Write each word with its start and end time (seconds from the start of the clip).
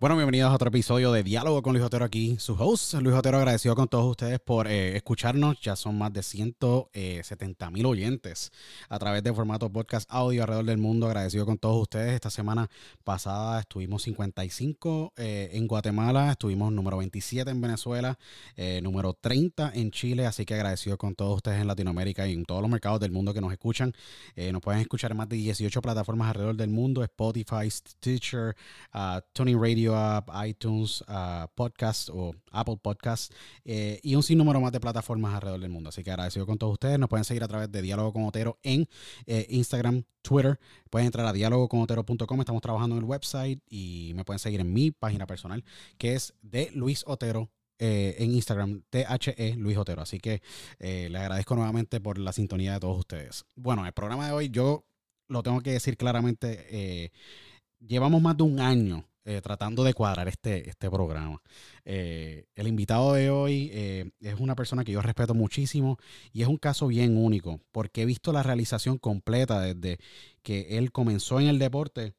Bueno, 0.00 0.14
bienvenidos 0.14 0.52
a 0.52 0.54
otro 0.54 0.68
episodio 0.68 1.10
de 1.10 1.24
Diálogo 1.24 1.60
con 1.60 1.72
Luis 1.72 1.84
Otero 1.84 2.04
aquí, 2.04 2.36
su 2.38 2.52
host, 2.52 2.94
Luis 2.94 3.16
Otero, 3.16 3.38
agradecido 3.38 3.74
con 3.74 3.88
todos 3.88 4.08
ustedes 4.08 4.38
por 4.38 4.68
eh, 4.68 4.94
escucharnos. 4.96 5.60
Ya 5.60 5.74
son 5.74 5.98
más 5.98 6.12
de 6.12 6.22
170 6.22 7.68
mil 7.72 7.84
oyentes 7.84 8.52
a 8.88 8.96
través 9.00 9.24
de 9.24 9.34
formato 9.34 9.68
podcast 9.72 10.08
audio 10.08 10.44
alrededor 10.44 10.66
del 10.66 10.78
mundo. 10.78 11.06
Agradecido 11.08 11.44
con 11.46 11.58
todos 11.58 11.82
ustedes. 11.82 12.12
Esta 12.12 12.30
semana 12.30 12.70
pasada 13.02 13.58
estuvimos 13.58 14.02
55 14.02 15.14
eh, 15.16 15.50
en 15.54 15.66
Guatemala, 15.66 16.30
estuvimos 16.30 16.70
número 16.70 16.98
27 16.98 17.50
en 17.50 17.60
Venezuela, 17.60 18.16
eh, 18.54 18.78
número 18.80 19.14
30 19.14 19.72
en 19.74 19.90
Chile, 19.90 20.26
así 20.26 20.44
que 20.44 20.54
agradecido 20.54 20.96
con 20.96 21.16
todos 21.16 21.34
ustedes 21.34 21.60
en 21.60 21.66
Latinoamérica 21.66 22.28
y 22.28 22.34
en 22.34 22.44
todos 22.44 22.62
los 22.62 22.70
mercados 22.70 23.00
del 23.00 23.10
mundo 23.10 23.34
que 23.34 23.40
nos 23.40 23.50
escuchan. 23.50 23.92
Eh, 24.36 24.52
nos 24.52 24.62
pueden 24.62 24.80
escuchar 24.80 25.10
en 25.10 25.16
más 25.16 25.28
de 25.28 25.34
18 25.38 25.82
plataformas 25.82 26.28
alrededor 26.28 26.54
del 26.54 26.70
mundo, 26.70 27.02
Spotify, 27.02 27.68
Stitcher, 27.68 28.54
uh, 28.94 29.20
Tuning 29.32 29.60
Radio 29.60 29.87
App, 29.94 30.28
iTunes, 30.46 31.02
uh, 31.02 31.46
Podcast 31.54 32.08
o 32.12 32.34
Apple 32.50 32.78
Podcast 32.82 33.32
eh, 33.64 34.00
y 34.02 34.14
un 34.14 34.22
sinnúmero 34.22 34.60
más 34.60 34.72
de 34.72 34.80
plataformas 34.80 35.34
alrededor 35.34 35.60
del 35.60 35.70
mundo. 35.70 35.88
Así 35.88 36.02
que 36.02 36.10
agradecido 36.10 36.46
con 36.46 36.58
todos 36.58 36.74
ustedes. 36.74 36.98
Nos 36.98 37.08
pueden 37.08 37.24
seguir 37.24 37.44
a 37.44 37.48
través 37.48 37.70
de 37.70 37.82
Diálogo 37.82 38.12
con 38.12 38.24
Otero 38.24 38.58
en 38.62 38.88
eh, 39.26 39.46
Instagram, 39.50 40.04
Twitter. 40.22 40.58
Pueden 40.90 41.06
entrar 41.06 41.26
a 41.26 41.32
dialogoconotero.com. 41.32 42.40
Estamos 42.40 42.62
trabajando 42.62 42.96
en 42.96 43.02
el 43.02 43.08
website 43.08 43.62
y 43.68 44.12
me 44.14 44.24
pueden 44.24 44.38
seguir 44.38 44.60
en 44.60 44.72
mi 44.72 44.90
página 44.90 45.26
personal 45.26 45.64
que 45.98 46.14
es 46.14 46.34
de 46.42 46.70
Luis 46.74 47.04
Otero 47.06 47.50
eh, 47.78 48.16
en 48.18 48.32
Instagram, 48.32 48.82
THE 48.90 49.54
Luis 49.56 49.76
Otero. 49.76 50.02
Así 50.02 50.18
que 50.18 50.42
le 50.78 51.18
agradezco 51.18 51.54
nuevamente 51.54 52.00
por 52.00 52.18
la 52.18 52.32
sintonía 52.32 52.74
de 52.74 52.80
todos 52.80 52.98
ustedes. 52.98 53.44
Bueno, 53.54 53.86
el 53.86 53.92
programa 53.92 54.26
de 54.26 54.32
hoy 54.32 54.48
yo 54.50 54.84
lo 55.28 55.42
tengo 55.42 55.60
que 55.60 55.72
decir 55.72 55.96
claramente. 55.96 57.12
llevamos 57.80 58.20
más 58.22 58.36
de 58.36 58.42
un 58.42 58.60
año 58.60 59.04
eh, 59.28 59.42
tratando 59.42 59.84
de 59.84 59.92
cuadrar 59.92 60.26
este, 60.26 60.70
este 60.70 60.90
programa. 60.90 61.42
Eh, 61.84 62.46
el 62.54 62.66
invitado 62.66 63.12
de 63.12 63.28
hoy 63.28 63.70
eh, 63.72 64.10
es 64.20 64.40
una 64.40 64.54
persona 64.54 64.84
que 64.84 64.92
yo 64.92 65.02
respeto 65.02 65.34
muchísimo 65.34 65.98
y 66.32 66.40
es 66.40 66.48
un 66.48 66.56
caso 66.56 66.86
bien 66.86 67.16
único 67.16 67.60
porque 67.70 68.02
he 68.02 68.06
visto 68.06 68.32
la 68.32 68.42
realización 68.42 68.96
completa 68.96 69.60
desde 69.60 69.98
que 70.42 70.78
él 70.78 70.92
comenzó 70.92 71.40
en 71.40 71.48
el 71.48 71.58
deporte 71.58 72.14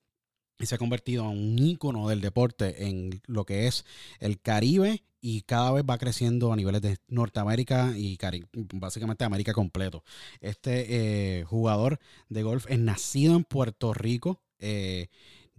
y 0.60 0.68
se 0.68 0.76
ha 0.76 0.78
convertido 0.78 1.24
en 1.24 1.38
un 1.38 1.58
ícono 1.58 2.08
del 2.10 2.22
deporte 2.22 2.86
en 2.88 3.22
lo 3.26 3.44
que 3.44 3.66
es 3.66 3.86
el 4.20 4.40
Caribe 4.40 5.04
y 5.20 5.42
cada 5.42 5.72
vez 5.72 5.84
va 5.90 5.98
creciendo 5.98 6.54
a 6.54 6.56
niveles 6.56 6.82
de 6.82 6.98
Norteamérica 7.08 7.94
y 7.98 8.18
Cari- 8.18 8.46
básicamente 8.74 9.24
América 9.26 9.54
completo. 9.54 10.04
Este 10.42 11.44
jugador 11.48 11.98
de 12.30 12.44
golf 12.44 12.68
es 12.70 12.78
nacido 12.78 13.36
en 13.36 13.46
Puerto 13.46 13.94
Rico. 13.94 14.42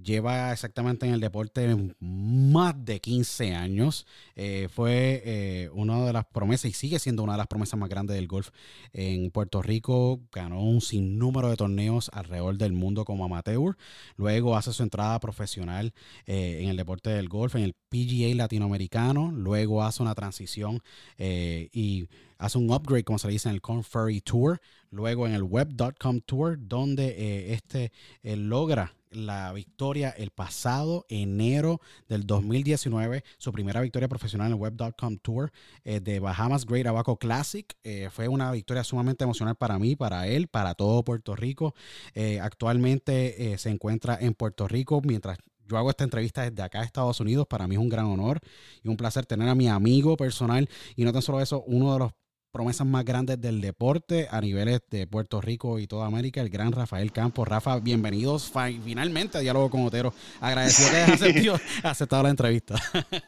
Lleva 0.03 0.53
exactamente 0.53 1.06
en 1.06 1.12
el 1.12 1.20
deporte 1.20 1.77
más 2.01 2.84
de 2.84 3.01
15 3.01 3.55
años. 3.55 4.06
Eh, 4.37 4.69
fue 4.70 5.23
eh, 5.25 5.70
una 5.73 6.05
de 6.05 6.12
las 6.12 6.27
promesas 6.27 6.70
y 6.70 6.73
sigue 6.73 6.98
siendo 6.98 7.23
una 7.23 7.33
de 7.33 7.39
las 7.39 7.47
promesas 7.47 7.79
más 7.79 7.89
grandes 7.89 8.17
del 8.17 8.27
golf 8.27 8.51
en 8.93 9.31
Puerto 9.31 9.62
Rico. 9.62 10.21
Ganó 10.33 10.62
un 10.62 10.81
sinnúmero 10.81 11.51
de 11.51 11.56
torneos 11.56 12.11
alrededor 12.12 12.56
del 12.56 12.73
mundo 12.73 13.05
como 13.05 13.25
amateur. 13.25 13.77
Luego 14.17 14.56
hace 14.56 14.73
su 14.73 14.83
entrada 14.83 15.19
profesional 15.21 15.93
eh, 16.27 16.61
en 16.62 16.69
el 16.69 16.77
deporte 16.77 17.11
del 17.11 17.28
golf, 17.28 17.55
en 17.56 17.62
el 17.62 17.75
PGA 17.88 18.34
latinoamericano. 18.34 19.32
Luego 19.32 19.82
hace 19.82 20.03
una 20.03 20.15
transición 20.15 20.82
y 21.19 22.09
hace 22.38 22.59
un 22.59 22.71
upgrade, 22.71 23.05
como 23.05 23.19
se 23.19 23.27
le 23.27 23.34
dice, 23.34 23.49
en 23.49 23.55
el 23.56 23.61
Corn 23.61 23.84
Tour. 24.25 24.61
Luego 24.91 25.27
en 25.27 25.34
el 25.34 25.43
Web.com 25.43 26.21
Tour, 26.21 26.59
donde 26.61 27.53
este 27.53 27.93
logra 28.22 28.94
la 29.10 29.53
victoria 29.53 30.10
el 30.10 30.31
pasado 30.31 31.06
enero 31.09 31.81
del 32.09 32.26
2019, 32.26 33.25
su 33.38 33.53
primera 33.53 33.81
victoria 33.81 34.09
profesional 34.09 34.48
en 34.48 34.53
el 34.54 34.59
Web.com 34.59 35.19
Tour 35.19 35.53
eh, 35.84 36.00
de 36.00 36.21
Bahamas 36.21 36.65
Great 36.65 36.87
Abaco 36.87 37.16
Classic. 37.16 37.66
Eh, 37.82 38.09
fue 38.10 38.28
una 38.28 38.50
victoria 38.53 38.84
sumamente 38.84 39.25
emocional 39.25 39.56
para 39.56 39.78
mí, 39.78 39.97
para 39.97 40.26
él, 40.28 40.49
para 40.49 40.75
todo 40.75 41.04
Puerto 41.04 41.34
Rico. 41.34 41.75
Eh, 42.15 42.41
actualmente 42.41 43.56
se 43.59 43.70
encuentra 43.70 44.16
en 44.20 44.34
Puerto 44.34 44.69
Rico 44.69 45.00
mientras 45.04 45.38
yo 45.66 45.78
hago 45.78 45.91
esta 45.91 46.04
entrevista 46.04 46.49
desde 46.49 46.62
acá, 46.62 46.82
Estados 46.82 47.20
Unidos. 47.20 47.47
Para 47.47 47.69
mí 47.69 47.76
es 47.76 47.81
un 47.81 47.88
gran 47.88 48.06
honor 48.06 48.41
y 48.82 48.88
un 48.88 48.97
placer 48.97 49.26
tener 49.26 49.49
a 49.49 49.54
mi 49.54 49.69
amigo 49.69 50.16
personal 50.16 50.69
y 50.97 51.04
no 51.04 51.12
tan 51.12 51.22
solo 51.22 51.41
eso, 51.41 51.62
uno 51.66 51.93
de 51.93 51.99
los 52.00 52.12
promesas 52.50 52.84
más 52.87 53.05
grandes 53.05 53.41
del 53.41 53.61
deporte 53.61 54.27
a 54.31 54.41
niveles 54.41 54.81
de 54.91 55.06
Puerto 55.06 55.41
Rico 55.41 55.78
y 55.78 55.87
toda 55.87 56.06
América, 56.06 56.41
el 56.41 56.50
gran 56.50 56.72
Rafael 56.72 57.12
Campos. 57.12 57.47
Rafa, 57.47 57.78
bienvenidos 57.78 58.50
fi- 58.50 58.81
finalmente 58.84 59.38
a 59.38 59.41
Diálogo 59.41 59.71
con 59.71 59.87
Otero. 59.87 60.12
Agradecido 60.41 60.91
que 60.91 60.97
hayas 60.97 61.12
aceptado, 61.22 61.61
aceptado 61.84 62.22
la 62.25 62.31
entrevista. 62.31 62.75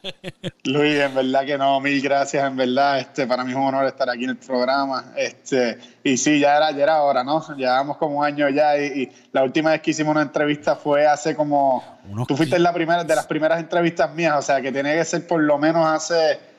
Luis, 0.65 0.99
en 0.99 1.15
verdad 1.15 1.45
que 1.45 1.57
no, 1.57 1.79
mil 1.79 2.01
gracias, 2.01 2.45
en 2.45 2.57
verdad, 2.57 2.99
este, 2.99 3.25
para 3.25 3.45
mí 3.45 3.51
es 3.51 3.55
un 3.57 3.63
honor 3.63 3.85
estar 3.85 4.09
aquí 4.09 4.25
en 4.25 4.31
el 4.31 4.37
programa, 4.37 5.13
este, 5.15 5.77
y 6.03 6.17
sí, 6.17 6.39
ya 6.39 6.57
era, 6.57 6.71
ya 6.71 6.83
era 6.83 7.01
hora, 7.03 7.23
¿no? 7.23 7.41
Llevamos 7.55 7.95
como 7.97 8.19
un 8.19 8.25
año 8.25 8.49
ya 8.49 8.77
y, 8.77 9.03
y 9.03 9.11
la 9.31 9.43
última 9.43 9.71
vez 9.71 9.81
que 9.81 9.91
hicimos 9.91 10.11
una 10.11 10.23
entrevista 10.23 10.75
fue 10.75 11.07
hace 11.07 11.33
como, 11.33 11.81
Unos 12.09 12.27
tú 12.27 12.35
fuiste 12.35 12.59
la 12.59 12.73
primera, 12.73 13.03
de 13.05 13.15
las 13.15 13.25
primeras 13.27 13.59
entrevistas 13.61 14.13
mías, 14.13 14.35
o 14.37 14.41
sea, 14.41 14.61
que 14.61 14.71
tiene 14.71 14.93
que 14.95 15.05
ser 15.05 15.25
por 15.25 15.41
lo 15.41 15.57
menos 15.57 15.85
hace 15.87 16.51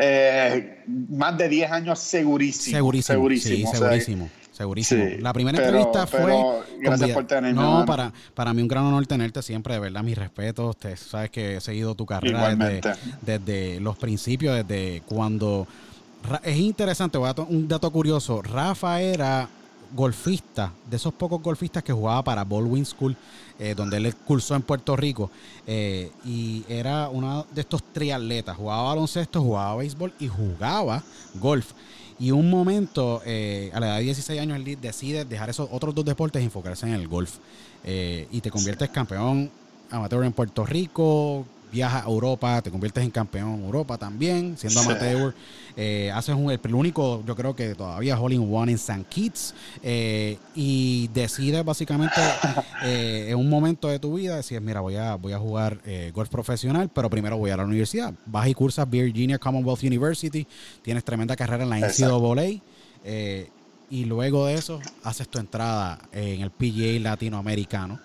eh, 0.00 0.84
más 1.10 1.36
de 1.38 1.48
10 1.48 1.70
años 1.70 1.98
segurísimo. 1.98 2.76
Segurísimo. 2.76 3.14
Segurísimo. 3.16 3.56
Sí, 3.56 3.64
o 3.64 3.70
sea, 3.70 3.78
segurísimo. 3.78 4.30
Segurísimo. 4.52 5.04
sí, 5.08 5.16
la 5.20 5.32
primera 5.32 5.56
pero- 5.56 5.68
entrevista 5.78 6.06
fue. 6.06 6.20
pero 6.20 6.64
gracias 6.80 7.10
por 7.12 7.26
tenerme, 7.26 7.52
No, 7.62 7.84
para, 7.86 8.12
para 8.34 8.52
mí 8.52 8.60
un 8.60 8.68
gran 8.68 8.84
honor 8.84 9.06
tenerte 9.06 9.40
siempre, 9.42 9.72
de 9.74 9.80
verdad, 9.80 10.02
mis 10.02 10.18
respetos. 10.18 10.76
Te, 10.76 10.96
sabes 10.98 11.30
que 11.30 11.56
he 11.56 11.60
seguido 11.62 11.94
tu 11.94 12.04
carrera 12.04 12.54
desde, 12.54 12.80
desde 13.22 13.80
los 13.80 13.96
principios, 13.96 14.56
desde 14.56 15.02
cuando. 15.06 15.66
Es 16.42 16.56
interesante, 16.58 17.16
voy 17.16 17.30
a 17.30 17.34
to- 17.34 17.46
un 17.48 17.66
dato 17.68 17.90
curioso. 17.90 18.42
Rafa 18.42 19.00
era 19.00 19.48
golfista, 19.92 20.72
de 20.88 20.96
esos 20.96 21.12
pocos 21.14 21.42
golfistas 21.42 21.82
que 21.82 21.92
jugaba 21.92 22.22
para 22.22 22.44
Baldwin 22.44 22.84
School, 22.86 23.16
eh, 23.58 23.74
donde 23.74 23.96
él 23.98 24.14
cursó 24.14 24.54
en 24.54 24.62
Puerto 24.62 24.96
Rico. 24.96 25.30
eh, 25.66 26.10
y 26.24 26.64
era 26.68 27.08
uno 27.08 27.46
de 27.52 27.60
estos 27.60 27.82
triatletas. 27.92 28.56
Jugaba 28.56 28.84
baloncesto, 28.84 29.42
jugaba 29.42 29.76
béisbol 29.76 30.12
y 30.18 30.28
jugaba 30.28 31.02
golf. 31.34 31.72
Y 32.18 32.32
un 32.32 32.50
momento, 32.50 33.22
eh, 33.24 33.70
a 33.72 33.80
la 33.80 33.86
edad 33.86 33.96
de 33.98 34.04
16 34.04 34.40
años, 34.40 34.56
él 34.56 34.78
decide 34.80 35.24
dejar 35.24 35.48
esos 35.48 35.68
otros 35.70 35.94
dos 35.94 36.04
deportes 36.04 36.42
y 36.42 36.46
enfocarse 36.46 36.86
en 36.86 36.92
el 36.92 37.08
golf. 37.08 37.38
Y 37.84 38.40
te 38.40 38.50
conviertes 38.50 38.90
campeón 38.90 39.50
amateur 39.90 40.24
en 40.24 40.32
Puerto 40.32 40.64
Rico, 40.64 41.44
viajas 41.70 42.04
a 42.04 42.08
Europa, 42.08 42.60
te 42.62 42.70
conviertes 42.70 43.04
en 43.04 43.10
campeón 43.10 43.54
en 43.54 43.64
Europa 43.64 43.96
también, 43.98 44.56
siendo 44.56 44.80
amateur. 44.80 45.34
Eh, 45.76 46.10
haces 46.12 46.34
un, 46.34 46.50
el 46.50 46.74
único, 46.74 47.22
yo 47.26 47.36
creo 47.36 47.54
que 47.54 47.74
todavía 47.74 48.18
Hole 48.20 48.34
in 48.34 48.54
One 48.54 48.72
en 48.72 48.76
St. 48.76 49.04
Kitts. 49.08 49.54
eh, 49.82 50.38
y 50.54 51.08
decides 51.14 51.64
básicamente 51.64 52.20
eh, 52.84 53.28
en 53.30 53.36
un 53.36 53.48
momento 53.48 53.88
de 53.88 53.98
tu 53.98 54.14
vida, 54.14 54.36
decir, 54.36 54.60
mira, 54.60 54.80
voy 54.80 54.96
a, 54.96 55.14
voy 55.14 55.32
a 55.32 55.38
jugar 55.38 55.80
golf 56.12 56.28
profesional, 56.28 56.90
pero 56.92 57.08
primero 57.08 57.36
voy 57.36 57.50
a 57.50 57.56
la 57.56 57.64
universidad. 57.64 58.12
Vas 58.26 58.48
y 58.48 58.54
cursas 58.54 58.88
Virginia 58.88 59.38
Commonwealth 59.38 59.82
University, 59.82 60.46
tienes 60.82 61.04
tremenda 61.04 61.36
carrera 61.36 61.64
en 61.64 61.70
la. 61.70 61.78
NCAA. 61.80 62.60
y 63.90 64.04
luego 64.04 64.46
de 64.46 64.54
eso 64.54 64.80
haces 65.02 65.28
tu 65.28 65.38
entrada 65.38 65.98
en 66.12 66.42
el 66.42 66.50
PGA 66.50 67.00
latinoamericano, 67.00 67.98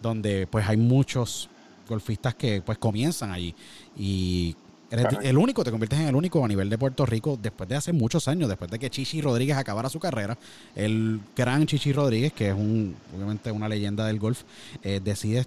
donde 0.00 0.46
pues 0.46 0.66
hay 0.68 0.76
muchos 0.76 1.50
golfistas 1.90 2.34
que 2.34 2.62
pues 2.62 2.78
comienzan 2.78 3.30
allí 3.32 3.54
y 3.98 4.56
eres 4.90 5.06
el 5.22 5.36
único, 5.36 5.62
te 5.62 5.70
conviertes 5.70 6.00
en 6.00 6.08
el 6.08 6.14
único 6.14 6.44
a 6.44 6.48
nivel 6.48 6.70
de 6.70 6.78
Puerto 6.78 7.04
Rico 7.04 7.38
después 7.40 7.68
de 7.68 7.76
hace 7.76 7.92
muchos 7.92 8.26
años, 8.28 8.48
después 8.48 8.70
de 8.70 8.78
que 8.78 8.88
Chichi 8.90 9.20
Rodríguez 9.20 9.56
acabara 9.56 9.88
su 9.88 10.00
carrera, 10.00 10.38
el 10.74 11.20
gran 11.36 11.66
Chichi 11.66 11.92
Rodríguez, 11.92 12.32
que 12.32 12.48
es 12.48 12.54
un 12.54 12.96
obviamente 13.14 13.52
una 13.52 13.68
leyenda 13.68 14.06
del 14.06 14.18
golf, 14.18 14.42
eh, 14.82 15.00
decides 15.02 15.46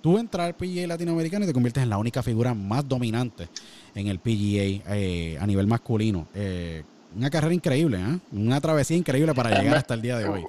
tú 0.00 0.18
entrar 0.18 0.46
al 0.46 0.54
PGA 0.54 0.86
latinoamericano 0.86 1.44
y 1.44 1.48
te 1.48 1.52
conviertes 1.52 1.82
en 1.82 1.90
la 1.90 1.98
única 1.98 2.22
figura 2.22 2.54
más 2.54 2.88
dominante 2.88 3.48
en 3.94 4.06
el 4.08 4.18
PGA 4.18 4.94
eh, 4.94 5.38
a 5.40 5.46
nivel 5.46 5.66
masculino. 5.66 6.26
Eh, 6.34 6.82
una 7.16 7.28
carrera 7.28 7.54
increíble, 7.54 7.98
¿eh? 7.98 8.18
una 8.32 8.60
travesía 8.60 8.96
increíble 8.96 9.34
para 9.34 9.50
llegar 9.58 9.76
hasta 9.76 9.94
el 9.94 10.02
día 10.02 10.16
de 10.16 10.28
hoy. 10.28 10.44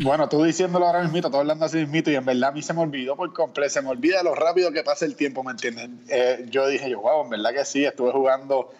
Bueno, 0.00 0.28
tú 0.28 0.44
diciéndolo 0.44 0.86
ahora 0.86 1.02
mismo, 1.02 1.28
todo 1.28 1.40
hablando 1.40 1.64
así 1.64 1.84
mismo, 1.84 2.12
y 2.12 2.14
en 2.14 2.24
verdad 2.24 2.50
a 2.50 2.52
mí 2.52 2.62
se 2.62 2.72
me 2.72 2.82
olvidó 2.82 3.16
por 3.16 3.32
completo, 3.32 3.70
se 3.70 3.82
me 3.82 3.88
olvida 3.88 4.22
lo 4.22 4.32
rápido 4.32 4.70
que 4.70 4.84
pasa 4.84 5.04
el 5.04 5.16
tiempo, 5.16 5.42
¿me 5.42 5.50
entiendes? 5.50 5.90
Eh, 6.08 6.46
yo 6.50 6.68
dije, 6.68 6.88
yo, 6.88 7.00
wow, 7.00 7.24
en 7.24 7.30
verdad 7.30 7.50
que 7.52 7.64
sí, 7.64 7.84
estuve 7.84 8.12
jugando 8.12 8.70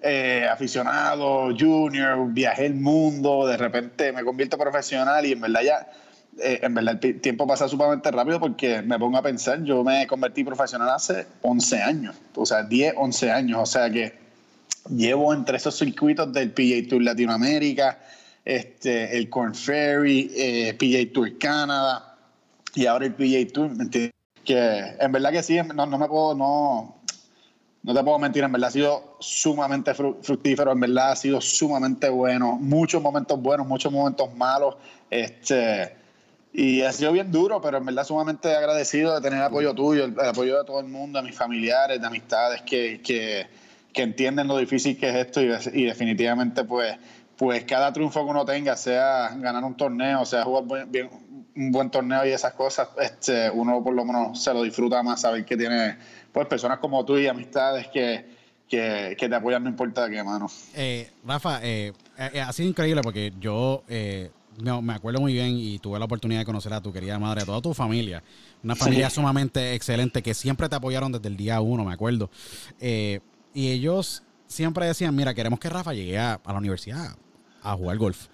eh, 0.00 0.46
aficionado, 0.48 1.48
junior, 1.58 2.32
viajé 2.32 2.66
el 2.66 2.74
mundo, 2.76 3.44
de 3.48 3.56
repente 3.56 4.12
me 4.12 4.22
convierto 4.22 4.56
profesional 4.56 5.26
y 5.26 5.32
en 5.32 5.40
verdad 5.40 5.62
ya, 5.62 5.90
eh, 6.40 6.60
en 6.62 6.72
verdad 6.72 7.04
el 7.04 7.20
tiempo 7.20 7.44
pasa 7.44 7.66
sumamente 7.66 8.08
rápido 8.12 8.38
porque 8.38 8.80
me 8.80 9.00
pongo 9.00 9.18
a 9.18 9.22
pensar, 9.22 9.64
yo 9.64 9.82
me 9.82 10.06
convertí 10.06 10.44
profesional 10.44 10.90
hace 10.90 11.26
11 11.42 11.82
años, 11.82 12.14
o 12.36 12.46
sea, 12.46 12.62
10, 12.62 12.94
11 12.96 13.32
años, 13.32 13.58
o 13.60 13.66
sea 13.66 13.90
que 13.90 14.16
llevo 14.88 15.34
entre 15.34 15.56
esos 15.56 15.76
circuitos 15.76 16.32
del 16.32 16.52
PGA 16.52 16.88
Tour 16.88 17.02
Latinoamérica, 17.02 17.98
este, 18.48 19.14
el 19.18 19.28
Corn 19.28 19.54
Ferry, 19.54 20.32
eh, 20.34 20.72
PGA 20.72 21.12
Tour 21.12 21.36
Canadá 21.36 22.16
y 22.74 22.86
ahora 22.86 23.04
el 23.04 23.12
PGA 23.12 23.46
Tour, 23.52 23.76
¿me? 23.76 24.10
Que 24.42 24.96
en 24.98 25.12
verdad 25.12 25.32
que 25.32 25.42
sí, 25.42 25.58
no, 25.74 25.84
no 25.84 25.98
me 25.98 26.08
puedo, 26.08 26.34
no, 26.34 26.96
no 27.82 27.94
te 27.94 28.02
puedo 28.02 28.18
mentir, 28.18 28.42
en 28.44 28.52
verdad 28.52 28.68
ha 28.68 28.72
sido 28.72 29.16
sumamente 29.20 29.92
fructífero, 29.92 30.72
en 30.72 30.80
verdad 30.80 31.12
ha 31.12 31.16
sido 31.16 31.42
sumamente 31.42 32.08
bueno, 32.08 32.56
muchos 32.58 33.02
momentos 33.02 33.38
buenos, 33.38 33.66
muchos 33.66 33.92
momentos 33.92 34.34
malos, 34.34 34.76
este, 35.10 35.94
y 36.54 36.80
ha 36.80 36.92
sido 36.94 37.12
bien 37.12 37.30
duro, 37.30 37.60
pero 37.60 37.76
en 37.76 37.84
verdad 37.84 38.04
sumamente 38.04 38.56
agradecido 38.56 39.14
de 39.14 39.20
tener 39.20 39.40
el 39.40 39.44
apoyo 39.44 39.74
tuyo, 39.74 40.06
el, 40.06 40.18
apoyo 40.20 40.56
de 40.56 40.64
todo 40.64 40.80
el 40.80 40.86
mundo, 40.86 41.18
de 41.18 41.26
mis 41.26 41.36
familiares, 41.36 42.00
de 42.00 42.06
amistades 42.06 42.62
que, 42.62 43.02
que, 43.02 43.46
que 43.92 44.02
entienden 44.02 44.48
lo 44.48 44.56
difícil 44.56 44.98
que 44.98 45.10
es 45.10 45.16
esto 45.16 45.42
y, 45.42 45.50
y, 45.74 45.84
definitivamente 45.84 46.64
pues, 46.64 46.96
pues 47.38 47.64
cada 47.64 47.92
triunfo 47.92 48.24
que 48.24 48.30
uno 48.30 48.44
tenga, 48.44 48.76
sea 48.76 49.28
ganar 49.36 49.62
un 49.62 49.76
torneo, 49.76 50.26
sea 50.26 50.42
jugar 50.42 50.88
bien, 50.88 51.08
un 51.54 51.70
buen 51.70 51.88
torneo 51.88 52.26
y 52.26 52.30
esas 52.30 52.52
cosas, 52.52 52.88
este, 53.00 53.48
uno 53.50 53.82
por 53.82 53.94
lo 53.94 54.04
menos 54.04 54.42
se 54.42 54.52
lo 54.52 54.62
disfruta 54.64 55.02
más 55.04 55.20
saber 55.20 55.44
que 55.44 55.56
tiene 55.56 55.96
pues 56.32 56.46
personas 56.48 56.78
como 56.78 57.04
tú 57.04 57.16
y 57.16 57.28
amistades 57.28 57.86
que, 57.88 58.26
que, 58.68 59.16
te 59.16 59.34
apoyan 59.34 59.62
no 59.62 59.70
importa 59.70 60.08
de 60.08 60.16
qué 60.16 60.24
mano. 60.24 60.50
Eh, 60.74 61.10
Rafa, 61.24 61.60
eh, 61.62 61.92
eh, 62.18 62.40
ha 62.40 62.52
sido 62.52 62.68
increíble 62.68 63.02
porque 63.02 63.32
yo 63.40 63.84
me 63.88 64.92
acuerdo 64.92 65.20
muy 65.20 65.32
bien 65.32 65.50
y 65.56 65.78
tuve 65.78 66.00
la 66.00 66.06
oportunidad 66.06 66.40
de 66.40 66.44
conocer 66.44 66.72
a 66.72 66.80
tu 66.80 66.92
querida 66.92 67.20
madre, 67.20 67.42
a 67.42 67.44
toda 67.44 67.60
tu 67.60 67.72
familia. 67.72 68.20
Una 68.64 68.74
familia 68.74 69.10
sumamente 69.10 69.74
excelente 69.74 70.22
que 70.24 70.34
siempre 70.34 70.68
te 70.68 70.74
apoyaron 70.74 71.12
desde 71.12 71.28
el 71.28 71.36
día 71.36 71.60
uno, 71.60 71.84
me 71.84 71.92
acuerdo. 71.92 72.30
y 72.80 73.20
ellos 73.54 74.24
siempre 74.48 74.86
decían, 74.86 75.14
mira, 75.14 75.34
queremos 75.34 75.60
que 75.60 75.68
Rafa 75.68 75.92
llegue 75.92 76.18
a, 76.18 76.34
a 76.34 76.52
la 76.52 76.58
universidad 76.58 77.16
a 77.62 77.74
jugar 77.74 77.98
golf. 77.98 78.26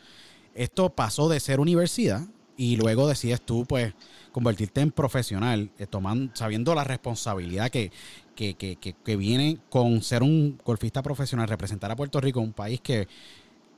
Esto 0.54 0.90
pasó 0.90 1.28
de 1.28 1.40
ser 1.40 1.60
universidad 1.60 2.22
y 2.56 2.76
luego 2.76 3.08
decides 3.08 3.40
tú, 3.40 3.64
pues, 3.66 3.92
convertirte 4.32 4.80
en 4.80 4.90
profesional, 4.90 5.70
eh, 5.78 5.86
tomando, 5.86 6.34
sabiendo 6.34 6.74
la 6.74 6.84
responsabilidad 6.84 7.70
que, 7.70 7.90
que, 8.34 8.54
que, 8.54 8.76
que, 8.76 9.16
viene 9.16 9.58
con 9.70 10.02
ser 10.02 10.22
un 10.22 10.58
golfista 10.64 11.02
profesional, 11.02 11.48
representar 11.48 11.90
a 11.90 11.96
Puerto 11.96 12.20
Rico, 12.20 12.40
un 12.40 12.52
país 12.52 12.80
que 12.80 13.06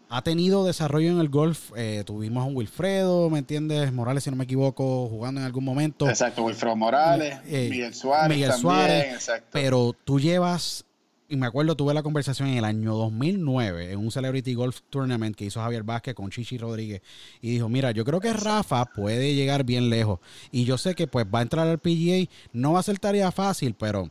ha 0.08 0.22
tenido 0.22 0.64
desarrollo 0.64 1.10
en 1.10 1.18
el 1.18 1.28
golf. 1.28 1.72
Eh, 1.76 2.04
tuvimos 2.06 2.42
a 2.42 2.46
un 2.46 2.56
Wilfredo, 2.56 3.28
¿me 3.28 3.38
entiendes? 3.38 3.92
Morales, 3.92 4.24
si 4.24 4.30
no 4.30 4.36
me 4.36 4.44
equivoco, 4.44 5.08
jugando 5.08 5.40
en 5.40 5.46
algún 5.46 5.64
momento. 5.64 6.08
Exacto, 6.08 6.44
Wilfredo 6.44 6.76
Morales, 6.76 7.38
eh, 7.46 7.68
Miguel 7.70 7.94
Suárez. 7.94 8.36
Miguel 8.36 8.52
Suárez, 8.52 9.14
exacto. 9.14 9.48
Pero 9.52 9.94
tú 10.04 10.20
llevas 10.20 10.85
y 11.28 11.36
me 11.36 11.46
acuerdo, 11.46 11.76
tuve 11.76 11.92
la 11.92 12.02
conversación 12.02 12.48
en 12.48 12.58
el 12.58 12.64
año 12.64 12.94
2009 12.94 13.92
en 13.92 13.98
un 13.98 14.10
Celebrity 14.10 14.54
Golf 14.54 14.80
Tournament 14.90 15.34
que 15.34 15.46
hizo 15.46 15.60
Javier 15.60 15.82
Vázquez 15.82 16.14
con 16.14 16.30
Chichi 16.30 16.58
Rodríguez 16.58 17.02
y 17.40 17.50
dijo, 17.50 17.68
mira, 17.68 17.90
yo 17.90 18.04
creo 18.04 18.20
que 18.20 18.32
Rafa 18.32 18.84
puede 18.84 19.34
llegar 19.34 19.64
bien 19.64 19.90
lejos 19.90 20.20
y 20.52 20.64
yo 20.64 20.78
sé 20.78 20.94
que 20.94 21.06
pues 21.06 21.26
va 21.26 21.40
a 21.40 21.42
entrar 21.42 21.66
al 21.66 21.78
PGA, 21.78 22.30
no 22.52 22.72
va 22.72 22.80
a 22.80 22.84
ser 22.84 22.98
tarea 22.98 23.32
fácil, 23.32 23.74
pero 23.74 24.10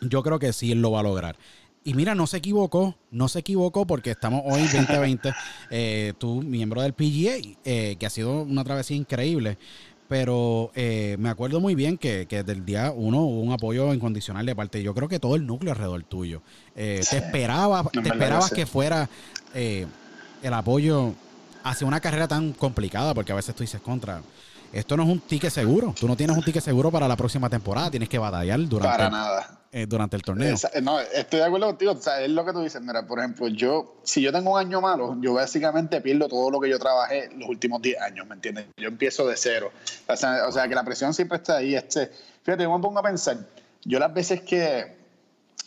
yo 0.00 0.22
creo 0.22 0.38
que 0.38 0.52
sí 0.52 0.72
él 0.72 0.80
lo 0.80 0.92
va 0.92 1.00
a 1.00 1.04
lograr. 1.04 1.36
Y 1.84 1.94
mira, 1.94 2.16
no 2.16 2.26
se 2.26 2.38
equivocó, 2.38 2.96
no 3.12 3.28
se 3.28 3.38
equivocó 3.38 3.86
porque 3.86 4.10
estamos 4.10 4.42
hoy 4.44 4.62
2020, 4.72 5.32
eh, 5.70 6.14
tú 6.18 6.42
miembro 6.42 6.82
del 6.82 6.94
PGA, 6.94 7.36
eh, 7.64 7.96
que 7.98 8.06
ha 8.06 8.10
sido 8.10 8.42
una 8.42 8.64
travesía 8.64 8.96
increíble. 8.96 9.58
Pero 10.08 10.70
eh, 10.74 11.16
me 11.18 11.28
acuerdo 11.28 11.60
muy 11.60 11.74
bien 11.74 11.98
que, 11.98 12.26
que 12.26 12.42
del 12.44 12.64
día 12.64 12.92
uno 12.94 13.22
hubo 13.22 13.40
un 13.40 13.52
apoyo 13.52 13.92
incondicional 13.92 14.46
de 14.46 14.54
parte. 14.54 14.82
Yo 14.82 14.94
creo 14.94 15.08
que 15.08 15.18
todo 15.18 15.34
el 15.34 15.46
núcleo 15.46 15.72
alrededor 15.72 16.04
tuyo. 16.04 16.42
Eh, 16.76 17.02
te 17.08 17.16
esperaba, 17.16 17.84
te 17.92 18.08
esperabas 18.08 18.50
que 18.50 18.66
fuera 18.66 19.08
eh, 19.54 19.86
el 20.42 20.54
apoyo 20.54 21.12
hacia 21.64 21.86
una 21.86 22.00
carrera 22.00 22.28
tan 22.28 22.52
complicada, 22.52 23.14
porque 23.14 23.32
a 23.32 23.36
veces 23.36 23.54
tú 23.54 23.64
dices 23.64 23.80
contra 23.80 24.22
esto 24.72 24.96
no 24.96 25.04
es 25.04 25.08
un 25.08 25.20
ticket 25.20 25.50
seguro. 25.50 25.94
Tú 25.98 26.06
no 26.06 26.16
tienes 26.16 26.36
un 26.36 26.42
ticket 26.42 26.62
seguro 26.62 26.90
para 26.90 27.08
la 27.08 27.16
próxima 27.16 27.48
temporada. 27.48 27.90
Tienes 27.90 28.08
que 28.08 28.18
batallar 28.18 28.60
durante, 28.68 28.96
para 28.96 29.10
nada. 29.10 29.55
Eh, 29.72 29.86
durante 29.86 30.16
el 30.16 30.22
torneo. 30.22 30.56
no, 30.82 31.00
estoy 31.00 31.40
de 31.40 31.44
acuerdo 31.44 31.66
contigo. 31.66 31.92
O 31.92 32.00
sea, 32.00 32.20
es 32.20 32.30
lo 32.30 32.44
que 32.44 32.52
tú 32.52 32.62
dices. 32.62 32.80
Mira, 32.80 33.06
por 33.06 33.18
ejemplo, 33.18 33.48
yo, 33.48 33.96
si 34.04 34.22
yo 34.22 34.32
tengo 34.32 34.52
un 34.52 34.58
año 34.58 34.80
malo, 34.80 35.16
yo 35.20 35.34
básicamente 35.34 36.00
pierdo 36.00 36.28
todo 36.28 36.50
lo 36.50 36.60
que 36.60 36.70
yo 36.70 36.78
trabajé 36.78 37.30
los 37.36 37.48
últimos 37.48 37.82
10 37.82 38.00
años, 38.00 38.26
¿me 38.26 38.34
entiendes? 38.34 38.66
Yo 38.76 38.88
empiezo 38.88 39.26
de 39.26 39.36
cero. 39.36 39.72
O 40.08 40.16
sea, 40.16 40.46
o 40.46 40.52
sea 40.52 40.68
que 40.68 40.74
la 40.74 40.84
presión 40.84 41.12
siempre 41.12 41.38
está 41.38 41.56
ahí. 41.56 41.74
Este, 41.74 42.10
fíjate, 42.42 42.62
yo 42.62 42.76
me 42.76 42.82
pongo 42.82 42.98
a 42.98 43.02
pensar. 43.02 43.38
Yo 43.84 43.98
las 43.98 44.14
veces 44.14 44.40
que, 44.40 44.96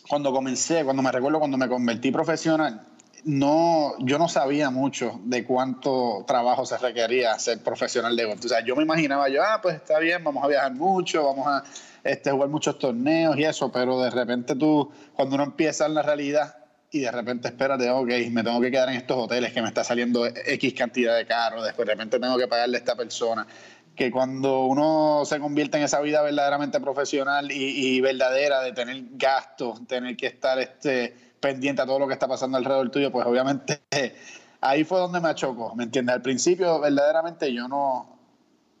cuando 0.08 0.32
comencé, 0.32 0.84
cuando 0.84 1.02
me 1.02 1.12
recuerdo 1.12 1.38
cuando 1.38 1.56
me 1.56 1.68
convertí 1.68 2.10
profesional, 2.10 2.86
no, 3.24 3.94
yo 4.00 4.18
no 4.18 4.28
sabía 4.28 4.70
mucho 4.70 5.20
de 5.24 5.44
cuánto 5.44 6.24
trabajo 6.26 6.64
se 6.66 6.78
requería 6.78 7.38
ser 7.38 7.62
profesional 7.62 8.16
de 8.16 8.24
golf. 8.24 8.44
O 8.44 8.48
sea, 8.48 8.64
yo 8.64 8.76
me 8.76 8.82
imaginaba 8.82 9.28
yo, 9.28 9.42
ah, 9.42 9.60
pues 9.62 9.76
está 9.76 9.98
bien, 9.98 10.24
vamos 10.24 10.42
a 10.42 10.48
viajar 10.48 10.72
mucho, 10.72 11.24
vamos 11.24 11.46
a 11.46 11.62
este, 12.04 12.30
jugar 12.30 12.48
muchos 12.48 12.78
torneos 12.78 13.36
y 13.38 13.44
eso, 13.44 13.70
pero 13.70 14.00
de 14.00 14.10
repente 14.10 14.54
tú, 14.56 14.90
cuando 15.14 15.34
uno 15.36 15.44
empieza 15.44 15.86
en 15.86 15.94
la 15.94 16.02
realidad 16.02 16.56
y 16.90 17.00
de 17.00 17.10
repente 17.10 17.48
espérate, 17.48 17.88
ok, 17.90 18.08
me 18.30 18.42
tengo 18.42 18.60
que 18.60 18.70
quedar 18.70 18.88
en 18.88 18.96
estos 18.96 19.16
hoteles 19.16 19.52
que 19.52 19.62
me 19.62 19.68
está 19.68 19.84
saliendo 19.84 20.26
X 20.26 20.74
cantidad 20.74 21.16
de 21.16 21.26
caro, 21.26 21.62
después 21.62 21.86
de 21.86 21.94
repente 21.94 22.18
tengo 22.18 22.36
que 22.36 22.48
pagarle 22.48 22.78
a 22.78 22.80
esta 22.80 22.96
persona. 22.96 23.46
Que 23.94 24.10
cuando 24.10 24.64
uno 24.64 25.22
se 25.24 25.38
convierte 25.38 25.76
en 25.76 25.84
esa 25.84 26.00
vida 26.00 26.22
verdaderamente 26.22 26.80
profesional 26.80 27.50
y, 27.50 28.00
verdadera 28.00 28.60
de 28.62 28.72
tener 28.72 29.02
gastos, 29.12 29.86
tener 29.86 30.16
que 30.16 30.26
estar 30.26 30.58
este 30.58 31.14
pendiente 31.38 31.82
a 31.82 31.86
todo 31.86 31.98
lo 31.98 32.06
que 32.06 32.14
está 32.14 32.26
pasando 32.26 32.56
alrededor 32.56 32.90
tuyo, 32.90 33.12
pues 33.12 33.26
obviamente 33.26 33.82
ahí 34.60 34.84
fue 34.84 34.98
donde 34.98 35.20
me 35.20 35.34
chocó, 35.34 35.74
¿me 35.74 35.84
entiendes? 35.84 36.14
Al 36.14 36.22
principio 36.22 36.80
verdaderamente 36.80 37.52
yo 37.52 37.68
no, 37.68 38.18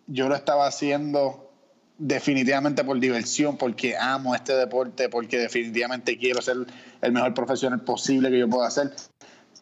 yo 0.06 0.28
lo 0.28 0.34
estaba 0.34 0.66
haciendo 0.66 1.49
definitivamente 2.00 2.82
por 2.82 2.98
diversión, 2.98 3.58
porque 3.58 3.94
amo 3.96 4.34
este 4.34 4.54
deporte, 4.54 5.10
porque 5.10 5.38
definitivamente 5.38 6.16
quiero 6.16 6.40
ser 6.40 6.56
el 7.02 7.12
mejor 7.12 7.34
profesional 7.34 7.82
posible 7.82 8.30
que 8.30 8.38
yo 8.38 8.48
pueda 8.48 8.68
hacer. 8.68 8.90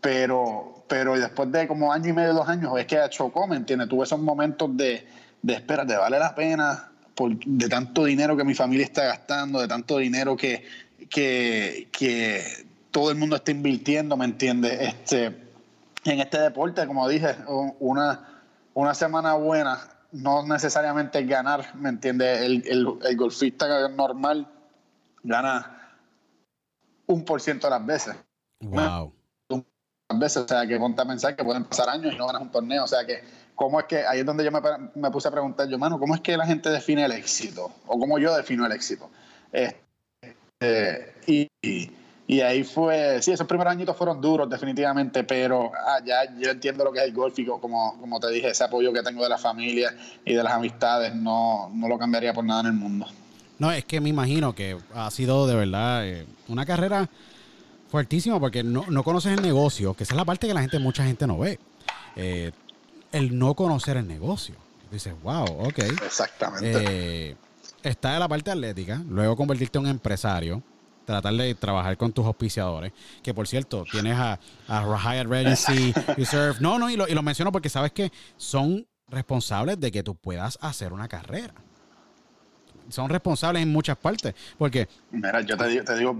Pero, 0.00 0.85
pero 0.87 1.19
después 1.19 1.50
de 1.50 1.67
como 1.67 1.93
año 1.93 2.11
y 2.11 2.12
medio, 2.12 2.32
dos 2.35 2.49
años, 2.49 2.73
es 2.79 2.87
que 2.87 2.96
chocó, 3.11 3.49
¿me 3.49 3.57
entiendes? 3.57 3.88
Tuve 3.88 4.04
esos 4.04 4.21
momentos 4.21 4.75
de, 4.76 5.04
de 5.42 5.52
espérate, 5.52 5.97
vale 5.97 6.21
la 6.21 6.33
pena 6.33 6.92
por, 7.16 7.37
de 7.37 7.68
tanto 7.68 8.04
dinero 8.04 8.37
que 8.37 8.45
mi 8.45 8.54
familia 8.54 8.85
está 8.85 9.04
gastando, 9.07 9.61
de 9.61 9.66
tanto 9.66 9.99
dinero 9.99 10.37
que, 10.37 10.64
que, 11.11 11.88
que 11.90 12.45
todo 12.92 13.11
el 13.11 13.16
mundo 13.16 13.35
está 13.35 13.50
invirtiendo, 13.50 14.16
¿me 14.16 14.26
entiendes? 14.26 14.78
Este, 14.80 15.26
en 16.04 16.21
este 16.21 16.38
deporte, 16.38 16.87
como 16.87 17.09
dije, 17.09 17.35
una, 17.80 18.42
una 18.75 18.95
semana 18.95 19.35
buena 19.35 19.98
no 20.12 20.47
necesariamente 20.47 21.25
ganar, 21.25 21.75
¿me 21.77 21.88
entiendes? 21.88 22.41
El, 22.41 22.65
el, 22.67 23.17
golfista 23.17 23.88
normal 23.88 24.49
gana 25.23 25.97
un 27.07 27.25
por 27.25 27.41
ciento 27.41 27.67
de 27.67 27.71
las 27.71 27.87
veces. 27.87 28.17
Wow. 28.61 29.12
Las 30.09 30.19
veces, 30.19 30.43
o 30.45 30.49
sea, 30.49 30.67
que 30.67 30.79
ponte 30.79 31.03
a 31.03 31.07
pensar 31.07 31.37
que 31.37 31.45
pueden 31.45 31.65
pasar 31.65 31.91
años 31.91 32.15
y 32.15 32.17
no 32.17 32.27
ganas 32.27 32.43
un 32.43 32.50
torneo, 32.50 32.85
o 32.85 32.87
sea, 32.87 33.05
que 33.07 33.23
cómo 33.55 33.79
es 33.81 33.87
que, 33.87 34.07
ahí 34.07 34.21
es 34.21 34.27
donde 34.27 34.45
yo 34.45 34.50
me, 34.50 34.61
me 34.95 35.11
puse 35.11 35.29
a 35.29 35.31
preguntar, 35.31 35.69
yo, 35.69 35.79
mano, 35.79 35.99
¿cómo 35.99 36.15
es 36.15 36.21
que 36.23 36.37
la 36.37 36.47
gente 36.47 36.71
define 36.71 37.05
el 37.05 37.12
éxito? 37.12 37.71
O 37.87 37.99
cómo 37.99 38.19
yo 38.19 38.35
defino 38.35 38.65
el 38.65 38.73
éxito. 38.73 39.11
Este, 39.53 41.15
y 41.27 41.49
y 41.62 41.91
ahí 42.42 42.62
fue, 42.62 43.23
sí, 43.23 43.32
esos 43.32 43.47
primeros 43.47 43.73
añitos 43.73 43.97
fueron 43.97 44.20
duros 44.20 44.50
definitivamente, 44.50 45.25
pero 45.25 45.73
ah, 45.75 45.99
ya 46.04 46.30
yo 46.38 46.50
entiendo 46.50 46.85
lo 46.85 46.92
que 46.92 46.99
es 46.99 47.06
el 47.06 47.14
golf 47.14 47.38
y 47.38 47.47
como, 47.47 47.99
como 47.99 48.20
te 48.20 48.28
dije, 48.30 48.50
ese 48.50 48.64
apoyo 48.64 48.92
que 48.92 49.02
tengo 49.02 49.23
de 49.23 49.30
la 49.30 49.38
familia 49.38 49.97
y 50.26 50.35
de 50.35 50.42
las 50.42 50.52
amistades 50.52 51.14
no, 51.14 51.70
no 51.73 51.88
lo 51.88 51.99
cambiaría 51.99 52.35
por 52.35 52.44
nada 52.44 52.61
en 52.61 52.66
el 52.66 52.73
mundo. 52.75 53.06
No, 53.58 53.73
es 53.73 53.87
que 53.87 54.02
me 54.02 54.11
imagino 54.11 54.54
que 54.54 54.76
ha 54.94 55.11
sido 55.11 55.47
de 55.47 55.54
verdad 55.54 56.06
eh, 56.06 56.26
una 56.49 56.66
carrera 56.66 57.08
fuertísima 57.90 58.38
porque 58.38 58.62
no, 58.62 58.85
no, 58.88 59.02
conoces 59.02 59.32
el 59.32 59.42
negocio, 59.42 59.94
que 59.94 60.04
esa 60.04 60.12
es 60.12 60.18
la 60.18 60.26
parte 60.26 60.47
que 60.47 60.52
la 60.52 60.61
gente, 60.61 60.78
mucha 60.78 61.04
gente 61.04 61.26
no 61.26 61.38
ve. 61.38 61.58
Eh, 62.14 62.52
el 63.11 63.38
no 63.38 63.54
conocer 63.54 63.97
el 63.97 64.06
negocio. 64.06 64.54
Dices, 64.90 65.14
wow, 65.23 65.44
ok. 65.66 65.78
Exactamente. 66.04 67.30
Eh, 67.30 67.37
está 67.82 68.12
de 68.12 68.18
la 68.18 68.28
parte 68.28 68.50
atlética, 68.50 69.02
luego 69.08 69.35
convertirte 69.35 69.78
en 69.78 69.85
un 69.85 69.90
empresario 69.90 70.62
tratar 71.09 71.33
de 71.33 71.55
trabajar 71.55 71.97
con 71.97 72.12
tus 72.12 72.27
auspiciadores. 72.27 72.93
Que 73.23 73.33
por 73.33 73.49
cierto, 73.49 73.85
tienes 73.91 74.17
a, 74.17 74.38
a 74.69 74.83
Hyatt 74.83 75.27
Regency, 75.27 75.95
Reserve. 76.17 76.59
No, 76.61 76.79
no, 76.79 76.91
y 76.91 76.97
lo, 76.97 77.09
y 77.09 77.15
lo 77.15 77.23
menciono 77.23 77.50
porque 77.50 77.71
sabes 77.71 77.93
que 77.93 78.12
son 78.37 78.87
responsables 79.09 79.81
de 79.81 79.91
que 79.91 80.03
tú 80.03 80.15
puedas 80.15 80.59
hacer 80.61 80.93
una 80.93 81.09
carrera. 81.09 81.55
Son 82.91 83.09
responsables 83.09 83.62
en 83.62 83.71
muchas 83.71 83.97
partes. 83.97 84.35
Porque. 84.59 84.87
Mira, 85.11 85.41
yo 85.41 85.57
te 85.57 85.67
digo, 85.69 85.85
te 85.85 85.97
digo 85.97 86.15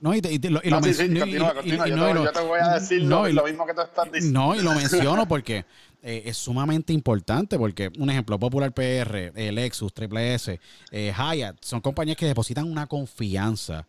No, 0.00 0.14
y, 0.14 0.20
lo, 0.20 0.60
y 0.62 0.70
sí, 0.82 0.94
sí, 0.94 1.18
continúa, 1.18 1.54
continúa. 1.54 1.86
yo, 1.86 2.32
te, 2.32 2.40
voy 2.40 2.58
a 2.60 2.74
decir 2.74 3.02
lo, 3.02 3.22
mismo 3.22 3.66
que 3.66 3.74
tú 3.74 3.82
estás 3.82 4.10
diciendo. 4.10 4.40
No, 4.40 4.56
y 4.56 4.62
lo 4.62 4.74
menciono 4.74 5.28
porque 5.28 5.64
eh, 6.02 6.22
es 6.24 6.38
sumamente 6.38 6.94
importante 6.94 7.58
porque, 7.58 7.90
un 7.98 8.08
ejemplo, 8.08 8.38
Popular 8.38 8.72
PR, 8.72 9.32
eh, 9.34 9.52
Lexus, 9.52 9.92
Triple 9.92 10.34
S, 10.34 10.58
eh, 10.90 11.12
Hyatt, 11.14 11.62
son 11.62 11.82
compañías 11.82 12.16
que 12.16 12.24
depositan 12.24 12.70
una 12.70 12.86
confianza 12.86 13.86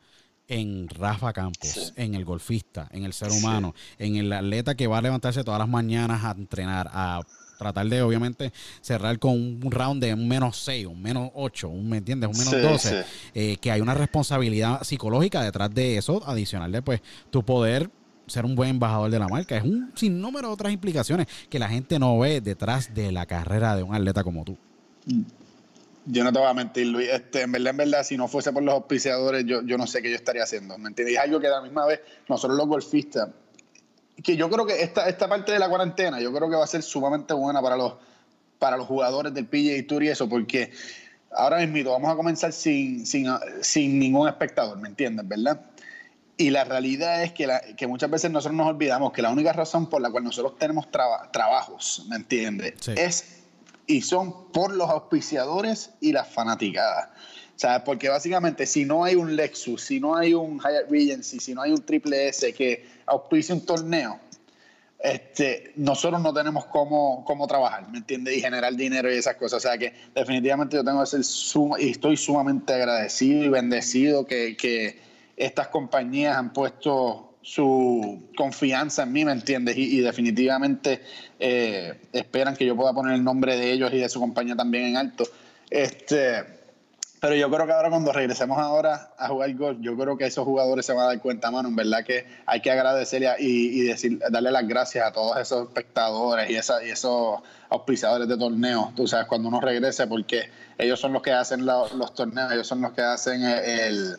en 0.48 0.90
Rafa 0.90 1.32
Campos, 1.32 1.94
en 1.96 2.14
el 2.14 2.26
golfista, 2.26 2.90
en 2.92 3.06
el 3.06 3.14
ser 3.14 3.32
humano, 3.32 3.74
en 3.98 4.18
el 4.18 4.34
atleta 4.34 4.76
que 4.76 4.88
va 4.88 4.98
a 4.98 5.02
levantarse 5.02 5.46
todas 5.46 5.60
las 5.60 5.70
mañanas 5.70 6.26
a 6.26 6.32
entrenar, 6.32 6.90
a 6.92 7.22
tratar 7.58 7.88
de 7.88 8.02
obviamente 8.02 8.52
cerrar 8.82 9.18
con 9.18 9.34
un 9.34 9.72
round 9.72 10.04
de 10.04 10.14
un 10.14 10.28
menos 10.28 10.58
6, 10.58 10.88
un 10.88 11.02
menos 11.02 11.30
8, 11.34 11.70
un, 11.70 11.88
¿me 11.88 11.98
entiendes? 11.98 12.30
Un 12.30 12.38
menos 12.38 12.84
12, 13.34 13.58
que 13.62 13.72
hay 13.72 13.80
una 13.80 13.94
responsabilidad 13.94 14.84
psicológica 14.84 15.42
detrás 15.44 15.74
de 15.74 15.96
eso, 15.96 16.22
adicional 16.28 16.74
de 16.74 16.82
pues 16.82 17.02
tu 17.30 17.46
poder 17.46 17.90
ser 18.28 18.46
un 18.46 18.56
buen 18.56 18.70
embajador 18.70 19.12
de 19.12 19.20
la 19.20 19.28
marca. 19.28 19.58
Es 19.58 19.64
un 19.64 19.92
sinnúmero 19.96 20.48
de 20.48 20.54
otras 20.54 20.74
implicaciones 20.74 21.28
que 21.50 21.60
la 21.60 21.68
gente 21.68 22.00
no 22.00 22.18
ve 22.20 22.42
detrás 22.42 22.94
de 22.94 23.12
la 23.12 23.26
carrera 23.26 23.76
de 23.76 23.84
un 23.84 23.94
atleta 23.94 24.24
como 24.24 24.44
tú. 24.44 24.58
Yo 26.06 26.24
no 26.24 26.34
te 26.34 26.40
voy 26.40 26.48
a 26.48 26.54
mentir, 26.54 26.88
Luis. 26.88 27.10
Este, 27.10 27.42
en 27.42 27.52
verdad, 27.52 27.72
en 27.72 27.78
verdad, 27.78 28.04
si 28.04 28.18
no 28.18 28.28
fuese 28.28 28.52
por 28.52 28.64
los 28.64 28.74
auspiciadores, 28.74 29.46
yo, 29.46 29.62
yo 29.64 29.78
no 29.78 29.86
sé 29.86 30.02
qué 30.02 30.10
yo 30.10 30.16
estaría 30.16 30.44
haciendo. 30.44 30.78
¿Me 30.78 30.90
entiendes? 30.90 31.16
Es 31.16 31.22
algo 31.22 31.40
que 31.40 31.48
a 31.48 31.52
la 31.52 31.62
misma 31.62 31.86
vez, 31.86 32.02
nosotros 32.28 32.58
los 32.58 32.68
golfistas, 32.68 33.30
que 34.24 34.36
yo 34.36 34.50
creo 34.50 34.66
que 34.66 34.82
esta, 34.82 35.08
esta 35.08 35.28
parte 35.28 35.52
de 35.52 35.60
la 35.60 35.70
cuarentena, 35.70 36.20
yo 36.20 36.34
creo 36.34 36.50
que 36.50 36.56
va 36.56 36.64
a 36.64 36.68
ser 36.68 36.82
sumamente 36.82 37.34
buena 37.34 37.62
para 37.62 37.76
los, 37.76 37.94
para 38.60 38.78
los 38.78 38.88
jugadores 38.88 39.34
del 39.34 39.46
PGA 39.46 39.88
Tour 39.88 40.04
y 40.04 40.10
eso, 40.10 40.28
porque 40.28 40.72
ahora 41.32 41.66
mismo 41.66 41.92
vamos 41.92 42.12
a 42.12 42.16
comenzar 42.16 42.52
sin, 42.52 43.06
sin, 43.06 43.28
sin 43.62 44.00
ningún 44.00 44.28
espectador, 44.28 44.78
¿me 44.80 44.90
entiendes? 44.90 45.28
¿Verdad? 45.28 45.62
Y 46.38 46.50
la 46.50 46.64
realidad 46.64 47.24
es 47.24 47.34
que, 47.34 47.48
que, 47.78 47.88
muchas 47.88 48.10
veces 48.10 48.32
nosotros 48.32 48.58
nos 48.58 48.68
olvidamos 48.68 49.12
que 49.12 49.22
la 49.22 49.30
única 49.30 49.54
razón 49.54 49.90
por 49.90 50.02
la 50.02 50.10
cual 50.10 50.24
nosotros 50.24 50.58
tenemos 50.58 50.88
trabajos, 50.90 52.06
¿me 52.10 52.16
entiendes? 52.16 52.88
Es 52.88 53.42
y 53.92 54.02
son 54.02 54.52
por 54.52 54.74
los 54.74 54.90
auspiciadores 54.90 55.92
y 56.00 56.14
las 56.14 56.28
fanaticadas. 56.30 57.10
O 57.56 57.60
sea, 57.62 57.84
porque 57.84 58.10
básicamente 58.10 58.66
si 58.66 58.86
no 58.86 59.04
hay 59.04 59.16
un 59.16 59.36
Lexus, 59.36 59.84
si 59.84 60.00
no 60.00 60.16
hay 60.16 60.34
un 60.34 60.60
Hyatt 60.60 60.90
Regency, 60.90 61.40
si 61.40 61.54
no 61.54 61.62
hay 61.62 61.72
un 61.72 61.86
Triple 61.86 62.30
S 62.30 62.54
que 62.54 62.86
auspicie 63.06 63.54
un 63.54 63.66
torneo, 63.66 64.20
este, 64.98 65.74
nosotros 65.76 66.22
no 66.22 66.34
tenemos 66.34 66.66
cómo, 66.66 67.24
cómo 67.26 67.48
trabajar, 67.48 67.90
¿me 67.90 67.98
entiendes? 68.00 68.38
Y 68.38 68.42
generar 68.42 68.76
dinero 68.76 69.14
y 69.14 69.18
esas 69.18 69.36
cosas. 69.36 69.58
O 69.58 69.68
sea 69.68 69.78
que 69.78 69.94
definitivamente 70.16 70.78
yo 70.78 70.84
tengo 70.84 71.02
que 71.02 71.08
ser 71.08 71.24
suma, 71.24 71.80
y 71.80 71.90
estoy 71.92 72.18
sumamente 72.18 72.74
agradecido 72.74 73.44
y 73.44 73.50
bendecido 73.50 74.26
que, 74.26 74.56
que 74.58 75.00
estas 75.46 75.68
compañías 75.70 76.38
han 76.38 76.54
puesto 76.54 77.32
su 77.42 78.30
confianza 78.38 79.04
en 79.04 79.12
mí, 79.12 79.26
¿me 79.26 79.32
entiendes? 79.32 79.76
Y, 79.78 80.00
definitivamente 80.02 81.02
eh, 81.40 82.00
esperan 82.14 82.56
que 82.56 82.66
yo 82.66 82.76
pueda 82.76 82.94
poner 82.94 83.16
el 83.16 83.24
nombre 83.24 83.58
de 83.58 83.72
ellos 83.72 83.92
y 83.94 83.98
de 83.98 84.10
su 84.10 84.20
compañía 84.20 84.56
también 84.56 84.86
en 84.86 84.98
alto. 84.98 85.24
Este, 85.70 86.44
pero 87.20 87.36
yo 87.36 87.50
creo 87.50 87.66
que 87.66 87.74
ahora 87.74 87.90
cuando 87.90 88.12
regresemos 88.12 88.60
ahora 88.60 89.14
a 89.18 89.28
jugar 89.28 89.54
golf, 89.56 89.78
yo 89.82 89.98
creo 89.98 90.18
que 90.18 90.26
esos 90.26 90.46
jugadores 90.46 90.86
se 90.86 90.94
van 90.94 91.06
a 91.06 91.08
dar 91.08 91.20
cuenta, 91.20 91.50
mano, 91.50 91.70
en 91.70 91.76
verdad 91.76 92.04
que 92.06 92.26
hay 92.46 92.62
que 92.62 92.70
agradecerle 92.70 93.34
y, 93.40 93.82
decir, 93.82 94.20
darle 94.30 94.52
las 94.52 94.68
gracias 94.68 95.08
a 95.08 95.12
todos 95.12 95.38
esos 95.38 95.68
espectadores 95.68 96.50
y, 96.50 96.56
esa, 96.56 96.84
y 96.84 96.90
esos 96.90 97.40
auspiciadores 97.70 98.28
de 98.28 98.38
torneos, 98.38 98.94
tú 98.94 99.08
sabes, 99.08 99.28
cuando 99.28 99.48
uno 99.48 99.62
regrese, 99.62 100.06
porque 100.06 100.50
ellos 100.78 101.00
son 101.00 101.14
los 101.14 101.22
que 101.24 101.32
hacen 101.32 101.66
los 101.66 102.14
torneos, 102.14 102.52
ellos 102.52 102.68
son 102.68 102.82
los 102.82 102.92
que 102.92 103.02
hacen 103.02 103.44
el 103.44 104.18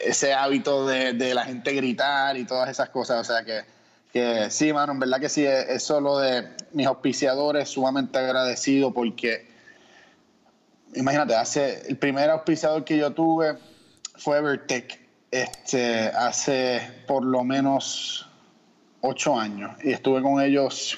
ese 0.00 0.32
hábito 0.32 0.86
de, 0.86 1.34
la 1.34 1.44
gente 1.44 1.72
gritar 1.72 2.36
y 2.36 2.44
todas 2.44 2.68
esas 2.70 2.90
cosas. 2.90 3.20
O 3.20 3.32
sea 3.32 3.44
que, 3.44 3.62
que 4.12 4.50
sí, 4.50 4.72
mano, 4.72 4.92
en 4.92 5.00
verdad 5.00 5.20
que 5.20 5.28
sí, 5.28 5.44
es, 5.44 5.82
solo 5.82 6.18
de 6.18 6.48
mis 6.72 6.86
auspiciadores, 6.86 7.68
sumamente 7.68 8.18
agradecido 8.18 8.92
porque, 8.92 9.46
imagínate, 10.94 11.34
hace 11.34 11.82
el 11.88 11.96
primer 11.96 12.30
auspiciador 12.30 12.84
que 12.84 12.96
yo 12.96 13.12
tuve 13.12 13.56
fue 14.16 14.38
Evertech, 14.38 15.00
este, 15.30 16.06
hace 16.08 16.82
por 17.06 17.24
lo 17.24 17.42
menos 17.42 18.28
ocho 19.00 19.38
años 19.38 19.72
y 19.82 19.92
estuve 19.92 20.22
con 20.22 20.40
ellos 20.40 20.96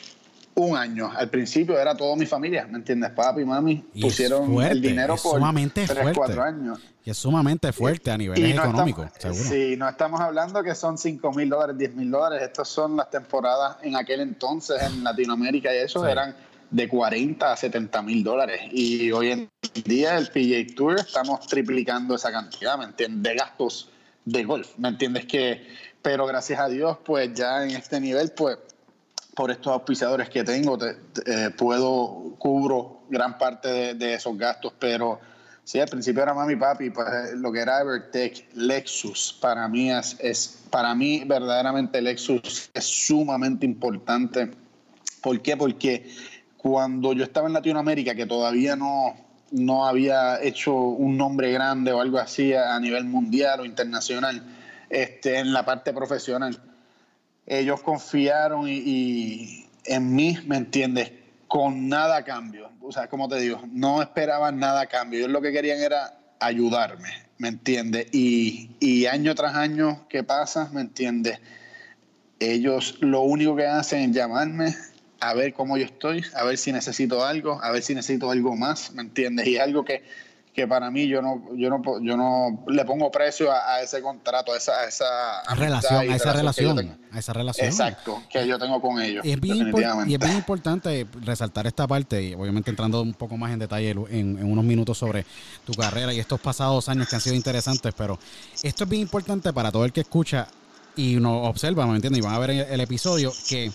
un 0.54 0.76
año. 0.76 1.10
Al 1.14 1.28
principio 1.30 1.78
era 1.78 1.96
toda 1.96 2.16
mi 2.16 2.26
familia, 2.26 2.66
¿me 2.70 2.78
entiendes? 2.78 3.10
Papi 3.10 3.42
y 3.42 3.44
mami 3.44 3.76
pusieron 4.00 4.62
el 4.62 4.80
dinero 4.80 5.16
por 5.16 5.34
sumamente 5.34 5.86
tres, 5.86 6.16
cuatro 6.16 6.42
años. 6.42 6.78
Y 7.04 7.10
es 7.10 7.18
sumamente 7.18 7.72
fuerte 7.72 8.10
a 8.10 8.16
nivel 8.16 8.42
económico, 8.44 9.06
seguro. 9.18 9.44
Sí, 9.44 9.76
no 9.76 9.88
estamos 9.88 10.20
hablando 10.20 10.62
que 10.62 10.74
son 10.74 10.96
5 10.96 11.32
mil 11.32 11.50
dólares, 11.50 11.76
10 11.76 11.94
mil 11.96 12.10
dólares. 12.10 12.42
Estas 12.42 12.68
son 12.68 12.96
las 12.96 13.10
temporadas 13.10 13.76
en 13.82 13.96
aquel 13.96 14.20
entonces 14.20 14.82
en 14.82 15.04
Latinoamérica 15.04 15.74
y 15.74 15.78
eso 15.78 16.06
eran 16.06 16.34
de 16.70 16.88
40 16.88 17.52
a 17.52 17.56
70 17.56 18.02
mil 18.02 18.24
dólares. 18.24 18.60
Y 18.72 19.10
hoy 19.12 19.32
en 19.32 19.50
día 19.84 20.16
el 20.16 20.28
PJ 20.28 20.74
Tour 20.74 21.00
estamos 21.00 21.46
triplicando 21.46 22.14
esa 22.14 22.32
cantidad, 22.32 22.78
¿me 22.78 22.84
entiendes? 22.84 23.22
De 23.22 23.38
gastos 23.38 23.90
de 24.24 24.44
golf, 24.44 24.78
¿me 24.78 24.88
entiendes? 24.88 25.26
que 25.26 25.66
Pero 26.00 26.26
gracias 26.26 26.58
a 26.58 26.68
Dios, 26.68 26.96
pues 27.04 27.34
ya 27.34 27.64
en 27.64 27.70
este 27.70 28.00
nivel, 28.00 28.32
pues 28.32 28.58
por 29.34 29.50
estos 29.50 29.72
auspiciadores 29.72 30.28
que 30.28 30.44
tengo, 30.44 30.78
eh, 30.82 31.50
puedo, 31.56 32.34
cubro 32.38 33.02
gran 33.08 33.36
parte 33.38 33.94
de, 33.94 34.14
esos 34.14 34.36
gastos, 34.38 34.72
pero 34.78 35.20
sí, 35.64 35.80
al 35.80 35.88
principio 35.88 36.22
era 36.22 36.34
mami 36.34 36.56
papi, 36.56 36.90
pues 36.90 37.08
eh, 37.08 37.36
lo 37.36 37.52
que 37.52 37.60
era 37.60 37.80
Evertech, 37.80 38.48
Lexus, 38.54 39.36
para 39.40 39.68
mí 39.68 39.90
es, 39.90 40.62
para 40.70 40.94
mí 40.94 41.24
verdaderamente 41.26 42.00
Lexus 42.00 42.70
es 42.72 42.84
sumamente 42.84 43.66
importante. 43.66 44.50
¿Por 45.20 45.40
qué? 45.40 45.56
Porque 45.56 46.08
cuando 46.56 47.12
yo 47.12 47.24
estaba 47.24 47.46
en 47.46 47.54
Latinoamérica, 47.54 48.14
que 48.14 48.26
todavía 48.26 48.76
no, 48.76 49.16
no 49.50 49.86
había 49.86 50.42
hecho 50.42 50.74
un 50.74 51.16
nombre 51.16 51.50
grande 51.52 51.92
o 51.92 52.00
algo 52.00 52.18
así 52.18 52.54
a, 52.54 52.78
nivel 52.78 53.04
mundial 53.04 53.60
o 53.60 53.64
internacional, 53.64 54.42
este, 54.90 55.38
en 55.38 55.52
la 55.52 55.64
parte 55.64 55.92
profesional, 55.92 56.58
ellos 57.46 57.82
confiaron 57.82 58.66
y, 58.68 59.66
en 59.84 60.14
mí, 60.14 60.38
¿me 60.46 60.56
entiendes? 60.56 61.12
Con 61.48 61.88
nada 61.88 62.16
a 62.16 62.24
cambio. 62.24 62.70
O 62.80 62.90
sea, 62.92 63.08
como 63.08 63.28
te 63.28 63.38
digo, 63.38 63.62
no 63.70 64.02
esperaban 64.02 64.58
nada 64.58 64.82
a 64.82 64.86
cambio. 64.86 65.20
Ellos 65.20 65.30
lo 65.30 65.40
que 65.40 65.52
querían 65.52 65.80
era 65.80 66.18
ayudarme, 66.40 67.10
¿me 67.38 67.48
entiendes? 67.48 68.06
Y, 68.12 69.06
año 69.06 69.34
tras 69.34 69.54
año 69.54 70.06
que 70.08 70.22
pasa, 70.22 70.70
¿me 70.72 70.80
entiendes? 70.80 71.38
Ellos 72.40 72.96
lo 73.00 73.22
único 73.22 73.56
que 73.56 73.66
hacen 73.66 74.10
es 74.10 74.16
llamarme 74.16 74.74
a 75.20 75.34
ver 75.34 75.54
cómo 75.54 75.76
yo 75.78 75.84
estoy, 75.84 76.24
a 76.34 76.44
ver 76.44 76.58
si 76.58 76.72
necesito 76.72 77.24
algo, 77.24 77.62
a 77.62 77.70
ver 77.70 77.82
si 77.82 77.94
necesito 77.94 78.30
algo 78.30 78.56
más, 78.56 78.92
¿me 78.92 79.02
entiendes? 79.02 79.46
Y 79.46 79.56
algo 79.58 79.84
que 79.84 80.02
que 80.54 80.68
para 80.68 80.88
mí 80.88 81.08
yo 81.08 81.20
no, 81.20 81.42
yo 81.56 81.68
no, 81.68 81.82
yo 82.00 82.16
no 82.16 82.64
le 82.68 82.84
pongo 82.84 83.10
precio 83.10 83.50
a, 83.50 83.82
ese 83.82 84.00
contrato, 84.00 84.52
a 84.52 84.56
esa, 84.56 84.72
a 84.78 84.86
esa 84.86 85.42
relación, 85.56 86.10
a 86.10 86.14
esa 86.14 86.32
relación, 86.32 86.98
a 87.10 87.18
esa 87.18 87.32
relación. 87.32 87.66
Exacto, 87.66 88.22
que 88.30 88.46
yo 88.46 88.56
tengo 88.56 88.80
con 88.80 89.02
ellos. 89.02 89.24
Y 89.24 89.32
es, 89.32 89.40
bien 89.40 89.72
y 90.06 90.14
es 90.14 90.20
bien 90.20 90.36
importante 90.36 91.08
resaltar 91.22 91.66
esta 91.66 91.88
parte, 91.88 92.22
y 92.22 92.34
obviamente 92.34 92.70
entrando 92.70 93.02
un 93.02 93.14
poco 93.14 93.36
más 93.36 93.52
en 93.52 93.58
detalle 93.58 93.90
en, 93.90 94.44
unos 94.44 94.64
minutos 94.64 94.96
sobre 94.96 95.26
tu 95.66 95.74
carrera 95.74 96.14
y 96.14 96.20
estos 96.20 96.40
pasados 96.40 96.88
años 96.88 97.08
que 97.08 97.16
han 97.16 97.20
sido 97.20 97.34
interesantes, 97.34 97.92
pero 97.96 98.16
esto 98.62 98.84
es 98.84 98.90
bien 98.90 99.02
importante 99.02 99.52
para 99.52 99.72
todo 99.72 99.84
el 99.84 99.92
que 99.92 100.02
escucha 100.02 100.46
y 100.94 101.16
nos 101.16 101.48
observa, 101.48 101.84
¿me 101.84 101.96
entiendes? 101.96 102.20
Y 102.20 102.24
van 102.24 102.34
a 102.36 102.38
ver 102.38 102.50
el 102.50 102.80
episodio 102.80 103.32
que 103.48 103.72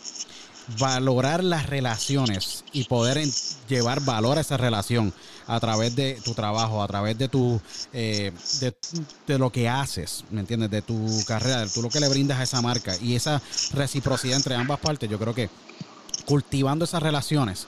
valorar 0.77 1.43
las 1.43 1.67
relaciones 1.67 2.63
y 2.71 2.83
poder 2.85 3.19
llevar 3.67 4.01
valor 4.01 4.37
a 4.37 4.41
esa 4.41 4.57
relación 4.57 5.13
a 5.47 5.59
través 5.59 5.95
de 5.95 6.19
tu 6.23 6.33
trabajo, 6.33 6.83
a 6.83 6.87
través 6.87 7.17
de 7.17 7.27
tu 7.27 7.59
eh, 7.91 8.31
de, 9.25 9.37
lo 9.39 9.51
que 9.51 9.67
haces, 9.67 10.23
¿me 10.29 10.41
entiendes? 10.41 10.69
De 10.69 10.81
tu 10.81 11.23
carrera, 11.25 11.65
de 11.65 11.69
tú 11.69 11.81
lo 11.81 11.89
que 11.89 11.99
le 11.99 12.07
brindas 12.07 12.39
a 12.39 12.43
esa 12.43 12.61
marca 12.61 12.95
y 13.01 13.15
esa 13.15 13.41
reciprocidad 13.73 14.37
entre 14.37 14.55
ambas 14.55 14.79
partes, 14.79 15.09
yo 15.09 15.17
creo 15.17 15.33
que 15.33 15.49
cultivando 16.25 16.85
esas 16.85 17.01
relaciones 17.01 17.65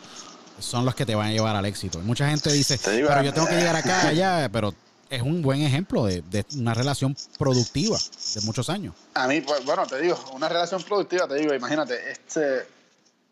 son 0.60 0.86
los 0.86 0.94
que 0.94 1.06
te 1.06 1.16
van 1.16 1.28
a 1.28 1.32
llevar 1.32 1.56
al 1.56 1.66
éxito. 1.66 2.00
Mucha 2.00 2.30
gente 2.30 2.52
dice, 2.52 2.80
pero 2.84 3.24
yo 3.24 3.34
tengo 3.34 3.48
que 3.48 3.56
llegar 3.56 3.76
acá, 3.76 4.08
allá, 4.08 4.48
pero 4.52 4.76
es 5.10 5.22
un 5.24 5.42
buen 5.42 5.62
ejemplo 5.62 6.06
de, 6.06 6.22
de, 6.22 6.46
una 6.56 6.76
relación 6.76 7.18
productiva 7.40 7.98
de 8.36 8.42
muchos 8.42 8.70
años. 8.70 8.94
A 9.16 9.28
mí, 9.28 9.42
pues, 9.42 9.66
bueno, 9.66 9.88
te 9.88 10.00
digo, 10.00 10.18
una 10.34 10.48
relación 10.48 10.84
productiva, 10.84 11.28
te 11.28 11.36
digo, 11.36 11.54
imagínate, 11.54 12.12
este, 12.12 12.66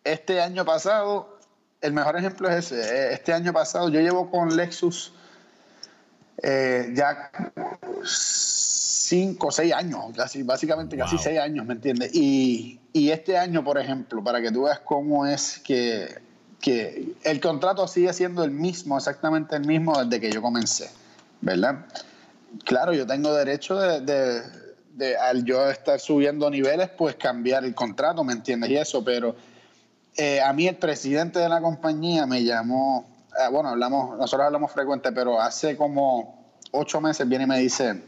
este 0.03 0.41
año 0.41 0.65
pasado, 0.65 1.38
el 1.82 1.94
mejor 1.94 2.18
ejemplo 2.18 2.50
es 2.50 2.72
ese. 2.72 3.13
Este 3.13 3.34
año 3.34 3.53
pasado 3.53 3.89
yo 3.89 4.00
llevo 4.00 4.29
con 4.29 4.56
Lexus 4.56 5.13
eh, 6.41 6.91
ya 6.94 7.32
cinco 8.06 9.48
o 9.48 9.51
seis 9.51 9.74
años, 9.74 10.00
casi, 10.15 10.44
básicamente 10.44 10.98
casi 10.98 11.18
seis 11.18 11.39
años, 11.39 11.65
¿me 11.65 11.74
entiendes? 11.74 12.12
Y, 12.13 12.79
este 12.94 13.38
año, 13.38 13.63
por 13.63 13.77
ejemplo, 13.77 14.24
para 14.24 14.41
que 14.41 14.51
tú 14.51 14.63
veas 14.63 14.79
cómo 14.79 15.25
es 15.25 15.60
que, 15.60 16.20
que 16.60 17.13
el 17.24 17.39
contrato 17.39 17.88
sigue 17.88 18.13
siendo 18.13 18.44
el 18.44 18.51
mismo, 18.51 18.98
exactamente 18.98 19.56
el 19.56 19.65
mismo 19.65 20.03
desde 20.03 20.20
que 20.20 20.32
yo 20.32 20.41
comencé, 20.41 20.89
¿verdad? 21.41 21.86
Claro, 22.65 22.94
yo 22.94 23.08
tengo 23.08 23.34
derecho 23.34 23.77
de 23.77 24.41
de, 25.00 25.18
al 25.18 25.44
yo 25.46 25.70
estar 25.70 26.00
subiendo 26.00 26.50
niveles, 26.50 26.89
pues 26.89 27.15
cambiar 27.15 27.63
el 27.63 27.74
contrato, 27.74 28.24
¿me 28.24 28.34
entiendes? 28.34 28.70
Y 28.70 28.77
eso, 28.77 29.03
pero 29.03 29.36
eh, 30.18 30.42
a 30.42 30.51
mí 30.54 30.68
el 30.68 30.78
presidente 30.78 31.39
de 31.39 31.50
la 31.50 31.62
compañía 31.62 32.25
me 32.25 32.44
llamó, 32.44 33.06
eh, 33.39 33.50
bueno, 33.51 33.70
hablamos, 33.70 34.18
nosotros 34.18 34.46
hablamos 34.46 34.72
frecuente, 34.72 35.12
pero 35.12 35.39
hace 35.39 35.78
como 35.78 36.54
ocho 36.72 37.01
meses 37.01 37.28
viene 37.28 37.46
y 37.46 37.48
me 37.48 37.60
dice, 37.60 38.04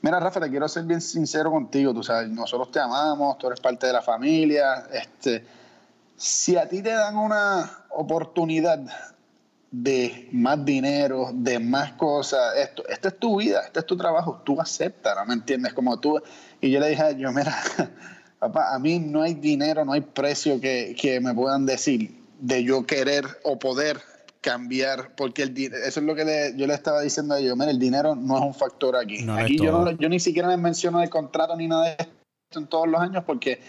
mira 0.00 0.18
Rafa, 0.20 0.40
te 0.40 0.50
quiero 0.50 0.68
ser 0.68 0.84
bien 0.84 1.00
sincero 1.00 1.50
contigo, 1.50 1.92
tú 1.92 2.02
sabes, 2.02 2.28
nosotros 2.28 2.70
te 2.70 2.80
amamos, 2.80 3.38
tú 3.38 3.46
eres 3.46 3.60
parte 3.60 3.86
de 3.86 3.92
la 3.92 4.02
familia, 4.02 4.86
este, 4.92 5.44
si 6.16 6.56
a 6.56 6.68
ti 6.68 6.82
te 6.82 6.90
dan 6.90 7.16
una 7.16 7.84
oportunidad 7.90 8.80
de 9.72 10.28
más 10.32 10.62
dinero, 10.64 11.30
de 11.32 11.58
más 11.58 11.92
cosas. 11.94 12.56
Esto, 12.56 12.86
esta 12.88 13.08
es 13.08 13.18
tu 13.18 13.38
vida, 13.38 13.62
este 13.64 13.80
es 13.80 13.86
tu 13.86 13.96
trabajo, 13.96 14.42
tú 14.44 14.60
aceptas, 14.60 15.16
¿no 15.16 15.24
me 15.24 15.34
entiendes? 15.34 15.72
Como 15.72 15.98
tú. 15.98 16.20
Y 16.60 16.70
yo 16.70 16.78
le 16.78 16.90
dije 16.90 17.16
yo, 17.16 17.32
mira, 17.32 17.56
papá, 18.42 18.74
a 18.74 18.78
mí 18.80 18.98
no 18.98 19.22
hay 19.22 19.34
dinero, 19.34 19.84
no 19.84 19.92
hay 19.92 20.00
precio 20.00 20.60
que, 20.60 20.96
que 21.00 21.20
me 21.20 21.32
puedan 21.32 21.64
decir 21.64 22.10
de 22.40 22.64
yo 22.64 22.84
querer 22.84 23.24
o 23.44 23.56
poder 23.58 24.00
cambiar, 24.40 25.14
porque 25.14 25.44
el, 25.44 25.56
eso 25.56 26.00
es 26.00 26.06
lo 26.06 26.16
que 26.16 26.52
yo 26.56 26.66
le 26.66 26.74
estaba 26.74 27.00
diciendo 27.00 27.34
a 27.34 27.38
ellos, 27.38 27.56
mira, 27.56 27.70
el 27.70 27.78
dinero 27.78 28.16
no 28.16 28.36
es 28.36 28.42
un 28.42 28.54
factor 28.54 28.96
aquí. 28.96 29.24
aquí 29.30 29.58
yo, 29.58 29.70
no, 29.70 29.92
yo 29.92 30.08
ni 30.08 30.18
siquiera 30.18 30.48
les 30.48 30.58
menciono 30.58 31.00
el 31.00 31.08
contrato 31.08 31.54
ni 31.54 31.68
nada 31.68 31.84
de 31.84 31.96
esto 32.00 32.58
en 32.58 32.66
todos 32.66 32.88
los 32.88 33.00
años 33.00 33.22
porque 33.24 33.60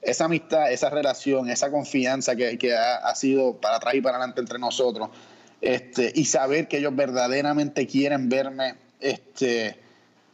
esa 0.00 0.24
amistad, 0.24 0.72
esa 0.72 0.88
relación, 0.88 1.50
esa 1.50 1.70
confianza 1.70 2.34
que, 2.34 2.56
que 2.56 2.74
ha, 2.74 2.96
ha, 2.96 3.14
sido 3.14 3.60
para 3.60 3.76
atrás 3.76 3.94
y 3.94 4.00
para 4.00 4.16
adelante 4.16 4.40
entre 4.40 4.58
nosotros, 4.58 5.10
este, 5.60 6.10
y 6.14 6.24
saber 6.24 6.68
que 6.68 6.78
ellos 6.78 6.96
verdaderamente 6.96 7.86
quieren 7.86 8.30
verme 8.30 8.76
este, 9.00 9.76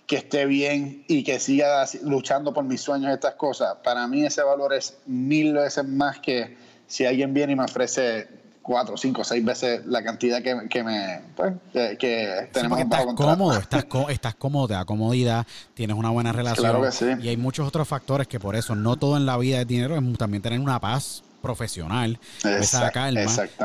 que 0.09 0.17
esté 0.17 0.47
bien 0.47 1.05
y 1.07 1.23
que 1.23 1.39
siga 1.39 1.85
luchando 2.03 2.55
por 2.55 2.65
mis 2.65 2.81
sueños, 2.81 3.13
estas 3.13 3.35
cosas, 3.35 3.77
para 3.85 4.09
mí 4.09 4.25
ese 4.25 4.43
valor 4.43 4.73
es 4.73 4.97
mil 5.05 5.53
veces 5.53 5.87
más 5.87 6.19
que 6.19 6.57
si 6.87 7.05
alguien 7.05 7.35
viene 7.35 7.53
y 7.53 7.57
me 7.57 7.65
ofrece 7.65 8.27
cuatro, 8.63 8.97
cinco, 8.97 9.23
seis 9.23 9.45
veces 9.45 9.85
la 9.85 10.03
cantidad 10.03 10.43
que, 10.43 10.67
que 10.71 10.83
me 10.83 11.21
pues, 11.37 11.53
que, 11.73 12.49
tenemos 12.53 12.81
estás 12.81 13.05
cómodo, 13.15 13.59
estás, 13.59 13.85
estás 14.09 14.35
cómodo, 14.35 14.69
te 14.69 14.75
da 14.75 14.87
comodidad, 14.87 15.47
tienes 15.75 15.95
una 15.95 16.09
buena 16.09 16.33
relación. 16.33 16.71
Claro 16.71 16.83
que 16.83 16.91
sí. 16.91 17.07
Y 17.21 17.29
hay 17.29 17.37
muchos 17.37 17.69
otros 17.69 17.87
factores 17.87 18.27
que 18.27 18.41
por 18.41 18.57
eso 18.57 18.75
no 18.75 18.97
todo 18.97 19.19
en 19.19 19.27
la 19.27 19.37
vida 19.37 19.61
es 19.61 19.67
dinero, 19.67 19.95
es 19.95 20.19
también 20.19 20.43
tener 20.43 20.59
una 20.59 20.81
paz 20.81 21.23
profesional, 21.41 22.19
esa 22.43 22.91
calma 22.91 23.21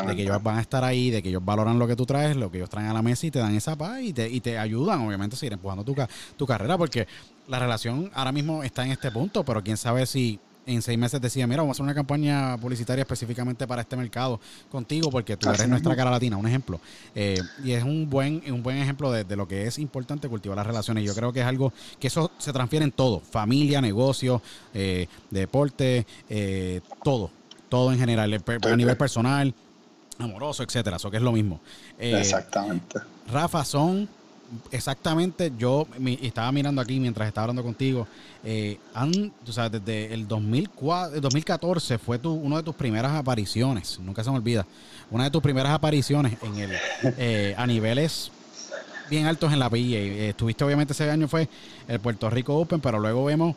de 0.07 0.15
que 0.15 0.21
ellos 0.23 0.41
van 0.41 0.57
a 0.57 0.61
estar 0.61 0.83
ahí, 0.83 1.09
de 1.09 1.23
que 1.23 1.29
ellos 1.29 1.43
valoran 1.43 1.79
lo 1.79 1.87
que 1.87 1.95
tú 1.95 2.05
traes, 2.05 2.35
lo 2.35 2.51
que 2.51 2.57
ellos 2.57 2.69
traen 2.69 2.87
a 2.87 2.93
la 2.93 3.01
mesa 3.01 3.25
y 3.25 3.31
te 3.31 3.39
dan 3.39 3.55
esa 3.55 3.75
paz 3.75 4.01
y 4.01 4.13
te, 4.13 4.29
y 4.29 4.39
te 4.39 4.57
ayudan, 4.57 5.01
obviamente, 5.01 5.35
a 5.35 5.39
seguir 5.39 5.53
empujando 5.53 5.83
tu, 5.83 5.95
tu 6.37 6.45
carrera, 6.45 6.77
porque 6.77 7.07
la 7.47 7.59
relación 7.59 8.11
ahora 8.13 8.31
mismo 8.31 8.63
está 8.63 8.85
en 8.85 8.91
este 8.91 9.11
punto, 9.11 9.43
pero 9.43 9.63
quién 9.63 9.77
sabe 9.77 10.05
si 10.05 10.39
en 10.65 10.81
seis 10.81 10.97
meses 10.97 11.19
decía, 11.19 11.45
mira, 11.47 11.61
vamos 11.61 11.75
a 11.75 11.75
hacer 11.75 11.83
una 11.83 11.93
campaña 11.93 12.57
publicitaria 12.57 13.01
específicamente 13.01 13.67
para 13.67 13.81
este 13.81 13.95
mercado 13.95 14.39
contigo, 14.69 15.09
porque 15.09 15.37
tú 15.37 15.49
eres 15.49 15.67
nuestra 15.67 15.95
cara 15.95 16.11
latina, 16.11 16.37
un 16.37 16.47
ejemplo. 16.47 16.79
Eh, 17.15 17.39
y 17.63 17.71
es 17.71 17.83
un 17.83 18.09
buen, 18.09 18.41
un 18.51 18.63
buen 18.63 18.77
ejemplo 18.77 19.11
de, 19.11 19.23
de, 19.23 19.35
lo 19.35 19.47
que 19.47 19.67
es 19.67 19.77
importante 19.79 20.29
cultivar 20.29 20.57
las 20.57 20.67
relaciones. 20.67 21.03
Yo 21.03 21.13
creo 21.13 21.33
que 21.33 21.41
es 21.41 21.45
algo 21.45 21.73
que 21.99 22.07
eso 22.07 22.31
se 22.37 22.53
transfiere 22.53 22.85
en 22.85 22.91
todo, 22.91 23.19
familia, 23.19 23.81
negocio, 23.81 24.41
eh, 24.73 25.07
deporte, 25.29 26.05
eh, 26.29 26.81
todo 27.03 27.31
todo 27.73 27.91
en 27.91 27.97
general, 27.97 28.31
a 28.61 28.75
nivel 28.75 28.95
personal, 28.97 29.51
amoroso, 30.19 30.61
etcétera. 30.61 30.97
Eso 30.97 31.09
que 31.09 31.17
es 31.17 31.23
lo 31.23 31.31
mismo. 31.31 31.59
Eh, 31.97 32.15
exactamente. 32.19 32.99
Rafa, 33.31 33.65
son 33.65 34.07
exactamente, 34.69 35.51
yo 35.57 35.87
estaba 36.21 36.51
mirando 36.51 36.79
aquí 36.79 36.99
mientras 36.99 37.27
estaba 37.27 37.45
hablando 37.45 37.63
contigo, 37.63 38.07
eh, 38.43 38.77
han, 38.93 39.33
o 39.47 39.51
sea, 39.51 39.69
desde 39.69 40.13
el 40.13 40.27
2004, 40.27 41.19
2014 41.19 41.97
fue 41.97 42.19
tu, 42.19 42.31
una 42.31 42.57
de 42.57 42.63
tus 42.63 42.75
primeras 42.75 43.13
apariciones, 43.13 43.99
nunca 43.99 44.23
se 44.23 44.29
me 44.29 44.37
olvida, 44.37 44.67
una 45.09 45.23
de 45.23 45.31
tus 45.31 45.41
primeras 45.41 45.71
apariciones 45.71 46.37
en 46.43 46.55
el, 46.59 46.71
eh, 47.17 47.55
a 47.57 47.65
niveles 47.65 48.29
bien 49.09 49.25
altos 49.25 49.51
en 49.51 49.57
la 49.57 49.71
PIA. 49.71 50.29
Estuviste 50.29 50.63
obviamente 50.63 50.93
ese 50.93 51.09
año 51.09 51.27
fue 51.27 51.49
el 51.87 51.99
Puerto 51.99 52.29
Rico 52.29 52.55
Open, 52.55 52.79
pero 52.79 52.99
luego 52.99 53.25
vemos 53.25 53.55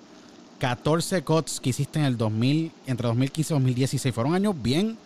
14 0.59 1.23
cuts 1.23 1.61
que 1.61 1.71
hiciste 1.71 1.99
en 1.99 2.05
el 2.07 2.17
2000, 2.17 2.73
entre 2.87 3.07
2015 3.07 3.53
y 3.53 3.55
2016. 3.55 4.15
Fueron 4.15 4.35
años 4.35 4.55
bien 4.61 4.97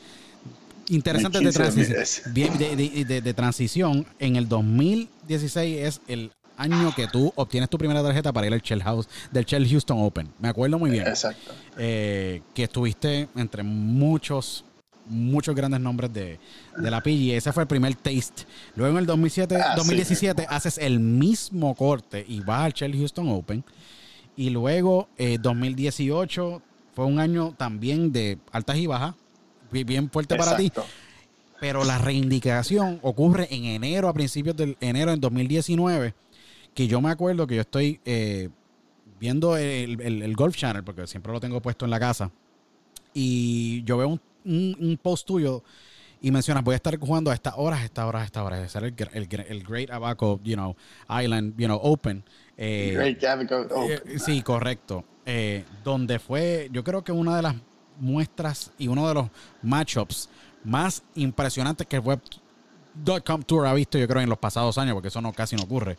interesantes 0.89 1.43
de, 1.43 1.53
transición, 1.53 2.35
bien 2.35 2.59
de, 2.59 3.35
transición. 3.35 4.07
En 4.19 4.37
el 4.37 4.49
2016 4.49 5.79
es 5.79 6.01
el 6.09 6.33
año 6.57 6.93
que 6.95 7.07
tú 7.07 7.33
obtienes 7.37 7.71
tu 7.71 7.79
primera 7.79 8.03
tarjeta 8.03 8.33
para 8.33 8.47
ir 8.47 8.53
al 8.53 8.61
Shell 8.61 8.83
House 8.83 9.09
del 9.31 9.45
Shell 9.45 9.69
Houston 9.69 9.99
Open. 10.01 10.29
Me 10.39 10.49
acuerdo 10.49 10.79
muy 10.79 10.91
bien. 10.91 11.07
Exacto. 11.07 11.53
Eh, 11.79 12.43
que 12.55 12.65
estuviste 12.65 13.29
entre 13.37 13.63
muchos 13.63 14.65
muchos 15.07 15.55
grandes 15.55 15.81
nombres 15.81 16.13
de, 16.13 16.39
la 16.77 17.01
PG. 17.01 17.35
Ese 17.35 17.53
fue 17.53 17.65
el 17.65 17.67
primer 17.67 17.95
taste. 17.97 18.45
Luego 18.77 18.93
en 18.93 19.01
el 19.01 19.07
2007, 19.07 19.59
2017 19.77 20.47
ah, 20.49 20.57
haces 20.57 20.79
el 20.79 21.01
mismo 21.01 21.75
corte 21.75 22.25
y 22.27 22.41
vas 22.41 22.67
al 22.67 22.73
Shell 22.73 22.97
Houston 22.97 23.29
Open. 23.29 23.65
Y 24.41 24.49
luego, 24.49 25.07
2018 25.19 26.51
eh, 26.57 26.61
fue 26.95 27.05
un 27.05 27.19
año 27.19 27.55
también 27.59 28.11
de 28.11 28.39
altas 28.53 28.79
y 28.79 28.87
bajas, 28.87 29.15
bien 29.71 30.09
fuerte 30.11 30.35
para 30.35 30.57
ti. 30.57 30.73
Pero 31.61 31.85
la 31.85 31.99
reivindicación 31.99 33.01
ocurre 33.03 33.49
en 33.51 33.67
enero, 33.67 34.09
a 34.09 34.15
principios 34.15 34.57
del 34.57 34.79
enero 34.81 35.13
en 35.13 35.21
2019, 35.21 36.15
que 36.73 36.87
yo 36.87 37.03
me 37.03 37.11
acuerdo 37.11 37.47
que 37.47 37.57
yo 37.57 37.61
estoy 37.61 38.01
eh, 38.07 38.49
viendo 39.21 39.59
el, 39.59 40.35
Golf 40.35 40.57
Channel, 40.57 40.85
porque 40.85 41.07
siempre 41.07 41.35
lo 41.35 41.39
tengo 41.39 41.61
puesto 41.61 41.85
en 41.85 41.91
la 41.91 42.01
casa, 42.01 42.31
y 43.13 43.83
yo 43.85 43.99
veo 43.99 44.09
un, 44.09 44.21
un, 44.81 44.99
post 45.03 45.27
tuyo 45.27 45.63
y 46.23 46.31
mencionas, 46.31 46.63
voy 46.63 46.75
a 46.75 46.77
estar 46.77 46.99
jugando 46.99 47.31
a 47.31 47.35
estas 47.35 47.55
horas, 47.57 47.81
a 47.81 47.85
estas 47.85 48.05
horas, 48.05 48.23
a 48.23 48.25
estas 48.27 48.43
horas, 48.45 48.61
es 48.61 48.75
el, 48.77 48.95
el, 49.13 49.29
el, 49.49 49.65
Great 49.65 49.91
Abaco, 49.91 50.41
you 50.45 50.55
know, 50.55 50.77
Island, 51.09 51.55
you 51.57 51.67
know, 51.67 51.81
Open. 51.83 52.23
Eh, 52.57 53.17
eh, 53.79 54.19
sí, 54.19 54.43
correcto. 54.43 55.05
Eh, 55.25 55.65
donde 55.83 56.19
fue, 56.19 56.69
yo 56.73 56.85
creo 56.85 57.03
que 57.03 57.13
una 57.13 57.37
de 57.37 57.43
las 57.43 57.55
muestras 57.99 58.73
y 58.79 58.89
uno 58.89 59.09
de 59.09 59.15
los 59.15 59.29
matchups 59.63 60.29
más 60.65 61.03
impresionantes 61.15 61.87
que 61.87 61.97
el 61.97 62.03
Web.com 62.03 63.43
Tour 63.43 63.67
ha 63.67 63.73
visto, 63.73 63.97
yo 63.97 64.07
creo, 64.07 64.21
en 64.21 64.29
los 64.29 64.39
pasados 64.39 64.77
años, 64.77 64.95
porque 64.95 65.09
eso 65.09 65.23
no 65.23 65.33
casi 65.33 65.57
no 65.57 65.63
ocurre. 65.63 65.97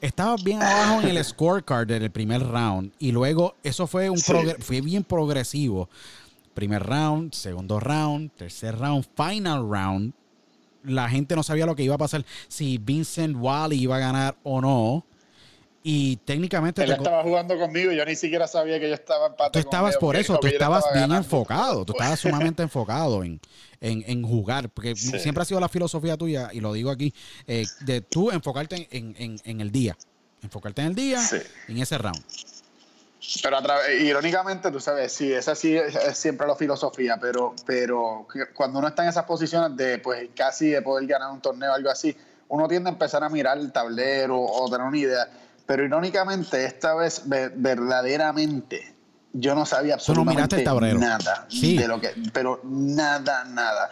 Estaba 0.00 0.36
bien 0.36 0.62
abajo 0.62 1.00
en 1.00 1.16
el 1.16 1.24
scorecard 1.24 1.86
del 1.86 2.10
primer 2.10 2.46
round 2.46 2.92
y 2.98 3.12
luego 3.12 3.56
eso 3.62 3.86
fue 3.86 4.10
un 4.10 4.18
fue 4.18 4.82
bien 4.82 5.04
progresivo. 5.04 5.88
Primer 6.54 6.82
round, 6.82 7.32
segundo 7.34 7.80
round, 7.80 8.30
tercer 8.36 8.78
round, 8.78 9.04
final 9.16 9.68
round. 9.68 10.14
La 10.84 11.08
gente 11.08 11.34
no 11.34 11.42
sabía 11.42 11.66
lo 11.66 11.74
que 11.74 11.82
iba 11.82 11.94
a 11.94 11.98
pasar, 11.98 12.24
si 12.48 12.78
Vincent 12.78 13.36
Wally 13.38 13.80
iba 13.80 13.96
a 13.96 13.98
ganar 13.98 14.36
o 14.42 14.60
no. 14.60 15.04
Y 15.86 16.16
técnicamente. 16.24 16.82
Él 16.82 16.92
estaba 16.92 17.22
jugando 17.22 17.58
conmigo 17.58 17.92
y 17.92 17.96
yo 17.96 18.06
ni 18.06 18.16
siquiera 18.16 18.46
sabía 18.46 18.80
que 18.80 18.88
yo 18.88 18.94
estaba 18.94 19.26
empate. 19.26 19.50
Tú 19.52 19.58
estabas 19.58 19.98
por 19.98 20.16
eso, 20.16 20.38
tú 20.38 20.46
estabas 20.46 20.84
bien 20.94 21.12
enfocado, 21.12 21.84
tú 21.84 21.92
estabas 21.92 22.18
sumamente 22.20 22.62
enfocado 22.62 23.22
en, 23.22 23.38
en, 23.80 24.22
jugar, 24.22 24.70
porque 24.70 24.96
siempre 24.96 25.42
ha 25.42 25.44
sido 25.44 25.60
la 25.60 25.68
filosofía 25.68 26.16
tuya, 26.16 26.48
y 26.54 26.60
lo 26.60 26.72
digo 26.72 26.90
aquí, 26.90 27.12
eh, 27.46 27.66
de 27.80 28.00
tú 28.00 28.30
enfocarte 28.30 28.88
en, 28.90 29.38
en, 29.44 29.60
el 29.60 29.70
día. 29.70 29.94
Enfocarte 30.42 30.80
en 30.80 30.88
el 30.88 30.94
día, 30.94 31.20
en 31.68 31.78
ese 31.78 31.98
round. 31.98 32.24
Pero 33.42 33.58
irónicamente, 34.00 34.70
tú 34.70 34.80
sabes, 34.80 35.12
sí, 35.12 35.32
esa 35.32 35.54
sí 35.54 35.76
es 35.76 36.16
siempre 36.16 36.46
la 36.46 36.56
filosofía, 36.56 37.18
pero, 37.20 37.54
pero 37.66 38.26
cuando 38.54 38.78
uno 38.78 38.88
está 38.88 39.02
en 39.02 39.08
esas 39.08 39.24
posiciones 39.24 39.76
de 39.76 39.98
pues 39.98 40.30
casi 40.36 40.70
de 40.70 40.82
poder 40.82 41.06
ganar 41.06 41.30
un 41.30 41.40
torneo 41.40 41.72
o 41.72 41.74
algo 41.74 41.90
así, 41.90 42.16
uno 42.48 42.68
tiende 42.68 42.90
a 42.90 42.92
empezar 42.92 43.24
a 43.24 43.28
mirar 43.28 43.58
el 43.58 43.72
tablero 43.72 44.40
o 44.40 44.70
tener 44.70 44.86
una 44.86 44.98
idea 44.98 45.28
pero 45.66 45.84
irónicamente, 45.84 46.64
esta 46.64 46.94
vez 46.94 47.22
verdaderamente 47.26 48.94
yo 49.32 49.54
no 49.54 49.66
sabía 49.66 49.94
absolutamente 49.94 50.62
nada 50.62 51.46
de 51.50 51.88
lo 51.88 52.00
que, 52.00 52.10
pero 52.32 52.60
nada, 52.64 53.44
nada. 53.44 53.90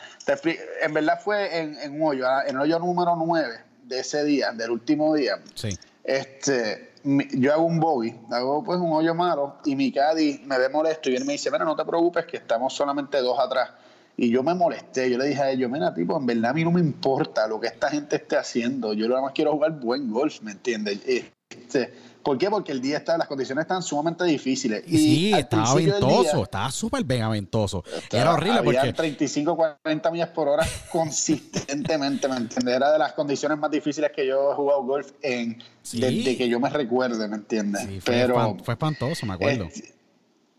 en 0.82 0.94
verdad 0.94 1.20
fue 1.22 1.58
en, 1.58 1.94
un 1.94 2.08
hoyo, 2.08 2.28
ah, 2.28 2.42
en 2.46 2.56
el 2.56 2.62
hoyo 2.62 2.78
número 2.78 3.16
9 3.16 3.60
de 3.84 3.98
ese 3.98 4.22
día, 4.24 4.52
del 4.52 4.70
último 4.70 5.14
día. 5.14 5.40
Sí. 5.54 5.76
Este, 6.04 6.91
yo 7.04 7.52
hago 7.52 7.64
un 7.64 7.80
bogey, 7.80 8.14
hago 8.30 8.62
pues 8.62 8.78
un 8.78 8.92
hoyo 8.92 9.14
malo 9.14 9.56
y 9.64 9.76
mi 9.76 9.92
caddy 9.92 10.42
me 10.44 10.58
ve 10.58 10.68
molesto 10.68 11.10
y 11.10 11.16
él 11.16 11.24
me 11.24 11.32
dice, 11.32 11.50
mira, 11.50 11.64
no 11.64 11.76
te 11.76 11.84
preocupes 11.84 12.26
que 12.26 12.36
estamos 12.36 12.72
solamente 12.72 13.18
dos 13.18 13.38
atrás. 13.38 13.70
Y 14.16 14.30
yo 14.30 14.42
me 14.42 14.54
molesté, 14.54 15.10
yo 15.10 15.18
le 15.18 15.26
dije 15.26 15.42
a 15.42 15.50
ellos, 15.50 15.70
mira, 15.70 15.92
tipo, 15.94 16.16
en 16.16 16.26
verdad 16.26 16.50
a 16.50 16.54
mí 16.54 16.64
no 16.64 16.70
me 16.70 16.80
importa 16.80 17.46
lo 17.48 17.58
que 17.58 17.68
esta 17.68 17.88
gente 17.88 18.16
esté 18.16 18.36
haciendo, 18.36 18.92
yo 18.92 19.08
nada 19.08 19.22
más 19.22 19.32
quiero 19.32 19.52
jugar 19.52 19.72
buen 19.80 20.10
golf, 20.10 20.42
¿me 20.42 20.52
entiendes? 20.52 21.00
Este, 21.06 21.92
¿Por 22.22 22.38
qué? 22.38 22.48
Porque 22.48 22.72
el 22.72 22.80
día 22.80 22.98
está, 22.98 23.16
las 23.18 23.26
condiciones 23.26 23.62
están 23.62 23.82
sumamente 23.82 24.24
difíciles. 24.24 24.84
Y 24.86 24.98
sí, 24.98 25.32
estaba 25.32 25.74
ventoso, 25.74 26.44
estaba 26.44 26.70
súper 26.70 27.04
mega 27.04 27.28
ventoso. 27.28 27.84
Era 28.10 28.32
horrible 28.32 28.58
había 28.60 28.80
porque... 28.80 28.92
35, 28.92 29.56
40 29.56 30.10
millas 30.10 30.28
por 30.30 30.48
hora 30.48 30.66
consistentemente, 30.92 32.28
¿me 32.28 32.36
entiendes? 32.36 32.74
Era 32.74 32.92
de 32.92 32.98
las 32.98 33.12
condiciones 33.12 33.58
más 33.58 33.70
difíciles 33.70 34.10
que 34.12 34.26
yo 34.26 34.52
he 34.52 34.54
jugado 34.54 34.82
golf 34.84 35.12
en, 35.22 35.62
desde 35.92 36.36
que 36.36 36.48
yo 36.48 36.60
me 36.60 36.70
recuerde, 36.70 37.26
¿me 37.28 37.36
entiendes? 37.36 37.82
Sí, 37.82 38.00
fue, 38.00 38.14
Pero, 38.14 38.56
fue 38.62 38.74
espantoso, 38.74 39.26
me 39.26 39.34
acuerdo. 39.34 39.68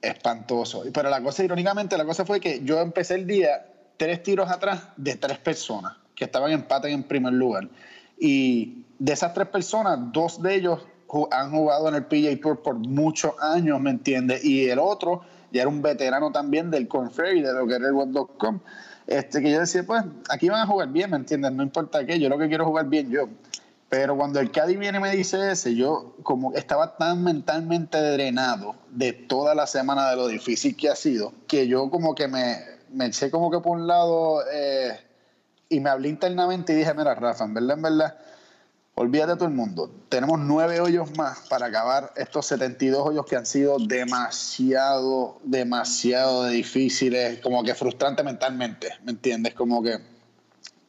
espantoso. 0.01 0.83
Pero 0.93 1.09
la 1.09 1.21
cosa, 1.21 1.43
irónicamente, 1.43 1.97
la 1.97 2.05
cosa 2.05 2.25
fue 2.25 2.39
que 2.39 2.61
yo 2.63 2.79
empecé 2.81 3.15
el 3.15 3.27
día 3.27 3.65
tres 3.97 4.23
tiros 4.23 4.49
atrás 4.49 4.81
de 4.97 5.15
tres 5.15 5.37
personas 5.37 5.93
que 6.15 6.25
estaban 6.25 6.51
en 6.51 6.59
empate 6.59 6.89
en 6.89 7.03
primer 7.03 7.33
lugar. 7.33 7.69
Y 8.19 8.83
de 8.99 9.13
esas 9.13 9.33
tres 9.33 9.47
personas, 9.47 9.99
dos 10.11 10.41
de 10.41 10.55
ellos 10.55 10.79
han 11.31 11.51
jugado 11.51 11.89
en 11.89 11.95
el 11.95 12.05
PGA 12.05 12.39
Tour 12.41 12.61
por 12.61 12.75
muchos 12.75 13.33
años, 13.41 13.79
¿me 13.79 13.91
entiendes? 13.91 14.43
Y 14.43 14.69
el 14.69 14.79
otro 14.79 15.21
ya 15.51 15.61
era 15.61 15.69
un 15.69 15.81
veterano 15.81 16.31
también 16.31 16.71
del 16.71 16.87
Corn 16.87 17.11
Ferry, 17.11 17.41
de 17.41 17.53
lo 17.53 17.67
que 17.67 17.75
era 17.75 17.87
el 17.87 17.93
World.com. 17.93 18.59
Este, 19.05 19.41
que 19.41 19.51
yo 19.51 19.59
decía, 19.59 19.83
pues, 19.83 20.03
aquí 20.29 20.49
van 20.49 20.61
a 20.61 20.67
jugar 20.67 20.89
bien, 20.89 21.11
¿me 21.11 21.17
entiendes? 21.17 21.51
No 21.51 21.61
importa 21.61 22.05
qué, 22.05 22.19
yo 22.19 22.29
lo 22.29 22.37
que 22.37 22.47
quiero 22.47 22.65
jugar 22.65 22.87
bien 22.87 23.09
yo. 23.09 23.27
Pero 23.89 24.17
cuando 24.17 24.39
el 24.39 24.49
Caddy 24.49 24.75
viene 24.75 24.97
y 24.97 25.01
me 25.01 25.15
dice 25.15 25.51
ese, 25.51 25.75
yo 25.75 26.15
como 26.23 26.53
estaba 26.53 26.97
tan 26.97 27.23
mentalmente 27.23 27.99
drenado 28.01 28.75
de 28.89 29.13
toda 29.13 29.53
la 29.53 29.67
semana 29.67 30.09
de 30.09 30.15
lo 30.15 30.27
difícil 30.27 30.75
que 30.75 30.89
ha 30.89 30.95
sido, 30.95 31.31
que 31.47 31.67
yo 31.67 31.91
como 31.91 32.15
que 32.15 32.27
me, 32.27 32.57
me 32.91 33.05
eché 33.05 33.29
como 33.29 33.51
que 33.51 33.59
por 33.59 33.77
un 33.77 33.85
lado 33.85 34.41
eh, 34.51 34.99
y 35.69 35.79
me 35.79 35.91
hablé 35.91 36.09
internamente 36.09 36.73
y 36.73 36.77
dije, 36.77 36.91
mira, 36.95 37.13
Rafa, 37.13 37.43
en 37.43 37.53
verdad, 37.53 37.77
en 37.77 37.81
verdad, 37.83 38.17
olvídate 38.95 39.35
todo 39.35 39.45
el 39.45 39.53
mundo. 39.53 39.91
Tenemos 40.09 40.39
nueve 40.39 40.79
hoyos 40.79 41.15
más 41.17 41.47
para 41.49 41.67
acabar 41.67 42.13
estos 42.15 42.45
72 42.47 43.07
hoyos 43.07 43.25
que 43.25 43.35
han 43.35 43.45
sido 43.45 43.77
demasiado, 43.79 45.39
demasiado 45.43 46.47
difíciles, 46.47 47.39
como 47.39 47.63
que 47.63 47.73
frustrante 47.73 48.23
mentalmente, 48.23 48.89
¿me 49.03 49.11
entiendes? 49.11 49.53
Como 49.53 49.81
que 49.81 49.97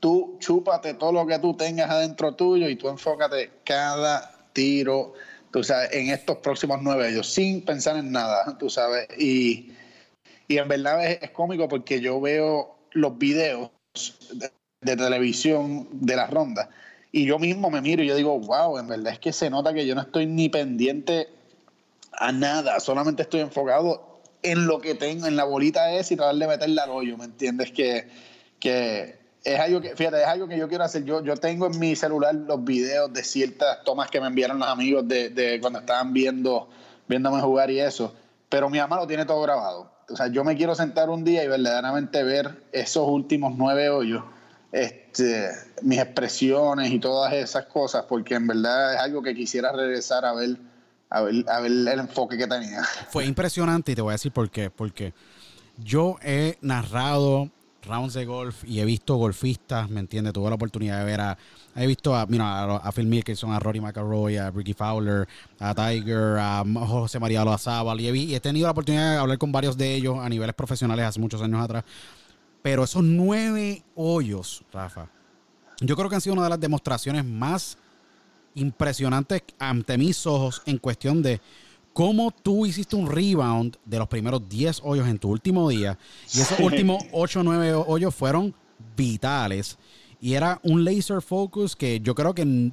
tú 0.00 0.36
chúpate 0.38 0.94
todo 0.94 1.12
lo 1.12 1.26
que 1.26 1.38
tú 1.38 1.56
tengas 1.56 1.90
adentro 1.90 2.34
tuyo 2.34 2.68
y 2.68 2.76
tú 2.76 2.88
enfócate 2.88 3.50
cada 3.64 4.30
tiro, 4.52 5.14
tú 5.50 5.64
sabes, 5.64 5.90
en 5.92 6.10
estos 6.10 6.38
próximos 6.38 6.80
nueve 6.82 7.06
hoyos, 7.06 7.32
sin 7.32 7.64
pensar 7.64 7.96
en 7.96 8.12
nada, 8.12 8.58
tú 8.58 8.68
sabes. 8.68 9.08
Y, 9.18 9.72
y 10.46 10.58
en 10.58 10.68
verdad 10.68 11.04
es, 11.06 11.22
es 11.22 11.30
cómico 11.30 11.68
porque 11.68 12.00
yo 12.00 12.20
veo 12.20 12.76
los 12.92 13.16
videos 13.18 13.70
de, 14.32 14.52
de 14.82 14.96
televisión 14.96 15.88
de 15.90 16.16
las 16.16 16.30
rondas 16.30 16.68
y 17.16 17.26
yo 17.26 17.38
mismo 17.38 17.70
me 17.70 17.80
miro 17.80 18.02
y 18.02 18.08
yo 18.08 18.16
digo, 18.16 18.40
wow, 18.40 18.76
en 18.76 18.88
verdad 18.88 19.12
es 19.12 19.20
que 19.20 19.32
se 19.32 19.48
nota 19.48 19.72
que 19.72 19.86
yo 19.86 19.94
no 19.94 20.00
estoy 20.00 20.26
ni 20.26 20.48
pendiente 20.48 21.28
a 22.10 22.32
nada, 22.32 22.80
solamente 22.80 23.22
estoy 23.22 23.38
enfocado 23.38 24.20
en 24.42 24.66
lo 24.66 24.80
que 24.80 24.96
tengo, 24.96 25.28
en 25.28 25.36
la 25.36 25.44
bolita 25.44 25.92
es 25.92 26.10
y 26.10 26.16
tratar 26.16 26.34
de 26.34 26.48
meterla 26.48 26.82
al 26.82 26.90
hoyo, 26.90 27.16
¿me 27.16 27.26
entiendes? 27.26 27.70
Que, 27.70 28.08
que 28.58 29.16
es 29.44 29.60
algo 29.60 29.80
que, 29.80 29.94
fíjate, 29.94 30.22
es 30.22 30.26
algo 30.26 30.48
que 30.48 30.58
yo 30.58 30.66
quiero 30.66 30.82
hacer. 30.82 31.04
Yo, 31.04 31.22
yo 31.22 31.36
tengo 31.36 31.68
en 31.68 31.78
mi 31.78 31.94
celular 31.94 32.34
los 32.34 32.64
videos 32.64 33.12
de 33.12 33.22
ciertas 33.22 33.84
tomas 33.84 34.10
que 34.10 34.20
me 34.20 34.26
enviaron 34.26 34.58
los 34.58 34.66
amigos 34.66 35.06
de, 35.06 35.28
de 35.28 35.60
cuando 35.60 35.78
estaban 35.78 36.12
viendo, 36.12 36.68
viéndome 37.06 37.40
jugar 37.40 37.70
y 37.70 37.78
eso, 37.78 38.12
pero 38.48 38.68
mi 38.68 38.78
mamá 38.78 38.96
lo 38.96 39.06
tiene 39.06 39.24
todo 39.24 39.40
grabado. 39.40 39.88
O 40.10 40.16
sea, 40.16 40.26
yo 40.26 40.42
me 40.42 40.56
quiero 40.56 40.74
sentar 40.74 41.10
un 41.10 41.22
día 41.22 41.44
y 41.44 41.46
verdaderamente 41.46 42.24
ver 42.24 42.64
esos 42.72 43.08
últimos 43.08 43.54
nueve 43.56 43.88
hoyos 43.88 44.24
este, 44.74 45.50
mis 45.82 46.00
expresiones 46.00 46.90
y 46.90 46.98
todas 46.98 47.32
esas 47.32 47.66
cosas, 47.66 48.06
porque 48.08 48.34
en 48.34 48.48
verdad 48.48 48.94
es 48.94 49.00
algo 49.00 49.22
que 49.22 49.32
quisiera 49.32 49.70
regresar 49.70 50.24
a 50.24 50.34
ver, 50.34 50.56
a 51.10 51.22
ver, 51.22 51.44
el 51.70 51.86
enfoque 51.86 52.36
que 52.36 52.48
tenía. 52.48 52.82
Fue 53.08 53.24
impresionante 53.24 53.92
y 53.92 53.94
te 53.94 54.02
voy 54.02 54.10
a 54.10 54.14
decir 54.14 54.32
por 54.32 54.50
qué. 54.50 54.70
Porque 54.70 55.14
yo 55.78 56.16
he 56.24 56.58
narrado 56.60 57.50
rounds 57.86 58.14
de 58.14 58.24
golf 58.24 58.64
y 58.64 58.80
he 58.80 58.84
visto 58.84 59.14
golfistas, 59.14 59.88
¿me 59.90 60.00
entiendes? 60.00 60.32
Tuve 60.32 60.48
la 60.48 60.56
oportunidad 60.56 60.98
de 60.98 61.04
ver 61.04 61.20
a. 61.20 61.38
He 61.76 61.86
visto 61.86 62.16
a, 62.16 62.26
mira, 62.26 62.76
a, 62.76 62.90
Phil 62.90 63.06
Mickelson, 63.06 63.52
a 63.52 63.60
Rory 63.60 63.80
McIlroy, 63.80 64.38
a 64.38 64.50
Ricky 64.50 64.74
Fowler, 64.74 65.28
a 65.60 65.72
Tiger, 65.72 66.36
a 66.38 66.64
José 66.88 67.20
María 67.20 67.44
Loazábal. 67.44 68.00
Y 68.00 68.08
y 68.08 68.34
he 68.34 68.40
tenido 68.40 68.66
la 68.66 68.72
oportunidad 68.72 69.12
de 69.12 69.18
hablar 69.18 69.38
con 69.38 69.52
varios 69.52 69.76
de 69.76 69.94
ellos 69.94 70.18
a 70.18 70.28
niveles 70.28 70.54
profesionales 70.56 71.04
hace 71.04 71.20
muchos 71.20 71.40
años 71.40 71.62
atrás. 71.62 71.84
Pero 72.64 72.84
esos 72.84 73.04
nueve 73.04 73.84
hoyos, 73.94 74.64
Rafa, 74.72 75.10
yo 75.82 75.94
creo 75.96 76.08
que 76.08 76.14
han 76.14 76.22
sido 76.22 76.32
una 76.32 76.44
de 76.44 76.48
las 76.48 76.60
demostraciones 76.60 77.22
más 77.22 77.76
impresionantes 78.54 79.42
ante 79.58 79.98
mis 79.98 80.26
ojos 80.26 80.62
en 80.64 80.78
cuestión 80.78 81.20
de 81.20 81.42
cómo 81.92 82.30
tú 82.30 82.64
hiciste 82.64 82.96
un 82.96 83.06
rebound 83.06 83.76
de 83.84 83.98
los 83.98 84.08
primeros 84.08 84.48
10 84.48 84.80
hoyos 84.82 85.06
en 85.08 85.18
tu 85.18 85.28
último 85.28 85.68
día. 85.68 85.98
Y 86.32 86.40
esos 86.40 86.58
últimos 86.58 87.04
8 87.12 87.40
o 87.40 87.42
9 87.42 87.74
hoyos 87.86 88.14
fueron 88.14 88.54
vitales. 88.96 89.76
Y 90.18 90.32
era 90.32 90.58
un 90.62 90.86
laser 90.86 91.20
focus 91.20 91.76
que 91.76 92.00
yo 92.00 92.14
creo 92.14 92.34
que 92.34 92.72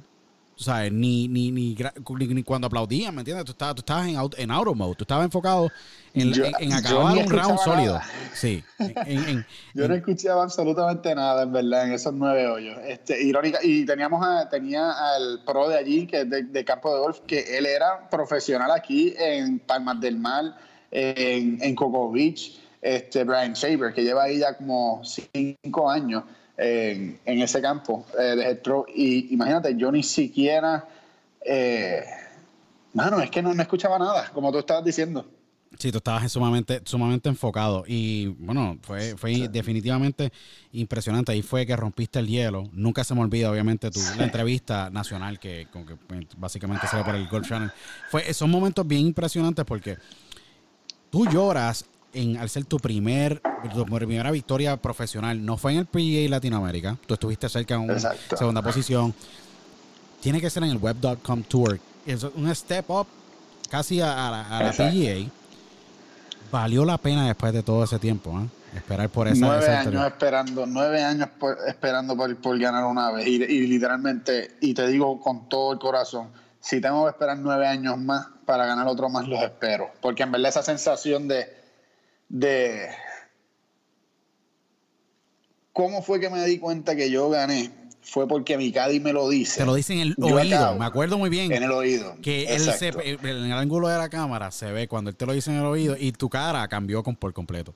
sea, 0.62 0.88
ni, 0.90 1.28
ni, 1.28 1.50
ni, 1.50 1.74
ni, 1.74 2.42
cuando 2.42 2.66
aplaudían, 2.66 3.14
¿me 3.14 3.20
entiendes? 3.20 3.44
Tú 3.44 3.52
estabas, 3.52 3.74
tú 3.74 3.80
estabas 3.80 4.08
en, 4.08 4.16
auto, 4.16 4.36
en 4.38 4.50
auto 4.50 4.74
mode, 4.74 4.94
tú 4.96 5.04
estabas 5.04 5.24
enfocado 5.24 5.70
en, 6.14 6.32
Yo- 6.32 6.44
en, 6.58 6.72
acabar 6.72 7.16
un 7.16 7.28
round 7.28 7.58
sólido. 7.58 8.00
Sí. 8.34 8.62
En, 8.78 9.44
Yo 9.74 9.88
no 9.88 9.94
escuchaba 9.94 10.42
absolutamente 10.42 11.14
nada, 11.14 11.42
en 11.42 11.52
verdad, 11.52 11.86
en 11.86 11.92
esos 11.92 12.12
nueve 12.14 12.46
hoyos. 12.48 12.78
Este, 12.86 13.22
irónica, 13.22 13.58
y 13.62 13.84
teníamos 13.84 14.24
a, 14.24 14.48
tenía 14.48 14.90
al 15.14 15.42
pro 15.44 15.68
de 15.68 15.78
allí, 15.78 16.06
que 16.06 16.20
es 16.22 16.30
de, 16.30 16.42
de 16.44 16.64
campo 16.64 16.94
de 16.94 17.00
golf, 17.00 17.20
que 17.26 17.58
él 17.58 17.66
era 17.66 18.08
profesional 18.08 18.70
aquí 18.70 19.14
en 19.18 19.58
Palmas 19.58 20.00
del 20.00 20.18
Mar, 20.18 20.56
en, 20.90 21.58
en 21.62 21.74
Cocoa 21.74 22.12
Beach, 22.12 22.58
este, 22.80 23.24
Brian 23.24 23.52
Shaver, 23.54 23.92
que 23.94 24.02
lleva 24.02 24.24
ahí 24.24 24.38
ya 24.38 24.56
como 24.56 25.02
cinco 25.04 25.90
años 25.90 26.24
en, 26.56 27.18
en 27.24 27.42
ese 27.42 27.60
campo 27.60 28.06
eh, 28.18 28.36
de 28.36 28.42
head 28.42 28.58
pro. 28.58 28.86
Y 28.94 29.32
imagínate, 29.32 29.76
yo 29.76 29.90
ni 29.90 30.02
siquiera... 30.02 30.86
Eh, 31.44 32.04
mano, 32.92 33.20
es 33.20 33.30
que 33.30 33.42
no, 33.42 33.52
no 33.54 33.62
escuchaba 33.62 33.98
nada, 33.98 34.30
como 34.32 34.52
tú 34.52 34.58
estabas 34.58 34.84
diciendo. 34.84 35.26
Sí, 35.78 35.90
tú 35.90 35.98
estabas 35.98 36.30
sumamente, 36.30 36.82
sumamente 36.84 37.30
enfocado 37.30 37.84
y 37.86 38.26
bueno, 38.38 38.76
fue, 38.82 39.16
fue 39.16 39.48
definitivamente 39.48 40.30
impresionante. 40.72 41.32
Ahí 41.32 41.40
fue 41.40 41.64
que 41.64 41.74
rompiste 41.74 42.18
el 42.18 42.26
hielo. 42.26 42.68
Nunca 42.72 43.04
se 43.04 43.14
me 43.14 43.22
olvida, 43.22 43.50
obviamente, 43.50 43.90
tu, 43.90 44.00
la 44.18 44.24
entrevista 44.24 44.90
nacional 44.90 45.38
que, 45.38 45.66
con 45.72 45.86
que 45.86 45.96
pues, 45.96 46.26
básicamente 46.36 46.86
se 46.86 46.96
ve 46.96 47.04
por 47.04 47.14
el 47.14 47.26
Golf 47.26 47.48
Channel. 47.48 47.72
Fue, 48.10 48.34
son 48.34 48.50
momentos 48.50 48.86
bien 48.86 49.06
impresionantes 49.06 49.64
porque 49.64 49.96
tú 51.10 51.26
lloras 51.26 51.86
en, 52.14 52.36
al 52.36 52.48
ser 52.48 52.64
tu 52.64 52.78
primer 52.78 53.40
tu 53.74 53.84
primera 53.86 54.30
victoria 54.30 54.76
profesional. 54.76 55.44
No 55.44 55.56
fue 55.56 55.72
en 55.72 55.78
el 55.78 55.86
PGA 55.86 56.28
Latinoamérica. 56.28 56.96
Tú 57.06 57.14
estuviste 57.14 57.48
cerca 57.48 57.74
en 57.74 57.82
una 57.82 57.92
Exacto. 57.94 58.36
segunda 58.36 58.60
posición. 58.62 59.14
Tiene 60.20 60.40
que 60.40 60.50
ser 60.50 60.64
en 60.64 60.70
el 60.70 60.78
web.com 60.78 61.42
tour. 61.44 61.78
Es 62.06 62.22
un 62.24 62.52
step 62.54 62.90
up 62.90 63.06
casi 63.70 64.00
a, 64.00 64.28
a 64.28 64.30
la, 64.30 64.48
a 64.58 64.62
la 64.62 64.68
Exacto. 64.70 64.92
PGA. 64.96 65.30
Valió 66.50 66.84
la 66.84 66.98
pena 66.98 67.26
después 67.26 67.52
de 67.52 67.62
todo 67.62 67.84
ese 67.84 67.98
tiempo, 67.98 68.38
¿eh? 68.40 68.46
Esperar 68.76 69.08
por 69.10 69.28
esa, 69.28 69.38
nueve 69.46 69.62
esa 69.64 69.80
años 69.80 70.06
esperando, 70.06 70.66
nueve 70.66 71.02
años 71.04 71.28
por- 71.38 71.58
esperando 71.68 72.16
por, 72.16 72.34
por 72.36 72.58
ganar 72.58 72.84
una 72.84 73.10
vez. 73.10 73.26
Y, 73.26 73.34
y 73.42 73.66
literalmente, 73.66 74.56
y 74.60 74.72
te 74.74 74.86
digo 74.88 75.20
con 75.20 75.48
todo 75.48 75.74
el 75.74 75.78
corazón, 75.78 76.28
si 76.60 76.80
tengo 76.80 77.04
que 77.04 77.10
esperar 77.10 77.38
nueve 77.38 77.66
años 77.66 77.98
más 77.98 78.26
para 78.46 78.64
ganar 78.66 78.86
otro 78.86 79.08
más, 79.10 79.28
los 79.28 79.40
espero. 79.42 79.90
Porque 80.00 80.22
en 80.22 80.32
verdad 80.32 80.48
esa 80.48 80.62
sensación 80.62 81.28
de, 81.28 81.61
de 82.32 82.88
cómo 85.72 86.02
fue 86.02 86.18
que 86.18 86.30
me 86.30 86.44
di 86.46 86.58
cuenta 86.58 86.96
que 86.96 87.10
yo 87.10 87.28
gané, 87.30 87.70
fue 88.02 88.26
porque 88.26 88.56
mi 88.56 88.72
Caddy 88.72 89.00
me 89.00 89.12
lo 89.12 89.28
dice. 89.28 89.60
Te 89.60 89.66
lo 89.66 89.74
dice 89.74 89.92
en 89.92 90.00
el 90.00 90.14
Yo 90.16 90.36
oído. 90.36 90.56
acabo. 90.56 90.78
Me 90.78 90.84
acuerdo 90.86 91.18
muy 91.18 91.30
bien. 91.30 91.52
En 91.52 91.62
el 91.62 91.70
oído. 91.70 92.16
Que 92.22 92.44
él 92.54 92.60
se, 92.72 92.88
en 92.88 93.24
el 93.26 93.52
ángulo 93.52 93.88
de 93.88 93.98
la 93.98 94.08
cámara 94.08 94.50
se 94.50 94.72
ve 94.72 94.88
cuando 94.88 95.10
él 95.10 95.16
te 95.16 95.26
lo 95.26 95.32
dice 95.34 95.50
en 95.50 95.58
el 95.58 95.66
oído 95.66 95.94
y 95.98 96.12
tu 96.12 96.28
cara 96.28 96.66
cambió 96.68 97.02
con, 97.02 97.16
por 97.16 97.32
completo. 97.32 97.74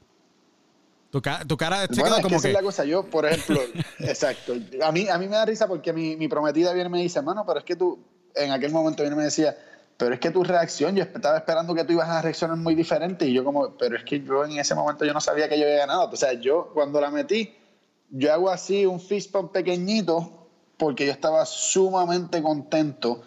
Tu, 1.10 1.22
ca- 1.22 1.44
tu 1.46 1.56
cara 1.56 1.86
Bueno, 1.96 2.08
es 2.08 2.16
que 2.16 2.22
como 2.22 2.36
esa 2.36 2.42
que. 2.42 2.48
es 2.48 2.54
la 2.54 2.62
cosa. 2.62 2.84
Yo, 2.84 3.04
por 3.08 3.26
ejemplo, 3.26 3.60
exacto. 4.00 4.54
A 4.82 4.90
mí, 4.90 5.06
a 5.08 5.18
mí 5.18 5.28
me 5.28 5.36
da 5.36 5.44
risa 5.44 5.68
porque 5.68 5.92
mi, 5.92 6.16
mi 6.16 6.28
prometida 6.28 6.72
viene 6.72 6.88
y 6.88 6.92
me 6.92 7.02
dice, 7.02 7.22
mano, 7.22 7.44
pero 7.46 7.60
es 7.60 7.64
que 7.64 7.76
tú, 7.76 7.98
en 8.34 8.50
aquel 8.50 8.72
momento 8.72 9.02
viene 9.02 9.14
y 9.14 9.18
me 9.18 9.24
decía, 9.24 9.56
pero 9.96 10.14
es 10.14 10.20
que 10.20 10.30
tu 10.30 10.44
reacción, 10.44 10.94
yo 10.94 11.02
estaba 11.04 11.38
esperando 11.38 11.74
que 11.74 11.84
tú 11.84 11.92
ibas 11.94 12.08
a 12.08 12.20
reaccionar 12.20 12.56
muy 12.56 12.74
diferente. 12.74 13.26
Y 13.26 13.32
yo 13.32 13.44
como, 13.44 13.76
pero 13.78 13.96
es 13.96 14.04
que 14.04 14.20
yo 14.20 14.44
en 14.44 14.58
ese 14.58 14.74
momento 14.74 15.04
yo 15.04 15.14
no 15.14 15.20
sabía 15.20 15.48
que 15.48 15.58
yo 15.58 15.64
había 15.64 15.78
ganado. 15.78 16.10
O 16.10 16.16
sea, 16.16 16.34
yo 16.34 16.70
cuando 16.74 17.00
la 17.00 17.10
metí, 17.10 17.54
yo 18.10 18.32
hago 18.32 18.50
así 18.50 18.84
un 18.84 19.00
fist 19.00 19.32
pump 19.32 19.52
pequeñito 19.52 20.48
porque 20.76 21.06
yo 21.06 21.12
estaba 21.12 21.46
sumamente 21.46 22.42
contento 22.42 23.22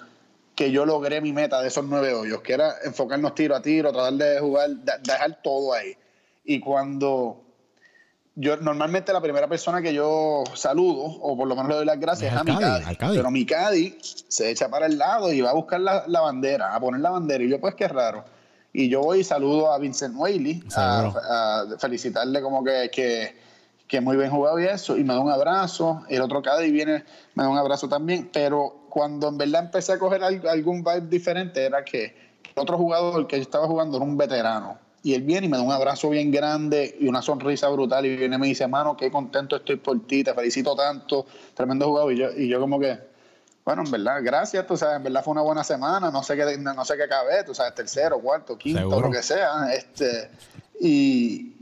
que 0.55 0.71
yo 0.71 0.85
logré 0.85 1.21
mi 1.21 1.33
meta 1.33 1.61
de 1.61 1.69
esos 1.69 1.85
nueve 1.85 2.13
hoyos, 2.13 2.41
que 2.41 2.53
era 2.53 2.75
enfocarnos 2.83 3.33
tiro 3.33 3.55
a 3.55 3.61
tiro, 3.61 3.91
tratar 3.91 4.13
de 4.13 4.39
jugar, 4.39 4.69
de- 4.69 4.91
dejar 5.01 5.41
todo 5.41 5.73
ahí. 5.73 5.95
Y 6.43 6.59
cuando 6.59 7.41
yo 8.39 8.55
normalmente 8.55 9.11
la 9.11 9.19
primera 9.19 9.49
persona 9.49 9.81
que 9.81 9.93
yo 9.93 10.45
saludo, 10.53 11.03
o 11.03 11.35
por 11.35 11.45
lo 11.45 11.57
menos 11.57 11.67
le 11.67 11.75
doy 11.75 11.85
las 11.85 11.99
gracias, 11.99 12.31
es, 12.31 12.39
a 12.39 12.43
mi 12.45 12.55
Cadi. 12.55 12.95
Pero 12.97 13.31
mi 13.31 13.45
Cadi 13.45 13.97
se 14.01 14.49
echa 14.49 14.69
para 14.69 14.85
el 14.85 14.97
lado 14.97 15.33
y 15.33 15.41
va 15.41 15.49
a 15.49 15.53
buscar 15.53 15.81
la, 15.81 16.21
bandera, 16.21 16.73
a 16.73 16.79
poner 16.79 17.01
la 17.01 17.09
bandera. 17.09 17.43
Y 17.43 17.49
yo, 17.49 17.59
pues, 17.59 17.75
qué 17.75 17.89
raro. 17.89 18.23
Y 18.71 18.87
yo 18.87 19.01
voy 19.01 19.19
y 19.19 19.23
saludo 19.25 19.73
a 19.73 19.77
Vincent 19.77 20.15
Whaley, 20.15 20.63
a, 20.73 21.65
felicitarle 21.79 22.41
como 22.41 22.63
que, 22.63 22.89
que, 22.89 23.35
que, 23.85 23.99
muy 23.99 24.15
bien 24.15 24.31
jugado 24.31 24.57
y 24.57 24.67
eso. 24.67 24.95
Y 24.95 25.03
me 25.03 25.15
da 25.15 25.19
un 25.19 25.31
abrazo. 25.31 26.05
El 26.07 26.21
otro 26.21 26.41
Cadi 26.41 26.71
viene, 26.71 27.03
me 27.35 27.43
da 27.43 27.49
un 27.49 27.57
abrazo 27.57 27.89
también. 27.89 28.29
Pero 28.31 28.85
cuando 28.89 29.27
en 29.27 29.37
verdad 29.37 29.65
empecé 29.65 29.91
a 29.91 29.99
coger 29.99 30.23
algún 30.23 30.81
vibe 30.81 31.09
diferente, 31.09 31.65
era 31.65 31.83
que 31.83 32.05
el 32.45 32.53
otro 32.55 32.77
jugador 32.77 33.27
que 33.27 33.35
yo 33.35 33.41
estaba 33.41 33.67
jugando 33.67 33.97
era 33.97 34.05
un 34.05 34.15
veterano 34.15 34.88
y 35.01 35.13
él 35.13 35.23
viene 35.23 35.47
y 35.47 35.49
me 35.49 35.57
da 35.57 35.63
un 35.63 35.71
abrazo 35.71 36.09
bien 36.09 36.31
grande 36.31 36.97
y 36.99 37.07
una 37.07 37.21
sonrisa 37.21 37.69
brutal 37.69 38.05
y 38.05 38.15
viene 38.15 38.35
y 38.35 38.39
me 38.39 38.47
dice, 38.47 38.67
mano, 38.67 38.97
qué 38.97 39.09
contento 39.09 39.55
estoy 39.55 39.77
por 39.77 40.05
ti, 40.05 40.23
te 40.23 40.33
felicito 40.33 40.75
tanto, 40.75 41.25
tremendo 41.53 41.87
jugador. 41.87 42.13
Y 42.13 42.17
yo, 42.17 42.31
y 42.35 42.47
yo 42.47 42.59
como 42.59 42.79
que, 42.79 42.99
bueno, 43.63 43.83
en 43.85 43.91
verdad, 43.91 44.19
gracias, 44.21 44.67
tú 44.67 44.75
sabes, 44.75 44.97
en 44.97 45.03
verdad 45.03 45.23
fue 45.23 45.31
una 45.31 45.41
buena 45.41 45.63
semana, 45.63 46.11
no 46.11 46.23
sé 46.23 46.35
qué, 46.35 46.57
no 46.57 46.85
sé 46.85 46.97
qué 46.97 47.03
acabé, 47.03 47.43
tú 47.43 47.53
sabes, 47.53 47.75
tercero, 47.75 48.19
cuarto, 48.19 48.57
quinto, 48.57 48.99
lo 48.99 49.11
que 49.11 49.23
sea. 49.23 49.73
Este, 49.73 50.29
y, 50.81 51.53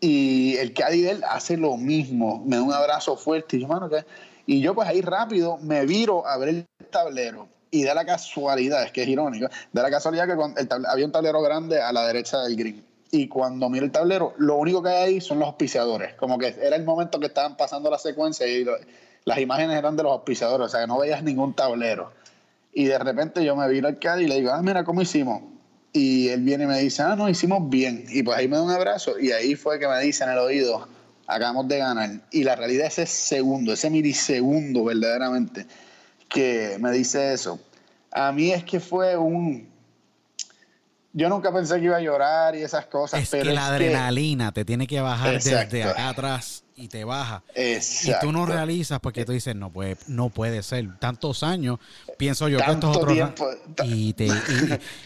y 0.00 0.56
el 0.56 0.74
él 0.90 1.24
hace 1.28 1.56
lo 1.56 1.76
mismo, 1.76 2.42
me 2.44 2.56
da 2.56 2.62
un 2.62 2.72
abrazo 2.72 3.16
fuerte 3.16 3.56
y 3.56 3.60
yo, 3.60 3.68
mano, 3.68 3.88
¿qué? 3.88 4.04
Y 4.46 4.60
yo 4.60 4.74
pues 4.74 4.86
ahí 4.86 5.00
rápido 5.00 5.56
me 5.56 5.86
viro 5.86 6.26
a 6.26 6.36
ver 6.36 6.48
el 6.50 6.66
tablero 6.90 7.48
y 7.74 7.82
da 7.82 7.92
la 7.92 8.04
casualidad, 8.04 8.84
es 8.84 8.92
que 8.92 9.02
es 9.02 9.08
irónico, 9.08 9.48
da 9.72 9.82
la 9.82 9.90
casualidad 9.90 10.26
que 10.26 10.86
había 10.86 11.06
un 11.06 11.10
tablero 11.10 11.42
grande 11.42 11.82
a 11.82 11.92
la 11.92 12.06
derecha 12.06 12.40
del 12.42 12.54
green. 12.54 12.84
Y 13.10 13.26
cuando 13.26 13.68
miro 13.68 13.84
el 13.84 13.90
tablero, 13.90 14.32
lo 14.38 14.54
único 14.54 14.80
que 14.80 14.90
hay 14.90 15.14
ahí 15.14 15.20
son 15.20 15.40
los 15.40 15.48
auspiciadores. 15.48 16.14
Como 16.14 16.38
que 16.38 16.54
era 16.62 16.76
el 16.76 16.84
momento 16.84 17.18
que 17.18 17.26
estaban 17.26 17.56
pasando 17.56 17.90
la 17.90 17.98
secuencia 17.98 18.46
y 18.46 18.64
las 19.24 19.38
imágenes 19.38 19.76
eran 19.76 19.96
de 19.96 20.04
los 20.04 20.12
auspiciadores, 20.12 20.66
o 20.66 20.68
sea 20.68 20.82
que 20.82 20.86
no 20.86 21.00
veías 21.00 21.24
ningún 21.24 21.52
tablero. 21.52 22.12
Y 22.72 22.84
de 22.84 22.96
repente 22.96 23.44
yo 23.44 23.56
me 23.56 23.68
viro 23.68 23.88
al 23.88 23.98
CAD 23.98 24.18
y 24.18 24.28
le 24.28 24.36
digo, 24.36 24.52
ah, 24.52 24.62
mira 24.62 24.84
cómo 24.84 25.02
hicimos. 25.02 25.42
Y 25.92 26.28
él 26.28 26.42
viene 26.42 26.64
y 26.64 26.66
me 26.68 26.78
dice, 26.78 27.02
ah, 27.02 27.16
no, 27.16 27.28
hicimos 27.28 27.68
bien. 27.68 28.04
Y 28.08 28.22
pues 28.22 28.38
ahí 28.38 28.46
me 28.46 28.56
da 28.56 28.62
un 28.62 28.70
abrazo. 28.70 29.18
Y 29.18 29.32
ahí 29.32 29.56
fue 29.56 29.80
que 29.80 29.88
me 29.88 29.98
dice 30.00 30.22
en 30.22 30.30
el 30.30 30.38
oído, 30.38 30.86
acabamos 31.26 31.66
de 31.66 31.78
ganar. 31.78 32.10
Y 32.30 32.44
la 32.44 32.54
realidad 32.54 32.86
es 32.86 33.00
ese 33.00 33.12
segundo, 33.12 33.72
ese 33.72 33.90
milisegundo 33.90 34.84
verdaderamente 34.84 35.66
que 36.34 36.76
me 36.80 36.90
dice 36.90 37.32
eso. 37.32 37.60
A 38.10 38.32
mí 38.32 38.50
es 38.50 38.64
que 38.64 38.80
fue 38.80 39.16
un... 39.16 39.72
Yo 41.12 41.28
nunca 41.28 41.52
pensé 41.52 41.78
que 41.78 41.84
iba 41.84 41.96
a 41.96 42.00
llorar 42.00 42.56
y 42.56 42.62
esas 42.62 42.86
cosas. 42.86 43.22
Es 43.22 43.30
que 43.30 43.44
la 43.44 43.68
adrenalina 43.68 44.50
te 44.50 44.64
tiene 44.64 44.88
que 44.88 45.00
bajar 45.00 45.34
desde 45.34 45.84
acá 45.84 46.08
atrás 46.08 46.64
y 46.74 46.88
te 46.88 47.04
baja. 47.04 47.44
Y 47.54 48.10
tú 48.20 48.32
no 48.32 48.46
realizas 48.46 48.98
porque 48.98 49.24
tú 49.24 49.30
dices, 49.30 49.54
no 49.54 49.70
puede, 49.70 49.96
no 50.08 50.28
puede 50.30 50.64
ser. 50.64 50.98
Tantos 50.98 51.44
años, 51.44 51.78
pienso 52.18 52.48
yo 52.48 52.58
que 52.58 52.68
estos 52.68 52.96
otros... 52.96 53.16
Y, 53.84 54.12
te, 54.14 54.28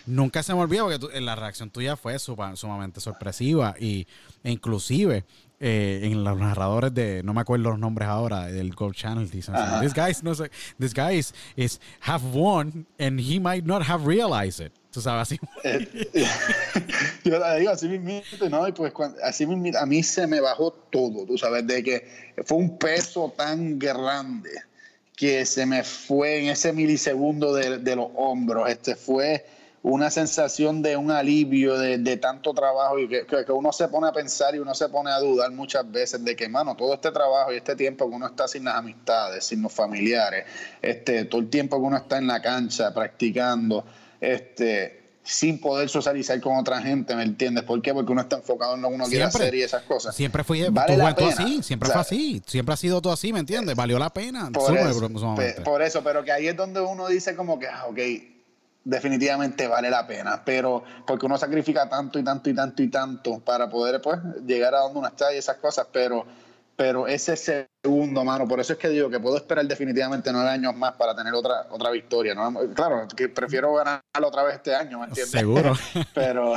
nunca 0.06 0.42
se 0.42 0.54
me 0.54 0.60
olvida 0.60 0.84
porque 0.84 1.20
la 1.20 1.36
reacción 1.36 1.68
tuya 1.68 1.96
fue 1.96 2.18
sumamente 2.18 3.02
sorpresiva 3.02 3.74
y, 3.78 4.06
e 4.42 4.50
inclusive 4.50 5.26
eh, 5.60 6.00
en 6.04 6.22
los 6.22 6.38
narradores 6.38 6.94
de, 6.94 7.22
no 7.24 7.34
me 7.34 7.40
acuerdo 7.40 7.70
los 7.70 7.78
nombres 7.78 8.08
ahora, 8.08 8.46
del 8.46 8.74
Gold 8.74 8.94
Channel, 8.94 9.28
dicen, 9.28 9.54
this 9.80 9.92
guy, 9.92 10.12
no 10.22 10.34
sé, 10.34 10.50
this 10.78 10.94
guy 10.94 11.18
is, 11.56 11.80
have 12.00 12.24
won 12.32 12.86
and 12.98 13.20
he 13.20 13.40
might 13.40 13.64
not 13.64 13.82
have 13.82 14.06
realized 14.06 14.64
it. 14.64 14.72
Tú 14.90 15.00
sabes, 15.00 15.22
así. 15.22 15.38
Eh, 15.64 15.86
yo 17.24 17.38
le 17.38 17.60
digo 17.60 17.72
así 17.72 17.88
mismo, 17.88 18.48
¿no? 18.48 18.68
Y 18.68 18.72
pues 18.72 18.92
así 19.22 19.46
mismo, 19.46 19.78
a 19.78 19.84
mí 19.84 20.02
se 20.02 20.26
me 20.26 20.40
bajó 20.40 20.72
todo, 20.72 21.26
tú 21.26 21.36
sabes, 21.36 21.66
de 21.66 21.82
que 21.82 22.08
fue 22.44 22.58
un 22.58 22.78
peso 22.78 23.34
tan 23.36 23.78
grande 23.78 24.50
que 25.16 25.44
se 25.44 25.66
me 25.66 25.82
fue 25.82 26.38
en 26.38 26.50
ese 26.50 26.72
milisegundo 26.72 27.52
de, 27.52 27.78
de 27.78 27.96
los 27.96 28.08
hombros. 28.14 28.68
Este 28.70 28.94
fue 28.94 29.44
una 29.82 30.10
sensación 30.10 30.82
de 30.82 30.96
un 30.96 31.10
alivio 31.10 31.78
de, 31.78 32.16
tanto 32.16 32.52
trabajo 32.52 32.98
y 32.98 33.08
que, 33.08 33.26
que, 33.26 33.52
uno 33.52 33.72
se 33.72 33.88
pone 33.88 34.08
a 34.08 34.12
pensar 34.12 34.54
y 34.54 34.58
uno 34.58 34.74
se 34.74 34.88
pone 34.88 35.10
a 35.10 35.18
dudar 35.20 35.50
muchas 35.52 35.90
veces 35.90 36.24
de 36.24 36.34
que, 36.34 36.48
mano, 36.48 36.74
todo 36.76 36.94
este 36.94 37.10
trabajo 37.12 37.52
y 37.52 37.56
este 37.56 37.76
tiempo 37.76 38.08
que 38.08 38.16
uno 38.16 38.26
está 38.26 38.48
sin 38.48 38.64
las 38.64 38.74
amistades, 38.74 39.44
sin 39.44 39.62
los 39.62 39.72
familiares, 39.72 40.46
este, 40.82 41.24
todo 41.26 41.40
el 41.40 41.48
tiempo 41.48 41.76
que 41.76 41.82
uno 41.82 41.96
está 41.96 42.18
en 42.18 42.26
la 42.26 42.42
cancha 42.42 42.92
practicando, 42.92 43.84
este, 44.20 44.98
sin 45.22 45.60
poder 45.60 45.88
socializar 45.88 46.40
con 46.40 46.56
otra 46.56 46.80
gente, 46.82 47.14
¿me 47.14 47.22
entiendes? 47.22 47.62
¿Por 47.62 47.80
qué? 47.80 47.94
Porque 47.94 48.10
uno 48.10 48.22
está 48.22 48.36
enfocado 48.36 48.74
en 48.74 48.82
lo 48.82 48.88
que 48.88 48.94
uno 48.94 49.04
quiere 49.04 49.24
hacer 49.24 49.54
y 49.54 49.62
esas 49.62 49.82
cosas. 49.82 50.16
Siempre 50.16 50.42
fui 50.42 50.64
vale 50.70 50.96
la 50.96 51.14
pena. 51.14 51.30
así, 51.30 51.62
siempre 51.62 51.90
fue 51.90 52.00
así, 52.00 52.42
siempre 52.46 52.72
ha 52.72 52.76
sido 52.76 53.00
todo 53.00 53.12
así, 53.12 53.32
¿me 53.32 53.38
entiendes? 53.38 53.76
Valió 53.76 53.98
la 53.98 54.10
pena. 54.10 54.50
Por, 54.50 54.76
eso, 54.76 55.08
por 55.64 55.82
eso, 55.82 56.02
pero 56.02 56.24
que 56.24 56.32
ahí 56.32 56.48
es 56.48 56.56
donde 56.56 56.80
uno 56.80 57.06
dice 57.06 57.36
como 57.36 57.58
que, 57.58 57.68
ah, 57.68 57.86
ok, 57.88 57.98
definitivamente 58.88 59.68
vale 59.68 59.90
la 59.90 60.06
pena, 60.06 60.42
pero 60.42 60.82
porque 61.06 61.26
uno 61.26 61.36
sacrifica 61.36 61.86
tanto 61.90 62.18
y 62.18 62.24
tanto 62.24 62.48
y 62.48 62.54
tanto 62.54 62.82
y 62.82 62.88
tanto 62.88 63.38
para 63.40 63.68
poder 63.68 64.00
pues 64.00 64.18
llegar 64.46 64.74
a 64.74 64.78
donde 64.78 65.00
uno 65.00 65.08
está 65.08 65.32
y 65.32 65.36
esas 65.36 65.56
cosas, 65.56 65.86
pero 65.92 66.24
pero 66.74 67.06
ese 67.06 67.36
segundo, 67.36 68.24
mano, 68.24 68.46
por 68.46 68.60
eso 68.60 68.72
es 68.72 68.78
que 68.78 68.88
digo 68.88 69.10
que 69.10 69.20
puedo 69.20 69.36
esperar 69.36 69.66
definitivamente 69.66 70.32
nueve 70.32 70.48
años 70.48 70.74
más 70.74 70.94
para 70.94 71.14
tener 71.14 71.34
otra 71.34 71.66
otra 71.70 71.90
victoria, 71.90 72.34
¿no? 72.34 72.50
Claro, 72.72 73.06
que 73.14 73.28
prefiero 73.28 73.74
ganar 73.74 74.00
otra 74.22 74.42
vez 74.44 74.54
este 74.54 74.74
año, 74.74 75.00
¿me 75.00 75.06
entiendes? 75.06 75.32
Seguro. 75.32 75.74
pero 76.14 76.54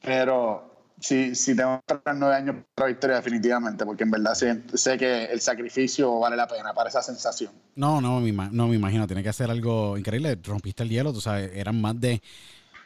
pero 0.00 0.75
sí, 1.00 1.34
sí 1.34 1.54
tengo 1.54 1.82
que 1.86 1.94
esperar 1.94 2.16
nueve 2.16 2.34
años 2.34 2.56
para 2.74 2.88
victoria 2.88 3.16
definitivamente, 3.16 3.84
porque 3.84 4.04
en 4.04 4.10
verdad 4.10 4.34
sé, 4.34 4.98
que 4.98 5.24
el 5.24 5.40
sacrificio 5.40 6.18
vale 6.18 6.36
la 6.36 6.46
pena 6.46 6.72
para 6.72 6.88
esa 6.88 7.02
sensación. 7.02 7.52
No, 7.74 8.00
no, 8.00 8.20
no 8.20 8.68
me 8.68 8.76
imagino, 8.76 9.06
tiene 9.06 9.22
que 9.22 9.28
hacer 9.28 9.50
algo 9.50 9.96
increíble. 9.96 10.38
Rompiste 10.42 10.82
el 10.82 10.88
hielo, 10.88 11.12
tú 11.12 11.20
sabes, 11.20 11.50
eran 11.54 11.80
más 11.80 12.00
de 12.00 12.22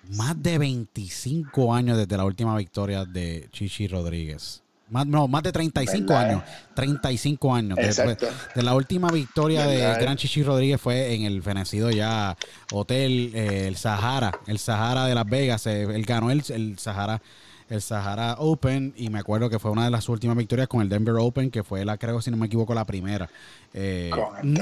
más 0.08 0.42
de 0.42 0.58
25 0.58 1.74
años 1.74 1.98
desde 1.98 2.16
la 2.16 2.24
última 2.24 2.56
victoria 2.56 3.04
de 3.04 3.48
Chichi 3.52 3.86
Rodríguez. 3.86 4.62
Más, 4.88 5.06
no, 5.06 5.28
más 5.28 5.44
de 5.44 5.52
35 5.52 6.14
años. 6.14 6.42
35 6.74 7.54
años. 7.54 7.78
Exacto. 7.78 8.26
De, 8.54 8.62
la 8.62 8.74
última 8.74 9.08
victoria 9.08 9.64
de 9.66 9.78
Gran 10.00 10.16
Chichi 10.16 10.42
Rodríguez 10.42 10.80
fue 10.80 11.14
en 11.14 11.22
el 11.22 11.42
fenecido 11.44 11.90
ya 11.90 12.36
Hotel 12.72 13.30
eh, 13.34 13.68
El 13.68 13.76
Sahara. 13.76 14.32
El 14.48 14.58
Sahara 14.58 15.06
de 15.06 15.14
Las 15.14 15.26
Vegas. 15.26 15.66
Eh, 15.68 15.82
él 15.82 16.04
ganó 16.04 16.32
el, 16.32 16.42
el 16.48 16.76
Sahara 16.78 17.22
el 17.70 17.80
Sahara 17.80 18.34
Open 18.38 18.92
y 18.96 19.08
me 19.08 19.20
acuerdo 19.20 19.48
que 19.48 19.58
fue 19.58 19.70
una 19.70 19.84
de 19.84 19.90
las 19.90 20.08
últimas 20.08 20.36
victorias 20.36 20.68
con 20.68 20.82
el 20.82 20.88
Denver 20.88 21.14
Open, 21.18 21.50
que 21.50 21.62
fue 21.62 21.84
la, 21.84 21.96
creo, 21.96 22.20
si 22.20 22.30
no 22.30 22.36
me 22.36 22.46
equivoco, 22.46 22.74
la 22.74 22.84
primera. 22.84 23.30
Eh, 23.72 24.10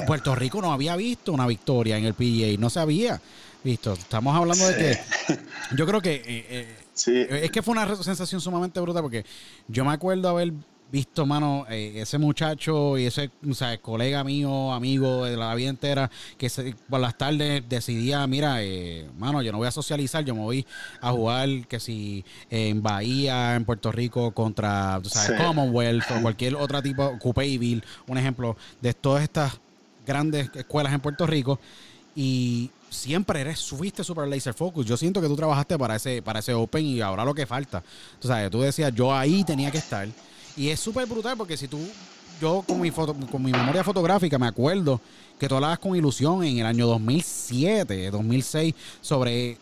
Puerto 0.05 0.35
Rico 0.35 0.61
no 0.61 0.71
había 0.71 0.95
visto 0.95 1.33
una 1.33 1.47
victoria 1.47 1.97
en 1.97 2.05
el 2.05 2.13
PGA, 2.13 2.59
no 2.59 2.69
se 2.69 2.79
había 2.79 3.19
visto. 3.63 3.93
Estamos 3.93 4.35
hablando 4.35 4.67
de 4.67 4.75
que 4.75 4.99
yo 5.75 5.85
creo 5.87 6.01
que 6.01 6.15
eh, 6.15 6.75
eh, 7.07 7.39
es 7.43 7.51
que 7.51 7.63
fue 7.63 7.71
una 7.71 7.95
sensación 7.95 8.39
sumamente 8.41 8.79
brutal 8.79 9.01
porque 9.01 9.25
yo 9.67 9.83
me 9.83 9.91
acuerdo 9.91 10.29
haber 10.29 10.53
visto, 10.91 11.25
mano, 11.25 11.65
eh, 11.69 11.93
ese 11.97 12.17
muchacho 12.17 12.97
y 12.97 13.05
ese 13.05 13.29
o 13.47 13.53
sea, 13.53 13.77
colega 13.77 14.23
mío, 14.23 14.73
amigo 14.73 15.25
de 15.25 15.37
la 15.37 15.53
vida 15.55 15.69
entera, 15.69 16.09
que 16.37 16.49
por 16.89 16.99
las 16.99 17.17
tardes 17.17 17.63
decidía, 17.67 18.25
mira, 18.27 18.63
eh, 18.63 19.07
mano, 19.17 19.41
yo 19.41 19.51
no 19.51 19.59
voy 19.59 19.67
a 19.67 19.71
socializar, 19.71 20.23
yo 20.25 20.33
me 20.35 20.41
voy 20.41 20.65
a 21.01 21.11
jugar, 21.11 21.67
que 21.67 21.79
si 21.79 22.25
en 22.49 22.81
Bahía, 22.81 23.55
en 23.55 23.65
Puerto 23.65 23.91
Rico, 23.91 24.31
contra, 24.31 24.99
tú 25.01 25.09
sabes, 25.09 25.39
Commonwealth 25.39 26.09
o 26.11 26.21
cualquier 26.21 26.55
otro 26.55 26.81
tipo, 26.81 27.17
Coupeyville, 27.19 27.83
un 28.07 28.17
ejemplo 28.17 28.57
de 28.81 28.93
todas 28.93 29.23
estas 29.23 29.59
grandes 30.05 30.49
escuelas 30.55 30.93
en 30.93 30.99
Puerto 30.99 31.27
Rico. 31.27 31.59
Y 32.15 32.71
siempre 32.89 33.41
eres, 33.41 33.59
subiste 33.59 34.03
super 34.03 34.27
laser 34.27 34.53
focus. 34.53 34.85
Yo 34.85 34.97
siento 34.97 35.21
que 35.21 35.27
tú 35.27 35.35
trabajaste 35.35 35.77
para 35.77 35.95
ese, 35.95 36.21
para 36.21 36.39
ese 36.39 36.53
Open 36.53 36.85
y 36.85 37.01
ahora 37.01 37.23
lo 37.23 37.33
que 37.33 37.45
falta. 37.45 37.83
Tú 38.19 38.27
sabes, 38.27 38.49
tú 38.49 38.61
decías, 38.61 38.93
yo 38.93 39.13
ahí 39.13 39.43
tenía 39.43 39.71
que 39.71 39.77
estar. 39.77 40.07
Y 40.57 40.69
es 40.69 40.79
súper 40.79 41.05
brutal 41.05 41.37
porque 41.37 41.57
si 41.57 41.67
tú, 41.67 41.79
yo 42.41 42.63
con 42.67 42.79
mi, 42.81 42.91
foto, 42.91 43.15
con 43.31 43.43
mi 43.43 43.51
memoria 43.51 43.83
fotográfica 43.83 44.37
me 44.37 44.47
acuerdo 44.47 44.99
que 45.39 45.47
tú 45.47 45.55
hablabas 45.55 45.79
con 45.79 45.95
ilusión 45.95 46.43
en 46.43 46.59
el 46.59 46.65
año 46.65 46.87
2007, 46.87 48.11
2006 48.11 48.75
sobre 49.01 49.57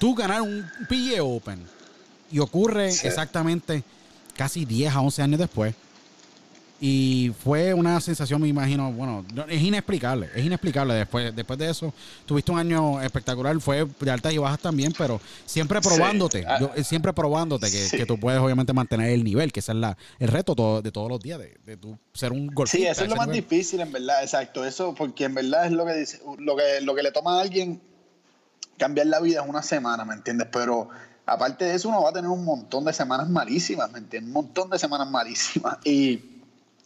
tú 0.00 0.14
ganar 0.14 0.42
un 0.42 0.64
PGA 0.88 1.22
Open. 1.22 1.64
Y 2.30 2.40
ocurre 2.40 2.88
exactamente 2.88 3.82
casi 4.36 4.64
10 4.64 4.94
a 4.94 5.00
11 5.00 5.22
años 5.22 5.40
después 5.40 5.74
y 6.80 7.32
fue 7.42 7.74
una 7.74 8.00
sensación, 8.00 8.40
me 8.40 8.46
imagino, 8.46 8.92
bueno, 8.92 9.24
es 9.48 9.60
inexplicable, 9.60 10.30
es 10.34 10.44
inexplicable. 10.44 10.94
Después, 10.94 11.34
después 11.34 11.58
de 11.58 11.70
eso, 11.70 11.92
tuviste 12.24 12.52
un 12.52 12.58
año 12.58 13.02
espectacular, 13.02 13.58
fue 13.60 13.84
de 13.98 14.10
altas 14.10 14.32
y 14.32 14.38
bajas 14.38 14.60
también, 14.60 14.92
pero 14.96 15.20
siempre 15.44 15.80
probándote, 15.80 16.44
ah. 16.46 16.70
siempre 16.84 17.12
probándote 17.12 17.68
que, 17.90 18.06
tú 18.06 18.18
puedes 18.18 18.40
obviamente 18.40 18.72
mantener 18.72 19.10
el 19.10 19.24
nivel, 19.24 19.50
que 19.50 19.58
ese 19.58 19.72
es 19.72 19.78
la, 19.78 19.96
el 20.20 20.28
reto 20.28 20.80
de 20.80 20.92
todos 20.92 21.08
los 21.08 21.20
días, 21.20 21.40
de, 21.40 21.58
de 21.66 21.78
ser 22.12 22.32
un 22.32 22.46
golfista. 22.46 22.78
Sí, 22.78 22.86
eso 22.86 23.02
es 23.02 23.10
lo 23.10 23.16
más 23.16 23.30
difícil, 23.30 23.80
en 23.80 23.90
verdad, 23.90 24.22
exacto. 24.22 24.64
Eso, 24.64 24.94
porque 24.94 25.24
en 25.24 25.34
verdad 25.34 25.66
es 25.66 25.72
lo 25.72 25.84
que, 25.84 25.94
dice, 25.94 26.20
lo 26.38 26.56
que, 26.56 26.80
lo 26.82 26.94
que 26.94 27.02
le 27.02 27.10
toma 27.10 27.38
a 27.38 27.40
alguien 27.40 27.80
cambiar 28.76 29.08
la 29.08 29.18
vida 29.18 29.42
es 29.42 29.48
una 29.48 29.62
semana, 29.62 30.04
¿me 30.04 30.14
entiendes? 30.14 30.46
Pero 30.52 30.88
aparte 31.26 31.64
de 31.64 31.74
eso, 31.74 31.88
uno 31.88 32.04
va 32.04 32.10
a 32.10 32.12
tener 32.12 32.30
un 32.30 32.44
montón 32.44 32.84
de 32.84 32.92
semanas 32.92 33.28
malísimas, 33.28 33.90
¿me 33.90 33.98
entiendes? 33.98 34.28
Un 34.28 34.44
montón 34.44 34.70
de 34.70 34.78
semanas 34.78 35.10
malísimas 35.10 35.78
y 35.84 36.37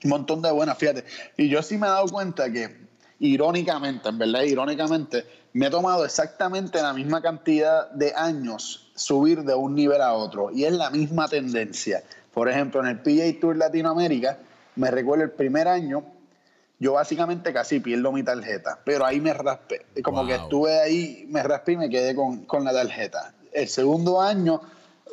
un 0.04 0.10
montón 0.10 0.42
de 0.42 0.50
buenas, 0.50 0.78
fíjate. 0.78 1.04
Y 1.36 1.48
yo 1.48 1.62
sí 1.62 1.78
me 1.78 1.86
he 1.86 1.90
dado 1.90 2.08
cuenta 2.08 2.50
que, 2.50 2.76
irónicamente, 3.20 4.08
en 4.08 4.18
verdad, 4.18 4.42
irónicamente, 4.42 5.24
me 5.52 5.66
he 5.66 5.70
tomado 5.70 6.04
exactamente 6.04 6.80
la 6.80 6.92
misma 6.92 7.20
cantidad 7.20 7.90
de 7.90 8.12
años 8.14 8.90
subir 8.94 9.42
de 9.42 9.54
un 9.54 9.74
nivel 9.74 10.00
a 10.00 10.14
otro. 10.14 10.50
Y 10.50 10.64
es 10.64 10.72
la 10.72 10.90
misma 10.90 11.28
tendencia. 11.28 12.02
Por 12.32 12.48
ejemplo, 12.48 12.80
en 12.80 12.86
el 12.86 13.00
PGA 13.00 13.40
Tour 13.40 13.56
Latinoamérica, 13.56 14.38
me 14.76 14.90
recuerdo 14.90 15.24
el 15.24 15.30
primer 15.30 15.68
año, 15.68 16.04
yo 16.78 16.94
básicamente 16.94 17.52
casi 17.52 17.78
pierdo 17.78 18.10
mi 18.10 18.22
tarjeta, 18.22 18.80
pero 18.84 19.04
ahí 19.04 19.20
me 19.20 19.32
raspé. 19.32 19.86
Como 20.02 20.26
que 20.26 20.34
estuve 20.34 20.80
ahí, 20.80 21.26
me 21.28 21.42
raspé 21.42 21.72
y 21.72 21.76
me 21.76 21.90
quedé 21.90 22.14
con, 22.14 22.44
con 22.44 22.64
la 22.64 22.72
tarjeta. 22.72 23.34
El 23.52 23.68
segundo 23.68 24.20
año 24.20 24.62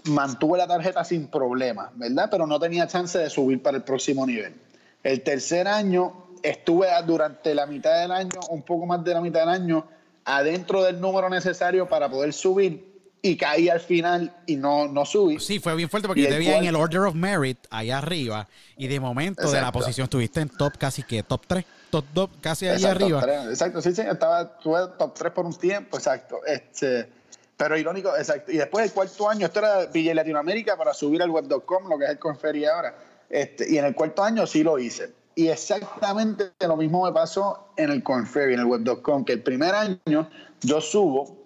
mantuve 0.05 0.57
la 0.57 0.67
tarjeta 0.67 1.03
sin 1.03 1.27
problema, 1.27 1.91
¿verdad? 1.95 2.29
Pero 2.31 2.47
no 2.47 2.59
tenía 2.59 2.87
chance 2.87 3.17
de 3.17 3.29
subir 3.29 3.61
para 3.61 3.77
el 3.77 3.83
próximo 3.83 4.25
nivel. 4.25 4.55
El 5.03 5.21
tercer 5.21 5.67
año 5.67 6.27
estuve 6.43 6.87
durante 7.05 7.53
la 7.55 7.65
mitad 7.65 8.01
del 8.01 8.11
año, 8.11 8.39
un 8.49 8.63
poco 8.63 8.85
más 8.85 9.03
de 9.03 9.13
la 9.13 9.21
mitad 9.21 9.41
del 9.41 9.49
año, 9.49 9.87
adentro 10.25 10.83
del 10.83 10.99
número 10.99 11.29
necesario 11.29 11.87
para 11.87 12.09
poder 12.09 12.33
subir 12.33 12.89
y 13.21 13.35
caí 13.35 13.67
al 13.69 13.79
final 13.79 14.33
y 14.45 14.55
no, 14.55 14.87
no 14.87 15.05
subí. 15.05 15.39
Sí, 15.39 15.59
fue 15.59 15.75
bien 15.75 15.89
fuerte 15.89 16.07
porque 16.07 16.23
yo 16.23 16.29
te 16.29 16.37
vi 16.37 16.47
en 16.49 16.65
el 16.65 16.75
Order 16.75 17.01
of 17.01 17.15
Merit 17.15 17.57
allá 17.69 17.97
arriba 17.97 18.47
y 18.77 18.87
de 18.87 18.99
momento 18.99 19.49
de 19.51 19.61
la 19.61 19.71
posición 19.71 20.05
estuviste 20.05 20.39
en 20.39 20.49
top 20.49 20.77
casi 20.77 21.03
que 21.03 21.23
top 21.23 21.41
3, 21.47 21.65
top 21.89 22.05
2 22.13 22.29
casi 22.41 22.67
ahí 22.67 22.83
arriba. 22.85 23.21
exacto, 23.49 23.81
sí, 23.81 23.93
sí, 23.93 24.01
estaba 24.01 24.41
estuve 24.41 24.79
top 24.97 25.13
3 25.13 25.31
por 25.33 25.45
un 25.45 25.53
tiempo, 25.53 25.97
exacto. 25.97 26.39
Este, 26.45 27.09
pero 27.57 27.77
irónico, 27.77 28.15
exacto. 28.15 28.51
Y 28.51 28.57
después 28.57 28.85
del 28.85 28.93
cuarto 28.93 29.29
año, 29.29 29.47
esto 29.47 29.59
era 29.59 29.85
Villa 29.87 30.13
Latinoamérica 30.13 30.77
para 30.77 30.93
subir 30.93 31.21
al 31.21 31.29
web.com, 31.29 31.89
lo 31.89 31.97
que 31.97 32.05
es 32.05 32.11
el 32.11 32.19
Conferi 32.19 32.65
ahora. 32.65 32.95
Este, 33.29 33.71
y 33.71 33.77
en 33.77 33.85
el 33.85 33.95
cuarto 33.95 34.23
año 34.23 34.47
sí 34.47 34.63
lo 34.63 34.79
hice. 34.79 35.13
Y 35.35 35.47
exactamente 35.47 36.51
lo 36.59 36.75
mismo 36.75 37.05
me 37.05 37.13
pasó 37.13 37.69
en 37.77 37.91
el 37.91 38.03
Conferry, 38.03 38.55
en 38.55 38.59
el 38.59 38.65
web.com, 38.65 39.23
que 39.23 39.33
el 39.33 39.43
primer 39.43 39.73
año 39.73 40.29
yo 40.61 40.81
subo 40.81 41.37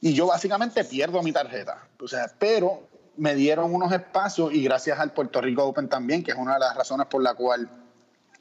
y 0.00 0.14
yo 0.14 0.26
básicamente 0.26 0.84
pierdo 0.84 1.22
mi 1.22 1.32
tarjeta. 1.32 1.86
O 2.00 2.08
sea, 2.08 2.30
pero 2.38 2.88
me 3.16 3.34
dieron 3.34 3.74
unos 3.74 3.92
espacios 3.92 4.54
y 4.54 4.62
gracias 4.64 4.98
al 4.98 5.12
Puerto 5.12 5.40
Rico 5.40 5.64
Open 5.64 5.88
también, 5.88 6.22
que 6.22 6.30
es 6.30 6.38
una 6.38 6.54
de 6.54 6.60
las 6.60 6.74
razones 6.74 7.06
por 7.08 7.22
la 7.22 7.34
cual 7.34 7.68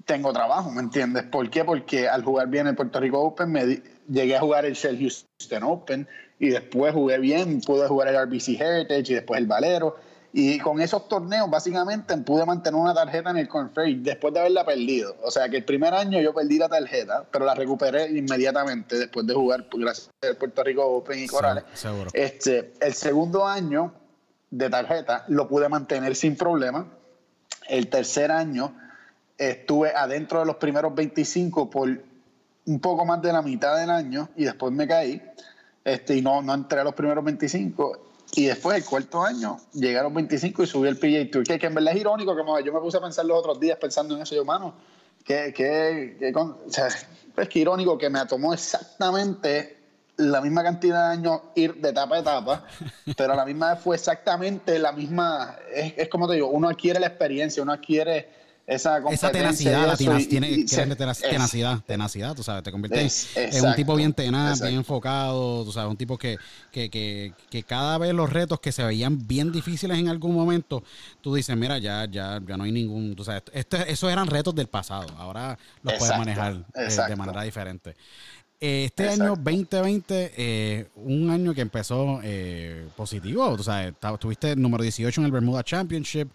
tengo 0.06 0.32
trabajo, 0.32 0.72
¿me 0.72 0.82
entiendes? 0.82 1.24
¿Por 1.24 1.50
qué? 1.50 1.66
Porque 1.66 2.08
al 2.08 2.24
jugar 2.24 2.48
bien 2.48 2.68
el 2.68 2.76
Puerto 2.76 3.00
Rico 3.00 3.20
Open 3.20 3.52
me 3.52 3.82
llegué 4.08 4.38
a 4.38 4.40
jugar 4.40 4.66
el 4.66 4.74
Shell 4.74 4.98
Houston 4.98 5.64
Open 5.64 6.08
y 6.40 6.50
después 6.50 6.94
jugué 6.94 7.20
bien, 7.20 7.60
pude 7.62 7.88
jugar 7.88 8.08
el 8.08 8.26
RBC 8.26 8.60
Heritage 8.60 9.12
y 9.12 9.16
después 9.16 9.40
el 9.40 9.48
Valero 9.48 9.98
y 10.32 10.60
con 10.60 10.80
esos 10.80 11.08
torneos, 11.08 11.50
básicamente, 11.50 12.15
pude 12.18 12.46
mantener 12.46 12.80
una 12.80 12.94
tarjeta 12.94 13.32
en 13.32 13.38
el 13.38 13.48
Conferry 13.48 13.96
después 13.96 14.34
de 14.34 14.42
haberla 14.42 14.63
perdido. 14.63 15.15
O 15.24 15.32
sea 15.32 15.50
que 15.50 15.58
el 15.58 15.65
primer 15.65 15.94
año 15.94 16.22
yo 16.22 16.34
perdí 16.34 16.60
la 16.60 16.70
tarjeta, 16.70 17.26
pero 17.32 17.46
la 17.46 17.56
recuperé 17.56 18.10
inmediatamente 18.10 18.98
después 18.98 19.26
de 19.26 19.34
jugar, 19.34 19.65
gracias 19.72 20.10
al 20.22 20.38
Puerto 20.38 20.63
Rico 20.63 20.86
Open 20.86 21.24
y 21.24 21.28
Corales. 21.28 21.63
este, 22.13 22.74
el 22.80 22.94
segundo 22.94 23.48
año 23.48 23.94
de 24.52 24.70
tarjeta 24.70 25.26
lo 25.30 25.48
pude 25.48 25.68
mantener 25.68 26.15
sin 26.15 26.36
problema. 26.36 26.88
El 27.68 27.89
tercer 27.89 28.32
año 28.32 28.76
estuve 29.38 29.94
adentro 29.96 30.42
de 30.42 30.46
los 30.46 30.58
primeros 30.58 30.94
25 30.94 31.70
por 31.70 31.89
un 32.65 32.80
poco 32.80 33.04
más 33.04 33.20
de 33.22 33.34
la 33.34 33.42
mitad 33.42 33.78
del 33.78 33.89
año 33.89 34.30
y 34.36 34.44
después 34.44 34.72
me 34.72 34.88
caí. 34.88 35.24
Este, 35.84 36.18
y 36.18 36.22
no, 36.22 36.44
no 36.44 36.54
entré 36.54 36.82
a 36.82 36.84
los 36.84 36.94
primeros 36.94 37.24
25 37.24 38.09
y 38.36 38.46
después, 38.46 38.78
el 38.78 38.86
cuarto 38.86 39.24
año, 39.24 39.58
llegaron 39.74 40.13
25 40.13 40.63
y 40.63 40.68
subí 40.68 40.88
el 40.88 40.98
PJ 40.98 41.32
Tour. 41.32 41.44
Que, 41.44 41.58
que 41.58 41.68
en 41.68 41.74
verdad 41.74 41.94
es 41.94 42.02
irónico, 42.02 42.36
como 42.36 42.60
yo 42.60 42.72
me 42.72 42.80
puse 42.80 42.98
a 42.98 43.02
pensar 43.02 43.26
los 43.26 43.39
otros 43.39 43.60
días 43.60 43.78
pensando 43.80 44.15
en 44.15 44.22
eso. 44.22 44.36
Yo, 44.36 44.46
mano, 44.46 44.76
que, 45.24 45.54
que, 45.54 46.32
o 46.36 46.56
sea, 46.68 46.88
es 46.88 47.50
que 47.50 47.60
irónico 47.60 47.98
que 47.98 48.10
me 48.10 48.24
tomó 48.26 48.54
exactamente 48.54 49.78
la 50.18 50.42
misma 50.42 50.63
cantidad 50.63 51.08
de 51.08 51.13
años 51.13 51.42
ir 51.56 51.76
de 51.76 51.89
etapa 51.89 52.18
a 52.18 52.20
etapa, 52.20 52.65
pero 53.18 53.34
a 53.34 53.36
la 53.36 53.46
misma 53.46 53.74
vez 53.74 53.84
fue 53.84 53.96
exactamente 53.96 54.78
la 54.78 54.92
misma. 54.92 55.56
Es, 55.74 55.94
es 55.98 56.10
como 56.10 56.28
te 56.28 56.36
digo, 56.36 56.50
uno 56.50 56.70
adquiere 56.70 57.00
la 57.00 57.08
experiencia, 57.08 57.63
uno 57.63 57.72
adquiere 57.72 58.38
esa, 58.70 59.32
tenacidad, 59.32 59.88
la 59.88 59.98
tiene, 59.98 60.66
tenacidad, 60.66 61.82
tenacidad, 61.88 62.36
tú 62.36 62.44
sabes, 62.44 62.62
te 62.62 62.72
conviertes 62.72 63.36
en 63.36 63.66
un 63.66 63.74
tipo 63.74 63.96
bien 63.96 64.14
tenaz, 64.14 64.62
bien 64.62 64.76
enfocado, 64.76 65.66
tú 65.66 65.72
sabes, 65.72 65.90
un 65.90 65.98
tipo 65.98 66.20
que, 66.20 66.38
que, 66.72 66.88
que, 66.90 67.34
que, 67.50 67.64
cada 67.64 67.98
vez 67.98 68.14
los 68.14 68.32
retos 68.32 68.60
que 68.60 68.72
se 68.72 68.84
veían 68.84 69.28
bien 69.28 69.52
difíciles 69.52 69.98
en 69.98 70.08
algún 70.08 70.36
momento, 70.36 70.84
tú 71.22 71.34
dices, 71.34 71.58
mira, 71.58 71.80
ya, 71.80 72.06
ya, 72.06 72.40
ya 72.46 72.58
no 72.58 72.64
hay 72.64 72.72
ningún, 72.72 73.16
tú 73.16 73.24
sabes, 73.24 73.42
esos 73.88 74.12
eran 74.12 74.28
retos 74.28 74.54
del 74.54 74.68
pasado, 74.68 75.08
ahora 75.18 75.58
los 75.82 75.96
puedes 75.96 76.16
manejar 76.16 76.64
eh, 76.76 76.96
de 77.08 77.16
manera 77.16 77.42
diferente. 77.42 77.96
Este 78.62 79.08
año 79.08 79.38
2020, 79.38 80.34
eh, 80.36 80.88
un 80.96 81.30
año 81.30 81.54
que 81.54 81.62
empezó 81.62 82.20
eh, 82.22 82.90
positivo, 82.98 83.48
o 83.48 83.64
sea, 83.64 83.94
tuviste 84.20 84.54
número 84.58 84.84
18 84.84 85.22
en 85.22 85.26
el 85.26 85.32
Bermuda 85.32 85.64
Championship, 85.64 86.30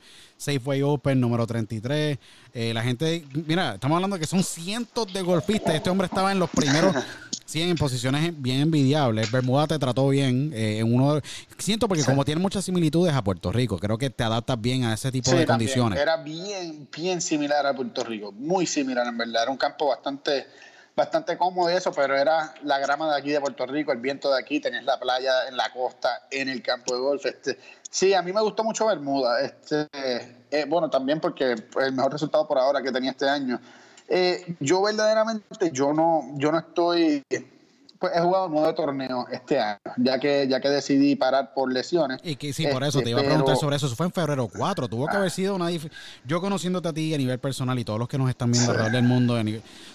Safeway 0.44 0.82
Open 0.82 1.20
número 1.20 1.46
33. 1.46 2.18
Eh, 2.52 2.74
la 2.74 2.82
gente, 2.82 3.24
mira, 3.46 3.74
estamos 3.74 3.96
hablando 3.96 4.18
que 4.18 4.26
son 4.26 4.44
cientos 4.44 5.12
de 5.12 5.22
golfistas. 5.22 5.74
Este 5.74 5.90
hombre 5.90 6.06
estaba 6.06 6.32
en 6.32 6.38
los 6.38 6.50
primeros 6.50 6.94
100 7.46 7.70
en 7.70 7.76
posiciones 7.76 8.42
bien 8.42 8.60
envidiables. 8.60 9.30
Bermuda 9.30 9.66
te 9.66 9.78
trató 9.78 10.08
bien. 10.08 10.52
en 10.54 10.92
uno, 10.92 11.20
siento 11.58 11.88
porque 11.88 12.04
como 12.04 12.24
tiene 12.24 12.40
muchas 12.40 12.64
similitudes 12.64 13.14
a 13.14 13.22
Puerto 13.22 13.52
Rico, 13.52 13.78
creo 13.78 13.96
que 13.96 14.10
te 14.10 14.24
adaptas 14.24 14.60
bien 14.60 14.84
a 14.84 14.94
ese 14.94 15.10
tipo 15.10 15.30
de 15.30 15.46
condiciones. 15.46 15.98
Era 15.98 16.18
bien, 16.18 16.88
bien 16.94 17.20
similar 17.20 17.66
a 17.66 17.74
Puerto 17.74 18.04
Rico, 18.04 18.32
muy 18.32 18.66
similar 18.66 19.06
en 19.06 19.16
verdad. 19.16 19.44
Era 19.44 19.50
un 19.50 19.58
campo 19.58 19.88
bastante 19.88 20.46
bastante 20.96 21.36
cómodo 21.36 21.70
y 21.70 21.74
eso, 21.74 21.92
pero 21.92 22.16
era 22.16 22.54
la 22.62 22.78
grama 22.78 23.10
de 23.10 23.18
aquí 23.18 23.30
de 23.30 23.40
Puerto 23.40 23.66
Rico, 23.66 23.92
el 23.92 23.98
viento 23.98 24.32
de 24.32 24.40
aquí, 24.40 24.60
tenés 24.60 24.84
la 24.84 24.98
playa 24.98 25.48
en 25.48 25.56
la 25.56 25.72
costa, 25.72 26.26
en 26.30 26.48
el 26.48 26.62
campo 26.62 26.94
de 26.94 27.00
golf. 27.00 27.26
Este, 27.26 27.58
sí, 27.94 28.12
a 28.12 28.22
mí 28.22 28.32
me 28.32 28.40
gustó 28.40 28.64
mucho 28.64 28.86
Bermuda. 28.86 29.40
Este, 29.40 29.88
eh, 30.50 30.66
bueno, 30.68 30.90
también 30.90 31.20
porque 31.20 31.54
el 31.80 31.92
mejor 31.92 32.12
resultado 32.12 32.46
por 32.46 32.58
ahora 32.58 32.82
que 32.82 32.90
tenía 32.90 33.12
este 33.12 33.28
año. 33.28 33.60
Eh, 34.08 34.56
yo 34.58 34.82
verdaderamente, 34.82 35.70
yo 35.72 35.92
no, 35.92 36.24
yo 36.34 36.50
no 36.50 36.58
estoy 36.58 37.22
pues 37.98 38.12
he 38.14 38.20
jugado 38.20 38.48
nueve 38.50 38.74
torneos 38.74 39.24
este 39.32 39.58
año, 39.58 39.78
ya 39.96 40.18
que, 40.18 40.46
ya 40.46 40.60
que 40.60 40.68
decidí 40.68 41.16
parar 41.16 41.54
por 41.54 41.72
lesiones. 41.72 42.20
Y 42.22 42.36
que 42.36 42.52
sí, 42.52 42.66
por 42.66 42.84
eso 42.84 43.00
te 43.00 43.08
iba 43.08 43.20
a 43.20 43.24
preguntar 43.24 43.56
sobre 43.56 43.76
eso. 43.76 43.86
Eso 43.86 43.96
fue 43.96 44.04
en 44.04 44.12
febrero 44.12 44.46
4. 44.54 44.88
Tuvo 44.88 45.06
que 45.06 45.16
haber 45.16 45.30
sido 45.30 45.54
una 45.54 45.70
Yo 46.26 46.40
conociéndote 46.42 46.88
a 46.88 46.92
ti 46.92 47.14
a 47.14 47.16
nivel 47.16 47.38
personal 47.38 47.78
y 47.78 47.84
todos 47.84 47.98
los 47.98 48.08
que 48.08 48.18
nos 48.18 48.28
están 48.28 48.50
viendo 48.50 48.72
alrededor 48.72 48.92
del 48.92 49.04
mundo, 49.04 49.40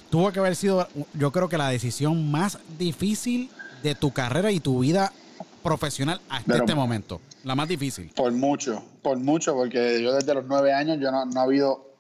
tuvo 0.10 0.32
que 0.32 0.40
haber 0.40 0.56
sido, 0.56 0.88
yo 1.14 1.32
creo 1.32 1.50
que 1.50 1.60
la 1.60 1.70
decisión 1.70 2.32
más 2.32 2.58
difícil 2.80 3.52
de 3.84 3.94
tu 3.94 4.12
carrera 4.12 4.50
y 4.50 4.60
tu 4.60 4.80
vida 4.80 5.14
profesional 5.62 6.20
hasta 6.30 6.56
este 6.56 6.74
momento. 6.74 7.22
La 7.50 7.56
más 7.56 7.68
difícil. 7.68 8.12
Por 8.16 8.32
mucho, 8.32 8.84
por 9.02 9.18
mucho, 9.18 9.56
porque 9.56 10.04
yo 10.04 10.14
desde 10.14 10.36
los 10.36 10.46
nueve 10.46 10.72
años 10.72 11.00
yo 11.02 11.10
no, 11.10 11.26
no 11.26 11.40
ha 11.40 11.44
habido 11.46 11.96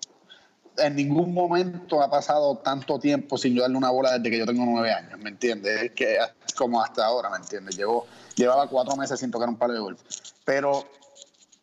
en 0.78 0.96
ningún 0.96 1.34
momento 1.34 2.04
ha 2.04 2.12
pasado 2.12 2.60
tanto 2.60 3.00
tiempo 3.00 3.36
sin 3.36 3.56
yo 3.56 3.64
darle 3.64 3.76
una 3.76 3.90
bola 3.90 4.20
desde 4.20 4.30
que 4.30 4.38
yo 4.38 4.46
tengo 4.46 4.64
nueve 4.64 4.94
años, 4.94 5.18
¿me 5.18 5.32
entiendes? 5.32 5.82
Es 5.82 5.92
que 5.94 6.20
como 6.56 6.80
hasta 6.84 7.04
ahora, 7.04 7.32
¿me 7.32 7.38
entiendes? 7.38 7.76
Llevo, 7.76 8.06
llevaba 8.36 8.68
cuatro 8.68 8.96
meses 8.96 9.20
sin 9.20 9.32
tocar 9.32 9.50
un 9.50 9.58
palo 9.58 9.74
de 9.74 9.80
golf. 9.80 10.00
Pero 10.46 10.86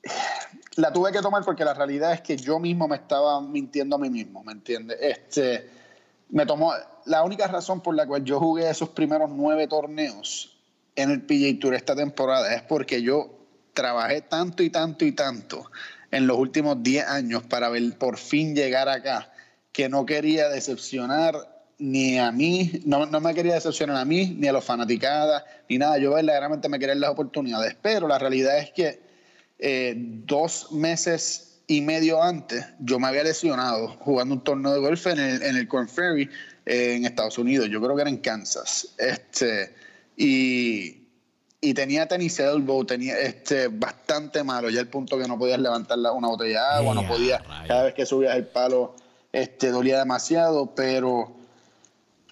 la 0.75 0.93
tuve 0.93 1.13
que 1.13 1.21
tomar 1.21 1.45
porque 1.45 1.65
la 1.65 1.73
realidad 1.73 2.13
es 2.13 2.23
que 2.23 2.37
yo 2.37 2.59
mismo 2.59 2.89
me 2.89 2.97
estaba 2.97 3.41
mintiendo 3.41 3.95
a 3.95 3.99
mí 4.01 4.11
mismo, 4.11 4.43
¿me 4.43 4.51
entiendes? 4.51 4.99
Este, 5.01 5.71
me 6.31 6.45
tomó, 6.45 6.73
la 7.05 7.23
única 7.23 7.47
razón 7.47 7.81
por 7.83 7.95
la 7.95 8.05
cual 8.05 8.25
yo 8.25 8.41
jugué 8.41 8.69
esos 8.69 8.89
primeros 8.89 9.31
nueve 9.31 9.69
torneos 9.69 10.57
en 10.97 11.13
el 11.13 11.23
PGA 11.23 11.61
Tour 11.61 11.75
esta 11.75 11.95
temporada 11.95 12.53
es 12.53 12.63
porque 12.63 13.01
yo 13.01 13.36
trabajé 13.77 14.23
tanto 14.23 14.63
y 14.65 14.71
tanto 14.71 15.05
y 15.05 15.13
tanto 15.13 15.71
en 16.11 16.27
los 16.27 16.39
últimos 16.39 16.83
10 16.83 17.07
años 17.07 17.43
para 17.45 17.71
por 17.99 18.17
fin 18.17 18.57
llegar 18.57 18.89
acá, 18.89 19.31
que 19.71 19.89
no 19.89 20.07
quería 20.07 20.49
decepcionar 20.49 21.35
ni 21.79 22.19
a 22.19 22.33
mí, 22.33 22.81
no, 22.87 23.05
no, 23.05 23.21
me 23.21 23.35
quería 23.35 23.53
decepcionar 23.53 23.99
a 23.99 24.05
mí, 24.07 24.35
ni 24.39 24.49
a 24.49 24.53
los 24.53 24.65
fanaticadas, 24.65 25.45
ni 25.69 25.77
nada. 25.77 25.99
Yo 25.99 26.15
verdaderamente 26.15 26.71
me 26.71 26.79
quería 26.79 26.95
las 26.95 27.11
oportunidades. 27.11 27.77
Pero 27.83 28.09
la 28.09 28.19
realidad 28.19 28.59
es 28.59 28.71
que 28.71 28.99
eh, 29.59 29.95
dos 29.95 30.73
meses 30.73 31.61
y 31.67 31.83
medio 31.83 32.23
antes 32.23 32.65
yo 32.79 32.99
me 32.99 33.09
había 33.09 33.25
lesionado 33.25 33.89
jugando 33.99 34.37
un 34.37 34.45
torneo 34.45 34.73
de 34.73 34.81
golf 34.81 35.07
en 35.07 35.19
el, 35.19 35.43
en 35.43 35.57
el 35.57 35.69
Corn 35.69 35.89
Ferry 35.89 36.31
eh, 36.65 36.95
en 36.95 37.05
Estados 37.05 37.37
Unidos. 37.37 37.69
Yo 37.69 37.83
creo 37.83 37.95
que 37.95 38.03
era 38.03 38.11
en 38.11 38.19
Kansas. 38.19 38.95
Este, 38.97 39.75
y 40.17 41.06
y 41.61 41.75
tenía 41.75 42.07
tenis 42.07 42.39
elbow, 42.39 42.85
tenía 42.85 43.19
este 43.19 43.69
bastante 43.69 44.45
malo, 44.45 44.71
ya 44.71 44.81
el 44.81 44.89
punto 44.89 45.19
que 45.19 45.27
no 45.27 45.39
podías 45.39 45.59
levantar 45.59 45.99
una 46.15 46.29
botella 46.29 46.61
de 46.61 46.77
agua, 46.79 46.95
no 46.95 47.07
podías, 47.07 47.43
cada 47.67 47.85
vez 47.85 47.95
que 47.95 48.07
subías 48.07 48.37
el 48.37 48.47
palo, 48.47 48.95
este 49.33 49.71
dolía 49.71 49.99
demasiado, 49.99 50.75
pero 50.75 51.33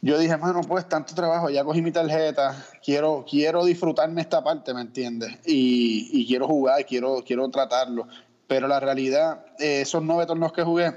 yo 0.05 0.19
dije, 0.19 0.37
mano, 0.37 0.61
pues 0.61 0.87
tanto 0.87 1.15
trabajo, 1.15 1.49
ya 1.49 1.65
cogí 1.65 1.81
mi 1.81 1.91
tarjeta, 1.91 2.63
quiero, 2.85 3.25
quiero 3.29 3.65
disfrutarme 3.65 4.21
esta 4.21 4.45
parte, 4.45 4.75
¿me 4.75 4.83
entiendes? 4.83 5.39
Y, 5.47 6.11
y, 6.13 6.27
quiero 6.27 6.47
jugar, 6.47 6.85
quiero, 6.85 7.25
quiero 7.27 7.49
tratarlo. 7.49 8.07
Pero 8.47 8.69
la 8.69 8.81
realidad, 8.81 9.47
eh, 9.59 9.81
esos 9.81 10.03
nueve 10.03 10.27
torneos 10.27 10.53
que 10.53 10.63
jugué 10.63 10.93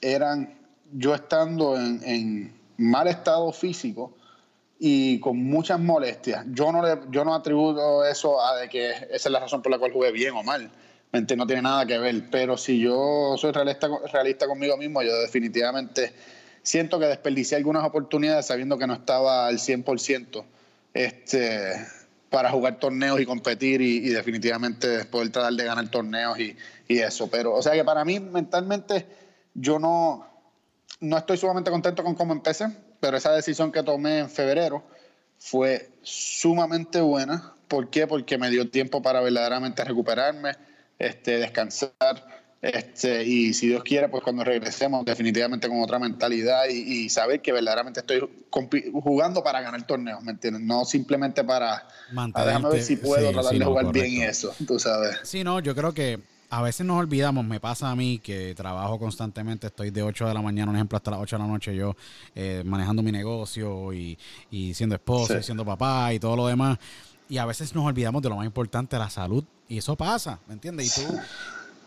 eran 0.00 0.54
yo 0.92 1.12
estando 1.12 1.76
en, 1.76 2.00
en, 2.04 2.60
mal 2.76 3.08
estado 3.08 3.50
físico 3.50 4.14
y 4.84 5.20
con 5.20 5.36
muchas 5.36 5.78
molestias. 5.78 6.44
Yo 6.48 6.72
no, 6.72 6.82
le, 6.82 6.98
yo 7.10 7.24
no 7.24 7.36
atributo 7.36 8.04
eso 8.04 8.44
a 8.44 8.56
de 8.56 8.68
que 8.68 8.90
esa 8.90 9.28
es 9.28 9.30
la 9.30 9.38
razón 9.38 9.62
por 9.62 9.70
la 9.70 9.78
cual 9.78 9.92
jugué 9.92 10.10
bien 10.10 10.34
o 10.34 10.42
mal. 10.42 10.72
No 11.12 11.46
tiene 11.46 11.62
nada 11.62 11.86
que 11.86 11.98
ver. 11.98 12.28
Pero 12.32 12.56
si 12.56 12.80
yo 12.80 13.36
soy 13.38 13.52
realista, 13.52 13.88
realista 14.12 14.48
conmigo 14.48 14.76
mismo, 14.76 15.00
yo 15.02 15.16
definitivamente 15.20 16.12
siento 16.64 16.98
que 16.98 17.06
desperdicié 17.06 17.58
algunas 17.58 17.84
oportunidades 17.84 18.46
sabiendo 18.46 18.76
que 18.76 18.88
no 18.88 18.94
estaba 18.94 19.46
al 19.46 19.58
100% 19.58 20.42
este, 20.94 21.74
para 22.28 22.50
jugar 22.50 22.80
torneos 22.80 23.20
y 23.20 23.24
competir 23.24 23.80
y, 23.80 24.08
definitivamente 24.08 25.04
poder 25.04 25.30
tratar 25.30 25.52
de 25.52 25.64
ganar 25.64 25.88
torneos 25.92 26.40
y, 26.40 26.56
y, 26.88 26.98
eso. 26.98 27.30
Pero, 27.30 27.54
o 27.54 27.62
sea 27.62 27.74
que 27.74 27.84
para 27.84 28.04
mí 28.04 28.18
mentalmente 28.18 29.06
yo 29.54 29.78
no, 29.78 30.26
no 30.98 31.18
estoy 31.18 31.36
sumamente 31.36 31.70
contento 31.70 32.02
con 32.02 32.16
cómo 32.16 32.32
empecé, 32.32 32.66
pero 33.02 33.18
esa 33.18 33.32
decisión 33.32 33.70
que 33.70 33.82
tomé 33.82 34.20
en 34.20 34.30
febrero 34.30 34.82
fue 35.38 35.90
sumamente 36.02 37.00
buena. 37.00 37.52
¿Por 37.68 37.90
qué? 37.90 38.06
Porque 38.06 38.38
me 38.38 38.48
dio 38.48 38.70
tiempo 38.70 39.02
para 39.02 39.20
verdaderamente 39.20 39.84
recuperarme, 39.84 40.52
este, 40.98 41.38
descansar 41.38 41.90
este, 42.62 43.24
y 43.24 43.54
si 43.54 43.66
Dios 43.66 43.82
quiere, 43.82 44.08
pues 44.08 44.22
cuando 44.22 44.44
regresemos, 44.44 45.04
definitivamente 45.04 45.66
con 45.66 45.82
otra 45.82 45.98
mentalidad 45.98 46.68
y, 46.68 47.08
saber 47.08 47.42
que 47.42 47.50
verdaderamente 47.50 47.98
estoy 47.98 48.22
jugando 48.52 49.42
para 49.42 49.60
ganar 49.60 49.84
torneos, 49.84 50.22
¿me 50.22 50.30
entiendes? 50.30 50.62
No 50.62 50.84
simplemente 50.84 51.42
para. 51.42 51.88
Ah, 52.16 52.44
déjame 52.46 52.70
ver 52.70 52.82
si 52.84 52.96
puedo 52.96 53.32
tratar 53.32 53.58
de 53.58 53.64
jugar 53.64 53.92
bien 53.92 54.06
bien 54.06 54.30
eso, 54.30 54.54
tú 54.64 54.78
sabes. 54.78 55.18
Sí, 55.24 55.42
no, 55.42 55.58
yo 55.58 55.74
creo 55.74 55.92
que 55.92 56.20
a 56.52 56.60
veces 56.60 56.84
nos 56.84 56.98
olvidamos, 56.98 57.46
me 57.46 57.60
pasa 57.60 57.90
a 57.90 57.96
mí 57.96 58.18
que 58.18 58.54
trabajo 58.54 58.98
constantemente, 58.98 59.68
estoy 59.68 59.90
de 59.90 60.02
8 60.02 60.28
de 60.28 60.34
la 60.34 60.42
mañana, 60.42 60.70
un 60.70 60.76
ejemplo, 60.76 60.98
hasta 60.98 61.10
las 61.10 61.20
8 61.20 61.36
de 61.36 61.42
la 61.42 61.48
noche 61.48 61.74
yo 61.74 61.96
eh, 62.34 62.62
manejando 62.66 63.02
mi 63.02 63.10
negocio 63.10 63.90
y, 63.94 64.18
y 64.50 64.74
siendo 64.74 64.94
esposo 64.94 65.38
y 65.38 65.42
siendo 65.42 65.64
papá 65.64 66.12
y 66.12 66.20
todo 66.20 66.36
lo 66.36 66.46
demás. 66.46 66.78
Y 67.30 67.38
a 67.38 67.46
veces 67.46 67.74
nos 67.74 67.86
olvidamos 67.86 68.20
de 68.20 68.28
lo 68.28 68.36
más 68.36 68.44
importante, 68.44 68.98
la 68.98 69.08
salud. 69.08 69.42
Y 69.66 69.78
eso 69.78 69.96
pasa, 69.96 70.40
¿me 70.46 70.52
entiendes? 70.52 70.98
Y 70.98 71.06
tú 71.06 71.18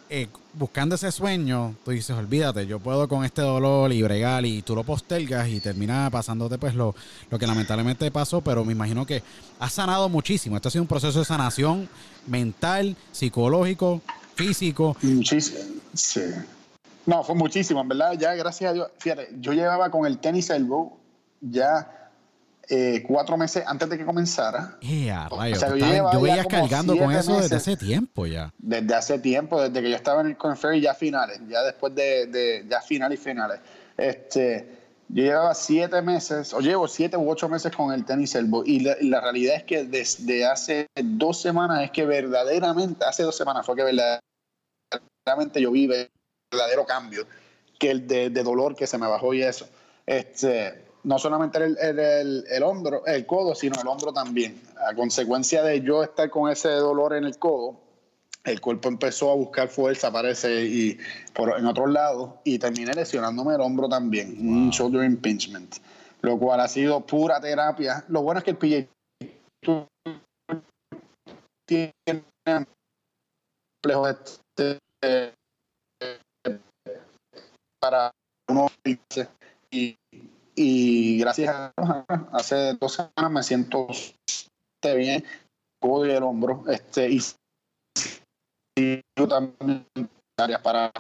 eh, 0.09 0.28
buscando 0.53 0.95
ese 0.95 1.11
sueño, 1.11 1.76
tú 1.86 1.91
dices, 1.91 2.16
olvídate, 2.18 2.66
yo 2.66 2.80
puedo 2.80 3.07
con 3.07 3.24
este 3.24 3.43
dolor 3.43 3.93
y 3.93 4.01
bregar 4.01 4.47
y 4.47 4.63
tú 4.63 4.74
lo 4.74 4.84
postergas 4.84 5.47
y 5.47 5.59
termina 5.59 6.09
pasándote 6.09 6.57
pues 6.57 6.74
lo, 6.74 6.95
lo 7.30 7.38
que 7.38 7.45
lamentablemente 7.45 8.09
pasó, 8.09 8.41
pero 8.41 8.66
me 8.66 8.72
imagino 8.72 9.05
que 9.05 9.22
has 9.59 9.74
sanado 9.74 10.09
muchísimo. 10.09 10.55
Este 10.55 10.70
ha 10.70 10.72
sido 10.72 10.82
un 10.82 10.88
proceso 10.88 11.20
de 11.20 11.26
sanación 11.26 11.88
mental, 12.26 12.95
psicológico, 13.11 14.01
físico. 14.36 14.95
Muchísimo, 15.01 15.59
sí. 15.93 16.21
No, 17.05 17.23
fue 17.23 17.36
muchísimo, 17.36 17.81
en 17.81 17.88
verdad, 17.88 18.13
ya 18.13 18.33
gracias 18.36 18.71
a 18.71 18.73
Dios, 18.73 18.88
fíjate, 18.97 19.29
yo 19.39 19.53
llevaba 19.53 19.91
con 19.91 20.05
el 20.05 20.17
tenis 20.17 20.49
elbow 20.49 20.97
ya 21.39 22.09
eh, 22.67 23.03
cuatro 23.07 23.38
meses 23.38 23.63
antes 23.65 23.88
de 23.89 23.97
que 23.97 24.05
comenzara. 24.05 24.77
yo, 24.81 26.21
veía 26.21 26.45
cargando 26.45 26.97
con 26.97 27.11
eso 27.11 27.39
desde 27.39 27.57
hace 27.57 27.77
tiempo 27.77 28.25
ya. 28.25 28.51
Desde 28.57 28.95
hace 28.95 29.19
tiempo, 29.19 29.61
desde 29.61 29.81
que 29.83 29.89
yo 29.89 29.95
estaba 29.95 30.21
en 30.21 30.27
el 30.27 30.38
Conferry 30.38 30.81
ya 30.81 30.95
finales, 30.95 31.39
ya 31.47 31.61
después 31.61 31.93
de, 31.93 32.25
de 32.25 32.65
ya 32.67 32.81
finales 32.81 33.19
y 33.19 33.23
finales. 33.23 33.59
Este, 33.95 34.84
yo 35.10 35.24
llevaba 35.24 35.53
siete 35.53 36.01
meses, 36.01 36.53
o 36.53 36.60
llevo 36.60 36.88
siete 36.88 37.16
u 37.16 37.30
ocho 37.30 37.47
meses 37.47 37.76
con 37.76 37.93
el 37.93 38.06
tenis 38.06 38.36
elbow. 38.36 38.64
Y 38.66 38.80
la, 38.80 38.95
la, 39.01 39.22
realidad 39.22 39.56
es 39.58 39.64
que 39.64 39.84
desde 39.84 40.45
hace 40.45 40.88
dos 40.95 41.39
semanas 41.39 41.84
es 41.84 41.91
que 41.91 42.06
verdaderamente, 42.06 43.06
hace 43.06 43.24
dos 43.24 43.38
semanas 43.38 43.66
fue 43.66 43.76
que 43.76 43.84
verdaderamente 43.84 45.62
yo 45.62 45.72
vi 45.72 45.88
verdadero 45.88 46.86
cambio, 46.86 47.26
que 47.78 47.91
el 47.91 48.08
de, 48.08 48.30
de 48.30 48.43
dolor 48.43 48.76
que 48.76 48.88
se 48.88 48.97
me 48.97 49.08
bajó 49.08 49.34
y 49.34 49.43
eso. 49.43 49.68
Este, 50.06 50.86
no 51.03 51.20
solamente 51.20 51.60
el, 51.60 51.78
el, 51.78 52.43
el, 52.49 52.64
hombro, 52.64 53.06
el 53.06 53.26
codo, 53.26 53.53
sino 53.53 53.80
el 53.80 53.88
hombro 53.88 54.12
también. 54.12 54.60
A 54.89 54.95
consecuencia 54.95 55.64
de 55.64 55.82
yo 55.82 56.03
estar 56.03 56.30
con 56.30 56.51
ese 56.51 56.70
dolor 56.70 57.14
en 57.16 57.26
el 57.26 57.38
codo, 57.38 57.80
el 58.45 58.61
cuerpo 58.61 58.89
empezó 58.89 59.31
a 59.31 59.35
buscar 59.35 59.67
fuerza, 59.67 60.11
parece, 60.11 60.65
y 60.65 60.97
por, 61.33 61.57
en 61.57 61.65
otros 61.65 61.89
lados, 61.91 62.35
y 62.43 62.59
terminé 62.59 62.93
lesionándome 62.93 63.55
el 63.55 63.61
hombro 63.61 63.89
también, 63.89 64.37
un 64.39 64.69
shoulder 64.69 65.03
impingement, 65.03 65.75
lo 66.21 66.37
cual 66.37 66.59
ha 66.59 66.67
sido 66.67 67.05
pura 67.05 67.41
terapia. 67.41 68.05
Lo 68.07 68.21
bueno 68.21 68.39
es 68.39 68.43
que 68.43 68.51
el 68.51 68.57
PJ 68.57 68.87
tiene 71.67 71.93
complejo 73.83 74.07
este, 74.07 74.79
para 77.79 78.11
uno 78.47 78.67
y 79.71 79.97
y 80.55 81.19
gracias 81.19 81.53
a 81.53 81.73
hace 82.33 82.73
dos 82.79 82.93
semanas 82.93 83.31
me 83.31 83.43
siento 83.43 83.87
bien, 84.83 85.25
codo 85.81 86.05
y 86.05 86.11
el 86.11 86.21
hombro, 86.21 86.63
este, 86.67 87.09
y, 87.09 87.19
también 89.15 89.86
para 90.61 90.91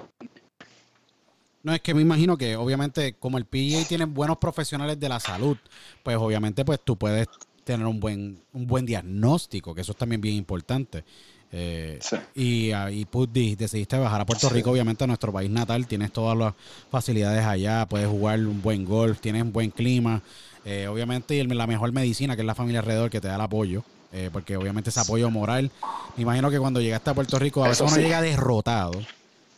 no, 1.65 1.73
es 1.73 1.81
que 1.81 1.95
me 1.95 2.01
imagino 2.01 2.37
que 2.37 2.55
obviamente 2.55 3.15
como 3.15 3.39
el 3.39 3.45
PGA 3.45 3.83
tiene 3.87 4.05
buenos 4.05 4.37
profesionales 4.37 4.99
de 4.99 5.09
la 5.09 5.19
salud, 5.19 5.57
pues 6.03 6.15
obviamente 6.15 6.63
pues 6.63 6.79
tú 6.83 6.95
puedes 6.95 7.27
tener 7.63 7.87
un 7.87 7.99
buen, 7.99 8.39
un 8.53 8.67
buen 8.67 8.85
diagnóstico, 8.85 9.73
que 9.73 9.81
eso 9.81 9.93
es 9.93 9.97
también 9.97 10.21
bien 10.21 10.35
importante. 10.35 11.03
Eh, 11.51 11.99
y 12.35 12.71
ahí 12.71 13.05
pues, 13.05 13.29
decidiste 13.33 13.97
bajar 13.97 14.21
a 14.21 14.25
Puerto 14.27 14.47
Rico, 14.49 14.69
obviamente 14.69 15.05
a 15.05 15.07
nuestro 15.07 15.33
país 15.33 15.49
natal, 15.49 15.87
tienes 15.87 16.11
todas 16.11 16.37
las 16.37 16.53
facilidades 16.91 17.43
allá, 17.43 17.87
puedes 17.87 18.07
jugar 18.07 18.39
un 18.39 18.61
buen 18.61 18.85
golf, 18.85 19.19
tienes 19.19 19.41
un 19.41 19.51
buen 19.51 19.71
clima, 19.71 20.21
eh, 20.65 20.87
obviamente 20.87 21.35
y 21.35 21.43
la 21.43 21.67
mejor 21.67 21.91
medicina 21.91 22.35
que 22.35 22.41
es 22.41 22.45
la 22.45 22.55
familia 22.55 22.79
alrededor 22.79 23.09
que 23.09 23.21
te 23.21 23.27
da 23.27 23.35
el 23.35 23.41
apoyo, 23.41 23.83
eh, 24.11 24.29
porque 24.33 24.57
obviamente 24.57 24.89
ese 24.89 24.99
apoyo 24.99 25.29
moral, 25.29 25.71
me 26.17 26.23
imagino 26.23 26.49
que 26.49 26.59
cuando 26.59 26.81
llegaste 26.81 27.09
a 27.09 27.13
Puerto 27.13 27.39
Rico 27.39 27.63
a 27.63 27.69
veces 27.69 27.89
uno 27.89 28.01
llega 28.01 28.21
derrotado. 28.21 28.93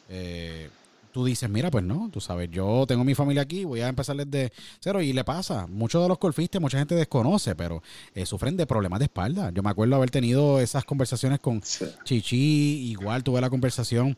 Eh, 0.10 0.70
tú 1.18 1.26
dices, 1.26 1.49
mira, 1.49 1.72
pues 1.72 1.84
no, 1.84 2.12
tú 2.14 2.22
sabes, 2.22 2.47
yo 2.51 2.86
tengo 2.88 3.03
mi 3.03 3.16
familia 3.16 3.41
aquí, 3.41 3.64
voy 3.66 3.82
a 3.82 3.88
empezar 3.88 4.16
desde 4.16 4.53
cero 4.80 5.01
y 5.01 5.14
le 5.14 5.24
pasa. 5.24 5.66
Muchos 5.66 6.03
de 6.03 6.08
los 6.08 6.20
golfistas, 6.20 6.62
mucha 6.62 6.78
gente 6.78 6.93
desconoce, 6.93 7.55
pero 7.55 7.82
eh, 8.14 8.24
sufren 8.28 8.55
de 8.55 8.68
problemas 8.68 8.99
de 8.99 9.05
espalda. 9.05 9.49
Yo 9.49 9.64
me 9.64 9.72
acuerdo 9.72 9.95
haber 9.95 10.12
tenido 10.12 10.60
esas 10.60 10.86
conversaciones 10.86 11.39
con 11.39 11.62
Chichi, 12.03 12.91
igual 12.91 13.24
tuve 13.24 13.41
la 13.41 13.49
conversación 13.49 14.16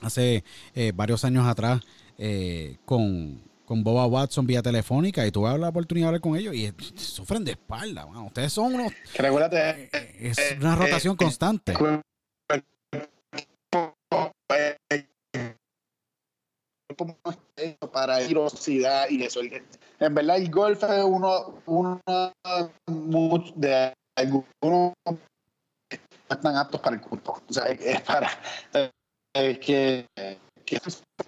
hace 0.00 0.42
eh, 0.74 0.90
varios 0.92 1.24
años 1.24 1.46
atrás 1.46 1.80
eh, 2.18 2.78
con, 2.84 3.40
con 3.72 3.82
Boba 3.82 4.04
Watson 4.04 4.46
vía 4.46 4.60
telefónica 4.60 5.26
y 5.26 5.32
tuve 5.32 5.56
la 5.56 5.70
oportunidad 5.70 6.04
de 6.04 6.08
hablar 6.08 6.20
con 6.20 6.36
ellos 6.36 6.54
y 6.54 6.70
sufren 6.94 7.42
de 7.42 7.52
espalda. 7.52 8.04
Ustedes 8.04 8.52
son 8.52 8.74
unos... 8.74 8.92
es 10.20 10.56
una 10.60 10.76
rotación 10.76 11.16
constante 11.16 11.72
para 17.90 18.18
velocidad 18.18 19.06
y 19.08 19.22
eso. 19.22 19.40
En 19.40 20.14
verdad, 20.14 20.36
el 20.36 20.50
golf 20.50 20.82
es 20.82 21.04
uno, 21.04 21.54
uno 21.64 21.98
de 23.56 23.94
algunos 24.18 24.92
están 26.28 26.56
aptos 26.56 26.78
para 26.78 26.96
el 26.96 27.00
cuerpo. 27.00 27.40
O 27.48 27.52
sea, 27.54 27.64
es 27.68 28.02
para 28.02 28.28
es 29.34 29.58
que, 29.60 30.06
que 30.64 30.78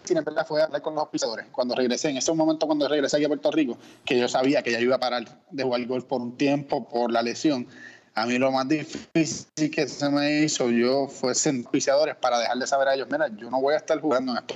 en 0.08 0.24
verdad 0.24 0.46
fue 0.46 0.62
hablar 0.62 0.82
con 0.82 0.94
los 0.94 1.08
pisadores. 1.08 1.46
Cuando 1.52 1.74
regresé, 1.74 2.10
en 2.10 2.16
ese 2.16 2.32
momento 2.32 2.66
cuando 2.66 2.88
regresé 2.88 3.16
aquí 3.16 3.24
a 3.24 3.28
Puerto 3.28 3.50
Rico, 3.50 3.78
que 4.04 4.18
yo 4.18 4.28
sabía 4.28 4.62
que 4.62 4.72
ya 4.72 4.80
iba 4.80 4.96
a 4.96 5.00
parar 5.00 5.24
de 5.50 5.62
jugar 5.62 5.86
golf 5.86 6.04
por 6.04 6.20
un 6.20 6.36
tiempo 6.36 6.88
por 6.88 7.10
la 7.10 7.22
lesión. 7.22 7.66
A 8.14 8.26
mí 8.26 8.38
lo 8.38 8.52
más 8.52 8.68
difícil 8.68 9.70
que 9.70 9.88
se 9.88 10.08
me 10.08 10.42
hizo 10.42 10.70
yo 10.70 11.08
fue 11.08 11.34
ser 11.34 11.54
pisadores 11.70 12.14
para 12.16 12.38
dejarle 12.38 12.66
saber 12.66 12.88
a 12.88 12.94
ellos, 12.94 13.08
mira, 13.10 13.28
yo 13.28 13.50
no 13.50 13.60
voy 13.60 13.74
a 13.74 13.78
estar 13.78 14.00
jugando 14.00 14.32
en 14.32 14.38
esto 14.38 14.54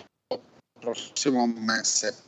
próximos 0.80 1.48
meses. 1.48 2.24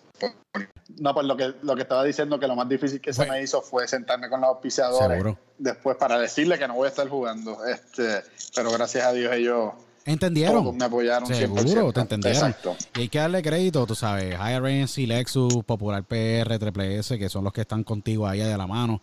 No, 0.98 1.14
pues 1.14 1.24
lo 1.24 1.36
que, 1.36 1.54
lo 1.62 1.76
que 1.76 1.82
estaba 1.82 2.04
diciendo 2.04 2.38
que 2.38 2.46
lo 2.46 2.56
más 2.56 2.68
difícil 2.68 3.00
que 3.00 3.12
se 3.12 3.24
me 3.24 3.40
hizo 3.40 3.62
fue 3.62 3.86
sentarme 3.88 4.28
con 4.28 4.40
los 4.40 4.48
auspiciadores 4.48 5.36
después 5.56 5.96
para 5.96 6.18
decirle 6.18 6.58
que 6.58 6.66
no 6.66 6.74
voy 6.74 6.86
a 6.86 6.88
estar 6.90 7.08
jugando. 7.08 7.64
Este, 7.64 8.22
pero 8.54 8.70
gracias 8.72 9.06
a 9.06 9.12
Dios 9.12 9.32
ellos 9.32 9.72
entendieron. 10.04 10.76
me 10.76 10.84
apoyaron 10.84 11.28
Seguro, 11.28 11.92
te 11.92 12.00
entendieron. 12.00 12.54
Y 12.96 13.00
hay 13.00 13.08
que 13.08 13.18
darle 13.18 13.42
crédito, 13.42 13.86
tú 13.86 13.94
sabes, 13.94 14.34
IRNC, 14.34 15.08
Lexus, 15.08 15.64
Popular 15.64 16.04
PR, 16.04 16.58
Triple 16.58 16.98
S, 16.98 17.18
que 17.18 17.28
son 17.28 17.44
los 17.44 17.52
que 17.52 17.62
están 17.62 17.84
contigo 17.84 18.26
ahí 18.26 18.40
de 18.40 18.56
la 18.56 18.66
mano. 18.66 19.00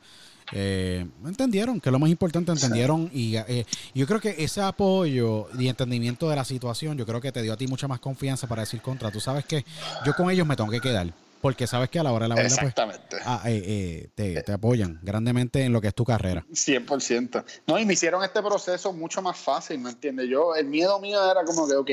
Eh, 0.53 1.05
entendieron, 1.25 1.81
que 1.81 1.89
es 1.89 1.91
lo 1.91 1.99
más 1.99 2.09
importante, 2.09 2.51
entendieron. 2.51 3.09
Y 3.13 3.35
eh, 3.35 3.65
yo 3.93 4.07
creo 4.07 4.19
que 4.19 4.35
ese 4.37 4.61
apoyo 4.61 5.47
y 5.57 5.67
entendimiento 5.67 6.29
de 6.29 6.35
la 6.35 6.45
situación, 6.45 6.97
yo 6.97 7.05
creo 7.05 7.21
que 7.21 7.31
te 7.31 7.41
dio 7.41 7.53
a 7.53 7.57
ti 7.57 7.67
mucha 7.67 7.87
más 7.87 7.99
confianza 7.99 8.47
para 8.47 8.61
decir 8.61 8.81
contra. 8.81 9.11
Tú 9.11 9.19
sabes 9.19 9.45
que 9.45 9.65
yo 10.05 10.13
con 10.13 10.29
ellos 10.31 10.47
me 10.47 10.55
tengo 10.55 10.69
que 10.69 10.79
quedar. 10.79 11.13
Porque 11.41 11.67
sabes 11.67 11.89
que 11.89 11.99
a 11.99 12.03
la 12.03 12.11
hora 12.11 12.25
de 12.25 12.29
la 12.29 12.35
verdad, 12.35 12.57
pues, 12.61 12.69
Exactamente. 12.69 13.17
ah, 13.25 13.41
eh, 13.45 13.63
eh, 13.65 14.09
te, 14.15 14.41
te 14.43 14.51
apoyan 14.51 14.99
grandemente 15.03 15.63
en 15.63 15.71
lo 15.73 15.79
que 15.81 15.87
es 15.89 15.93
tu 15.95 16.03
carrera. 16.03 16.45
100%. 16.51 17.43
No, 17.67 17.77
y 17.79 17.85
me 17.85 17.93
hicieron 17.93 18.23
este 18.23 18.41
proceso 18.41 18.91
mucho 18.93 19.21
más 19.21 19.37
fácil, 19.37 19.79
¿me 19.79 19.89
entiendes? 19.91 20.27
Yo, 20.29 20.55
el 20.55 20.65
miedo 20.67 20.99
mío 20.99 21.19
era 21.29 21.43
como 21.45 21.67
que, 21.67 21.75
ok, 21.75 21.89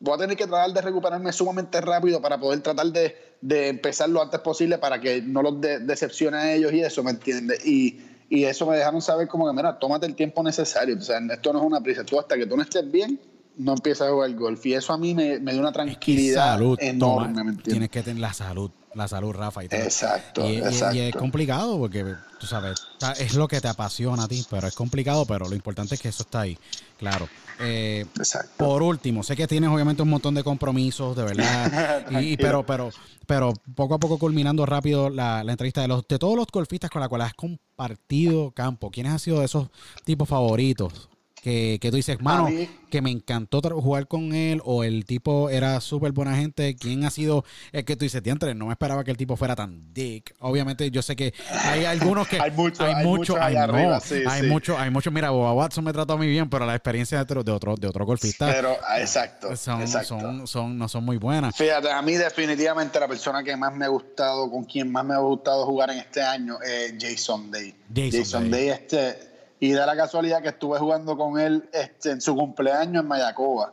voy 0.00 0.14
a 0.14 0.18
tener 0.18 0.36
que 0.36 0.46
tratar 0.46 0.72
de 0.72 0.80
recuperarme 0.80 1.32
sumamente 1.32 1.80
rápido 1.80 2.20
para 2.20 2.38
poder 2.38 2.60
tratar 2.60 2.86
de, 2.86 3.16
de 3.40 3.68
empezar 3.68 4.08
lo 4.08 4.22
antes 4.22 4.40
posible 4.40 4.78
para 4.78 5.00
que 5.00 5.22
no 5.22 5.42
los 5.42 5.60
de- 5.60 5.80
decepcione 5.80 6.36
a 6.36 6.52
ellos 6.54 6.72
y 6.72 6.82
eso, 6.82 7.02
¿me 7.02 7.10
entiendes? 7.12 7.64
Y, 7.66 8.00
y 8.28 8.44
eso 8.44 8.66
me 8.66 8.76
dejaron 8.76 9.02
saber 9.02 9.28
como 9.28 9.46
que, 9.48 9.54
mira, 9.56 9.78
tómate 9.78 10.06
el 10.06 10.14
tiempo 10.14 10.42
necesario. 10.42 10.96
O 10.96 11.00
sea, 11.00 11.18
esto 11.30 11.52
no 11.52 11.58
es 11.60 11.64
una 11.64 11.80
prisa. 11.82 12.04
Tú 12.04 12.18
hasta 12.18 12.36
que 12.36 12.46
tú 12.46 12.56
no 12.56 12.62
estés 12.62 12.90
bien, 12.90 13.18
no 13.56 13.72
empiezas 13.72 14.08
a 14.08 14.12
jugar 14.12 14.32
golf. 14.34 14.64
Y 14.66 14.74
eso 14.74 14.92
a 14.92 14.98
mí 14.98 15.14
me, 15.14 15.38
me 15.38 15.52
dio 15.52 15.60
una 15.60 15.72
tranquilidad 15.72 16.52
salud, 16.54 16.78
enorme, 16.80 17.34
toma, 17.42 17.56
tienes 17.62 17.90
que 17.90 18.02
tener 18.02 18.20
la 18.20 18.32
salud, 18.32 18.70
la 18.94 19.08
salud, 19.08 19.32
Rafa. 19.32 19.62
Y. 19.64 19.66
Exacto, 19.70 20.44
y, 20.46 20.52
y- 20.52 20.54
y 20.54 20.58
exacto. 20.58 20.98
es 20.98 21.14
complicado 21.16 21.78
porque, 21.78 22.04
tú 22.40 22.46
sabes, 22.46 22.74
es 23.18 23.34
lo 23.34 23.48
que 23.48 23.60
te 23.60 23.68
apasiona 23.68 24.24
a 24.24 24.28
ti, 24.28 24.44
pero 24.50 24.66
es 24.68 24.74
complicado, 24.74 25.24
pero 25.26 25.48
lo 25.48 25.54
importante 25.54 25.94
es 25.96 26.00
que 26.00 26.08
eso 26.08 26.22
está 26.22 26.40
ahí, 26.42 26.56
claro. 26.98 27.28
Eh, 27.60 28.06
Exacto. 28.16 28.64
por 28.64 28.82
último, 28.82 29.22
sé 29.22 29.36
que 29.36 29.46
tienes 29.46 29.70
obviamente 29.70 30.02
un 30.02 30.08
montón 30.08 30.34
de 30.34 30.42
compromisos, 30.42 31.14
de 31.16 31.22
verdad, 31.22 32.06
y, 32.22 32.36
pero, 32.36 32.64
pero, 32.64 32.90
pero 33.26 33.52
poco 33.74 33.94
a 33.94 33.98
poco 33.98 34.18
culminando 34.18 34.64
rápido 34.66 35.10
la, 35.10 35.44
la 35.44 35.52
entrevista 35.52 35.82
de 35.82 35.88
los 35.88 36.06
de 36.08 36.18
todos 36.18 36.34
los 36.36 36.46
golfistas 36.52 36.90
con 36.90 37.00
los 37.00 37.08
cuales 37.08 37.28
has 37.28 37.34
compartido 37.34 38.50
campo, 38.52 38.90
¿quiénes 38.90 39.12
han 39.12 39.18
sido 39.18 39.40
de 39.40 39.44
esos 39.46 39.68
tipos 40.04 40.28
favoritos? 40.28 41.08
Que, 41.42 41.78
que 41.80 41.90
tú 41.90 41.96
dices, 41.96 42.20
mano, 42.20 42.48
que 42.88 43.02
me 43.02 43.10
encantó 43.10 43.60
jugar 43.60 44.06
con 44.06 44.32
él, 44.32 44.62
o 44.64 44.84
el 44.84 45.04
tipo 45.04 45.50
era 45.50 45.80
súper 45.80 46.12
buena 46.12 46.36
gente. 46.36 46.76
¿Quién 46.76 47.04
ha 47.04 47.10
sido 47.10 47.44
el 47.72 47.84
que 47.84 47.96
tú 47.96 48.04
dices, 48.04 48.22
diantre? 48.22 48.54
No 48.54 48.66
me 48.66 48.72
esperaba 48.72 49.02
que 49.02 49.10
el 49.10 49.16
tipo 49.16 49.36
fuera 49.36 49.56
tan 49.56 49.92
dick. 49.92 50.36
Obviamente, 50.38 50.88
yo 50.92 51.02
sé 51.02 51.16
que 51.16 51.34
hay 51.50 51.84
algunos 51.84 52.28
que. 52.28 52.40
Hay 52.40 52.52
muchos, 52.52 52.78
hay 52.86 53.04
mucho- 53.04 53.32
muchos 53.34 53.36
hay 53.40 53.54
no, 53.56 54.00
sí, 54.00 54.22
hay 54.24 54.42
sí. 54.42 54.46
muchos, 54.46 54.78
hay 54.78 54.90
muchos. 54.90 55.12
Mira, 55.12 55.30
Boba 55.30 55.52
Watson 55.52 55.84
me 55.84 55.92
trató 55.92 56.16
muy 56.16 56.28
bien, 56.28 56.48
pero 56.48 56.64
la 56.64 56.76
experiencia 56.76 57.18
de 57.18 57.22
otro, 57.24 57.42
de 57.42 57.50
otro, 57.50 57.74
de 57.74 57.88
otro 57.88 58.06
golfista 58.06 58.46
Pero, 58.46 58.76
ah, 58.86 59.00
exacto, 59.00 59.56
son, 59.56 59.80
exacto. 59.80 60.20
son, 60.20 60.46
son, 60.46 60.78
no 60.78 60.88
son 60.88 61.04
muy 61.04 61.16
buenas. 61.16 61.56
Fíjate, 61.56 61.90
a 61.90 62.00
mí 62.02 62.12
definitivamente 62.12 63.00
la 63.00 63.08
persona 63.08 63.42
que 63.42 63.56
más 63.56 63.74
me 63.74 63.84
ha 63.84 63.88
gustado, 63.88 64.48
con 64.48 64.62
quien 64.62 64.92
más 64.92 65.04
me 65.04 65.14
ha 65.14 65.18
gustado 65.18 65.66
jugar 65.66 65.90
en 65.90 65.98
este 65.98 66.22
año 66.22 66.58
es 66.62 66.94
Jason 67.00 67.50
Day. 67.50 67.74
Jason 67.92 68.48
Day. 68.48 68.68
este, 68.68 69.31
y 69.62 69.70
da 69.74 69.86
la 69.86 69.96
casualidad 69.96 70.42
que 70.42 70.48
estuve 70.48 70.76
jugando 70.80 71.16
con 71.16 71.38
él 71.38 71.68
este, 71.72 72.10
en 72.10 72.20
su 72.20 72.34
cumpleaños 72.34 73.04
en 73.04 73.08
Mayacoba. 73.08 73.72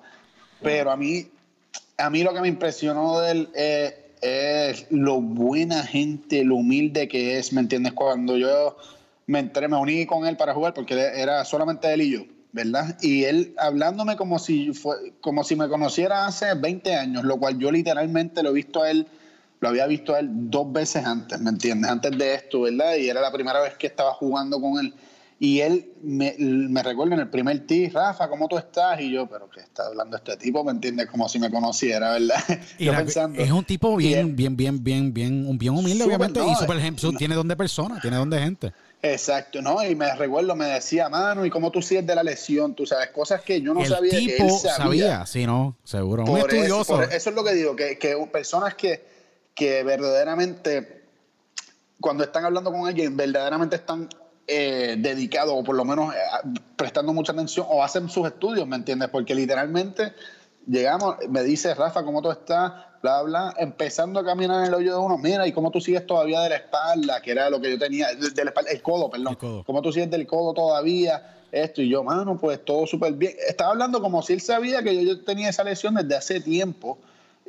Pero 0.62 0.92
a 0.92 0.96
mí, 0.96 1.28
a 1.98 2.12
mí 2.12 2.22
lo 2.22 2.32
que 2.32 2.42
me 2.42 2.48
impresionó 2.48 3.20
de 3.22 3.32
él 3.32 3.50
es, 3.56 3.94
es 4.22 4.86
lo 4.92 5.20
buena 5.20 5.82
gente, 5.82 6.44
lo 6.44 6.58
humilde 6.58 7.08
que 7.08 7.40
es, 7.40 7.52
¿me 7.54 7.62
entiendes? 7.62 7.94
Cuando 7.94 8.38
yo 8.38 8.78
me 9.26 9.40
entré, 9.40 9.68
me 9.68 9.78
uní 9.78 10.06
con 10.06 10.28
él 10.28 10.38
para 10.38 10.54
jugar 10.54 10.76
porque 10.76 10.94
era 10.94 11.44
solamente 11.44 11.92
él 11.92 12.04
y 12.04 12.12
yo, 12.12 12.26
¿verdad? 12.52 12.96
Y 13.02 13.24
él 13.24 13.56
hablándome 13.58 14.16
como 14.16 14.38
si, 14.38 14.74
fue, 14.74 14.96
como 15.22 15.44
si 15.44 15.56
me 15.56 15.68
conociera 15.70 16.28
hace 16.28 16.54
20 16.54 16.94
años, 16.94 17.24
lo 17.24 17.40
cual 17.40 17.58
yo 17.58 17.72
literalmente 17.72 18.44
lo 18.44 18.52
he 18.52 18.54
visto 18.54 18.84
a 18.84 18.92
él, 18.92 19.08
lo 19.60 19.70
había 19.70 19.88
visto 19.88 20.14
a 20.14 20.20
él 20.20 20.30
dos 20.52 20.72
veces 20.72 21.04
antes, 21.04 21.40
¿me 21.40 21.50
entiendes? 21.50 21.90
Antes 21.90 22.16
de 22.16 22.36
esto, 22.36 22.62
¿verdad? 22.62 22.94
Y 22.94 23.10
era 23.10 23.22
la 23.22 23.32
primera 23.32 23.60
vez 23.60 23.74
que 23.74 23.88
estaba 23.88 24.14
jugando 24.14 24.62
con 24.62 24.78
él. 24.78 24.94
Y 25.42 25.62
él 25.62 25.94
me, 26.04 26.36
me 26.38 26.84
recuerda 26.84 27.14
en 27.16 27.22
el 27.22 27.30
primer 27.30 27.66
tee, 27.66 27.90
Rafa, 27.90 28.28
¿cómo 28.28 28.50
tú 28.50 28.58
estás? 28.58 29.00
Y 29.00 29.10
yo, 29.12 29.26
pero 29.26 29.50
¿qué 29.50 29.62
está 29.62 29.86
hablando 29.88 30.18
este 30.18 30.36
tipo? 30.36 30.66
¿Me 30.66 30.72
entiendes? 30.72 31.08
Como 31.08 31.30
si 31.30 31.40
me 31.40 31.50
conociera, 31.50 32.12
¿verdad? 32.12 32.44
Y 32.78 32.86
yo 32.86 32.92
la- 32.92 32.98
pensando. 32.98 33.40
es 33.42 33.50
un 33.50 33.64
tipo 33.64 33.96
bien, 33.96 34.20
él- 34.20 34.34
bien, 34.34 34.58
bien, 34.58 34.84
bien, 34.84 35.14
bien, 35.14 35.48
un 35.48 35.58
bien 35.58 35.74
humilde, 35.78 36.04
obviamente, 36.04 36.42
y 36.42 36.46
no, 36.46 36.56
súper 36.58 36.78
eh, 36.78 36.82
gen- 36.82 37.00
su- 37.00 37.14
no. 37.14 37.18
tiene 37.18 37.36
don 37.36 37.48
de 37.48 37.56
persona, 37.56 38.02
tiene 38.02 38.18
don 38.18 38.30
de 38.30 38.38
gente. 38.40 38.74
Exacto, 39.02 39.62
¿no? 39.62 39.82
Y 39.82 39.96
me 39.96 40.14
recuerdo, 40.14 40.58
me 40.58 40.66
decía, 40.66 41.08
mano, 41.08 41.46
¿y 41.46 41.50
cómo 41.50 41.72
tú 41.72 41.82
sigues 41.82 42.06
de 42.06 42.16
la 42.16 42.24
lesión? 42.24 42.76
Tú 42.76 42.86
sabes, 42.86 43.12
cosas 43.12 43.40
que 43.42 43.62
yo 43.62 43.74
no 43.74 43.80
el 43.80 43.88
sabía 43.88 44.12
que 44.12 44.18
tipo 44.20 44.44
él 44.44 44.50
sabía. 44.52 44.76
sabía. 44.76 45.26
sí, 45.26 45.46
no, 45.46 45.78
seguro. 45.86 46.24
Un 46.24 46.32
Por 46.32 46.40
eso, 46.40 46.48
estudioso. 46.50 46.96
por 46.98 47.04
eso 47.14 47.30
es 47.30 47.36
lo 47.38 47.46
que 47.46 47.54
digo, 47.54 47.78
que, 47.78 47.98
que 47.98 48.14
personas 48.30 48.76
que, 48.76 49.06
que 49.56 49.84
verdaderamente, 49.84 51.04
cuando 52.02 52.26
están 52.26 52.44
hablando 52.44 52.74
con 52.74 52.86
alguien, 52.86 53.16
verdaderamente 53.16 53.78
están 53.78 54.10
eh, 54.50 54.96
dedicados 54.98 55.54
o 55.56 55.64
por 55.64 55.76
lo 55.76 55.86
menos 55.86 56.14
eh, 56.14 56.18
prestando 56.76 57.14
mucha 57.14 57.32
atención 57.32 57.66
o 57.70 57.84
hacen 57.84 58.10
sus 58.10 58.28
estudios, 58.28 58.68
¿me 58.68 58.76
entiendes? 58.76 59.10
Porque 59.10 59.36
literalmente 59.36 60.14
llegamos, 60.68 61.16
me 61.30 61.44
dice, 61.44 61.74
Rafa, 61.76 62.04
¿cómo 62.04 62.22
tú 62.22 62.32
estás? 62.32 62.72
Bla, 63.02 63.22
bla, 63.22 63.54
empezando 63.58 64.20
a 64.20 64.26
caminar 64.26 64.62
en 64.62 64.68
el 64.68 64.74
hoyo 64.74 64.94
de 64.94 65.00
uno, 65.00 65.18
mira, 65.18 65.48
¿y 65.48 65.54
cómo 65.54 65.72
tú 65.72 65.80
sigues 65.80 66.06
todavía 66.06 66.42
de 66.42 66.50
la 66.50 66.56
espalda? 66.58 67.22
Que 67.22 67.32
era 67.32 67.50
lo 67.50 67.62
que 67.62 67.72
yo 67.72 67.80
tenía, 67.80 68.08
de, 68.14 68.30
de 68.32 68.44
la 68.44 68.50
espalda, 68.50 68.72
el 68.72 68.82
codo, 68.82 69.10
perdón. 69.10 69.34
El 69.34 69.38
codo. 69.38 69.64
¿Cómo 69.64 69.82
tú 69.82 69.94
sigues 69.94 70.10
del 70.10 70.28
codo 70.28 70.54
todavía? 70.54 71.38
Esto 71.52 71.82
y 71.82 71.90
yo, 71.90 72.04
mano, 72.04 72.38
pues 72.38 72.64
todo 72.64 72.86
súper 72.86 73.14
bien. 73.14 73.34
Estaba 73.48 73.72
hablando 73.72 74.02
como 74.02 74.22
si 74.22 74.34
él 74.34 74.42
sabía 74.42 74.84
que 74.84 74.96
yo, 74.96 75.02
yo 75.02 75.24
tenía 75.24 75.50
esa 75.50 75.64
lesión 75.64 75.96
desde 75.96 76.16
hace 76.16 76.42
tiempo. 76.42 77.00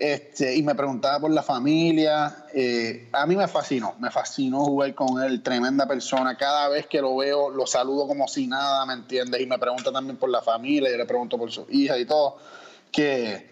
Este, 0.03 0.57
y 0.57 0.63
me 0.63 0.75
preguntaba 0.75 1.21
por 1.21 1.31
la 1.31 1.43
familia. 1.43 2.47
Eh, 2.55 3.11
a 3.13 3.27
mí 3.27 3.37
me 3.37 3.47
fascinó, 3.47 3.97
me 4.01 4.11
fascinó 4.11 4.65
jugar 4.65 4.95
con 4.95 5.23
él, 5.23 5.43
tremenda 5.43 5.87
persona. 5.87 6.39
Cada 6.39 6.69
vez 6.71 6.87
que 6.87 7.03
lo 7.03 7.17
veo, 7.17 7.51
lo 7.51 7.67
saludo 7.67 8.07
como 8.09 8.27
si 8.27 8.47
nada, 8.47 8.87
¿me 8.87 8.95
entiendes? 8.95 9.39
Y 9.43 9.47
me 9.47 9.59
pregunta 9.59 9.93
también 9.93 10.17
por 10.17 10.31
la 10.31 10.41
familia, 10.41 10.91
yo 10.91 10.97
le 10.97 11.05
pregunto 11.05 11.37
por 11.37 11.53
su 11.53 11.67
hija 11.69 11.99
y 11.99 12.07
todo. 12.07 12.39
Que 12.91 13.51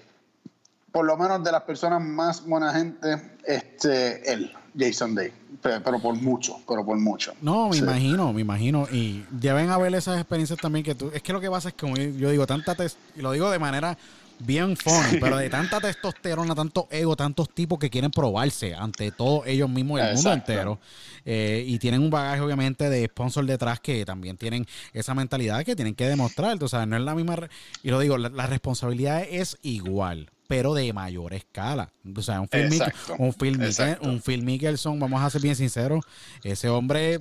por 0.90 1.04
lo 1.04 1.18
menos 1.18 1.44
de 1.44 1.52
las 1.52 1.62
personas 1.64 2.02
más 2.02 2.42
buena 2.46 2.72
gente, 2.72 3.08
este, 3.44 4.32
él, 4.32 4.50
Jason 4.74 5.14
Day. 5.14 5.30
Pero, 5.60 5.82
pero 5.84 5.98
por 6.00 6.14
mucho, 6.14 6.60
pero 6.66 6.82
por 6.82 6.96
mucho. 6.98 7.34
No, 7.42 7.68
me 7.68 7.74
Sí. 7.76 7.80
imagino, 7.82 8.32
me 8.32 8.40
imagino. 8.40 8.86
Y 8.90 9.22
deben 9.30 9.68
haber 9.68 9.94
esas 9.94 10.18
experiencias 10.18 10.58
también 10.58 10.82
que 10.82 10.94
tú. 10.94 11.10
Es 11.12 11.20
que 11.22 11.34
lo 11.34 11.40
que 11.42 11.50
pasa 11.50 11.68
es 11.68 11.74
que, 11.74 11.80
como 11.80 11.96
yo 11.98 12.30
digo, 12.30 12.46
tanta. 12.46 12.74
y 13.16 13.20
lo 13.20 13.32
digo 13.32 13.50
de 13.50 13.58
manera 13.58 13.98
bien 14.40 14.76
funny, 14.76 15.18
pero 15.20 15.36
de 15.36 15.48
tanta 15.50 15.80
testosterona, 15.80 16.54
tanto 16.54 16.88
ego, 16.90 17.16
tantos 17.16 17.50
tipos 17.50 17.78
que 17.78 17.90
quieren 17.90 18.10
probarse 18.10 18.74
ante 18.74 19.10
todos 19.10 19.46
ellos 19.46 19.68
mismos 19.68 20.00
y 20.00 20.04
el 20.04 20.14
mundo 20.14 20.32
entero. 20.32 20.78
Eh, 21.24 21.64
y 21.66 21.78
tienen 21.78 22.00
un 22.02 22.10
bagaje, 22.10 22.40
obviamente, 22.40 22.88
de 22.88 23.06
sponsor 23.06 23.44
detrás 23.44 23.80
que 23.80 24.04
también 24.04 24.36
tienen 24.36 24.66
esa 24.92 25.14
mentalidad 25.14 25.64
que 25.64 25.76
tienen 25.76 25.94
que 25.94 26.08
demostrar. 26.08 26.62
O 26.62 26.68
sea, 26.68 26.86
no 26.86 26.96
es 26.96 27.02
la 27.02 27.14
misma. 27.14 27.36
Y 27.82 27.90
lo 27.90 28.00
digo, 28.00 28.16
la, 28.16 28.28
la 28.30 28.46
responsabilidad 28.46 29.22
es 29.28 29.58
igual. 29.62 30.30
Pero 30.46 30.72
de 30.72 30.90
mayor 30.94 31.34
escala. 31.34 31.90
O 32.16 32.22
sea, 32.22 32.40
un 32.40 32.48
Phil, 32.48 32.72
Exacto. 32.72 33.16
Mick- 33.18 34.00
un 34.08 34.22
Phil 34.22 34.42
Mickelson, 34.42 34.98
vamos 34.98 35.20
a 35.22 35.28
ser 35.28 35.42
bien 35.42 35.54
sinceros, 35.54 36.02
ese 36.42 36.70
hombre 36.70 37.18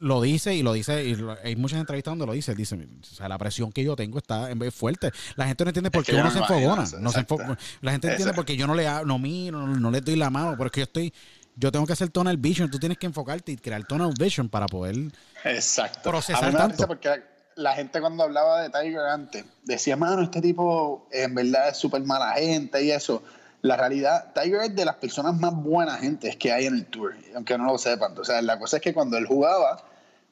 lo 0.00 0.20
dice 0.20 0.54
y 0.54 0.62
lo 0.62 0.72
dice, 0.72 1.04
y 1.04 1.14
lo- 1.14 1.36
hay 1.44 1.56
muchas 1.56 1.78
entrevistas 1.78 2.12
donde 2.12 2.26
lo 2.26 2.32
dice, 2.32 2.50
él 2.52 2.56
dice, 2.56 2.74
o 2.74 3.04
sea, 3.04 3.28
la 3.28 3.38
presión 3.38 3.70
que 3.70 3.84
yo 3.84 3.94
tengo 3.96 4.18
está 4.18 4.50
en 4.50 4.72
fuerte. 4.72 5.10
La 5.36 5.46
gente 5.46 5.64
no 5.64 5.68
entiende 5.70 5.90
por 5.90 6.00
Es 6.00 6.06
qué 6.06 6.12
que 6.12 6.16
uno 6.18 6.24
no 6.24 6.30
se 6.32 6.38
enfogona. 6.38 6.82
no 7.00 7.12
se 7.12 7.26
la 7.82 7.92
gente 7.92 8.08
entiende 8.10 8.34
porque 8.34 8.56
yo 8.56 8.66
no 8.66 8.74
le 8.74 8.86
no 9.04 9.18
miro, 9.18 9.66
no, 9.66 9.76
no 9.78 9.90
le 9.90 10.00
doy 10.00 10.16
la 10.16 10.30
mano, 10.30 10.56
porque 10.56 10.80
yo 10.80 10.84
estoy, 10.84 11.12
yo 11.54 11.70
tengo 11.70 11.86
que 11.86 11.92
hacer 11.92 12.08
tunnel 12.08 12.38
vision, 12.38 12.70
tú 12.70 12.78
tienes 12.78 12.96
que 12.98 13.06
enfocarte 13.06 13.52
y 13.52 13.56
crear 13.56 13.84
tunnel 13.84 14.12
vision 14.18 14.48
para 14.48 14.66
poder 14.66 14.96
Exacto. 15.44 16.10
procesar 16.10 16.44
a 16.44 16.48
mí 16.50 16.56
tanto. 16.56 16.86
porque 16.86 17.22
la 17.56 17.74
gente 17.74 18.00
cuando 18.00 18.22
hablaba 18.24 18.62
de 18.62 18.70
Tiger 18.70 19.00
antes 19.00 19.44
decía, 19.64 19.96
mano, 19.96 20.22
este 20.22 20.40
tipo 20.40 21.06
en 21.12 21.34
verdad 21.34 21.68
es 21.68 21.76
súper 21.76 22.02
mala 22.04 22.32
gente 22.32 22.82
y 22.82 22.90
eso. 22.90 23.22
La 23.62 23.76
realidad, 23.76 24.32
Tiger 24.32 24.62
es 24.62 24.74
de 24.74 24.86
las 24.86 24.94
personas 24.96 25.38
más 25.38 25.54
buenas 25.54 26.00
gentes 26.00 26.36
que 26.36 26.50
hay 26.50 26.64
en 26.64 26.74
el 26.76 26.86
tour, 26.86 27.14
aunque 27.34 27.58
no 27.58 27.66
lo 27.66 27.76
sepan. 27.76 28.16
O 28.18 28.24
sea, 28.24 28.40
la 28.40 28.58
cosa 28.58 28.78
es 28.78 28.82
que 28.82 28.94
cuando 28.94 29.18
él 29.18 29.26
jugaba, 29.26 29.84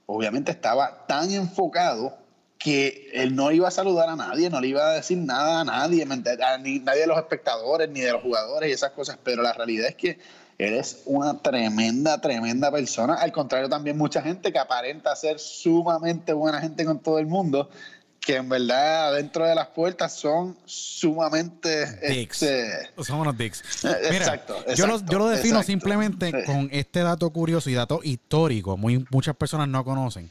obviamente 0.09 0.51
estaba 0.51 1.07
tan 1.07 1.31
enfocado 1.31 2.17
que 2.59 3.11
él 3.13 3.37
no 3.37 3.53
iba 3.53 3.69
a 3.69 3.71
saludar 3.71 4.09
a 4.09 4.17
nadie, 4.17 4.51
no 4.51 4.61
le 4.61 4.69
iba 4.69 4.85
a 4.85 4.95
decir 4.95 5.19
nada 5.19 5.61
a 5.61 5.65
nadie, 5.65 6.03
a 6.03 6.59
ni 6.59 6.81
nadie 6.81 7.03
de 7.03 7.07
los 7.07 7.19
espectadores, 7.19 7.89
ni 7.91 8.01
de 8.01 8.13
los 8.13 8.23
jugadores 8.23 8.71
y 8.71 8.73
esas 8.73 8.93
cosas, 8.93 9.19
pero 9.23 9.43
la 9.43 9.53
realidad 9.53 9.89
es 9.89 9.95
que 9.95 10.19
él 10.57 10.75
es 10.75 11.03
una 11.05 11.39
tremenda, 11.41 12.21
tremenda 12.21 12.73
persona. 12.73 13.15
Al 13.15 13.31
contrario, 13.31 13.69
también 13.69 13.97
mucha 13.97 14.23
gente 14.23 14.51
que 14.51 14.59
aparenta 14.59 15.15
ser 15.15 15.39
sumamente 15.39 16.33
buena 16.33 16.61
gente 16.61 16.85
con 16.85 16.99
todo 16.99 17.21
el 17.21 17.27
mundo, 17.27 17.69
que 18.21 18.37
en 18.37 18.49
verdad 18.49 19.15
dentro 19.15 19.47
de 19.47 19.55
las 19.55 19.69
puertas 19.69 20.13
son 20.15 20.57
sumamente... 20.65 21.87
dicks. 22.09 22.43
este, 22.43 22.91
Son 23.05 23.21
unos 23.21 23.37
dicks. 23.37 23.63
Mira, 23.85 24.17
exacto, 24.17 24.57
yo, 24.75 24.87
lo, 24.87 24.99
yo 25.07 25.19
lo 25.19 25.29
defino 25.29 25.57
exacto. 25.61 25.67
simplemente 25.67 26.31
Sí. 26.31 26.45
con 26.47 26.69
este 26.73 27.01
dato 27.01 27.31
curioso 27.31 27.71
y 27.71 27.75
dato 27.75 28.01
histórico, 28.03 28.77
muy, 28.77 29.05
muchas 29.11 29.37
personas 29.37 29.69
no 29.69 29.85
conocen. 29.85 30.31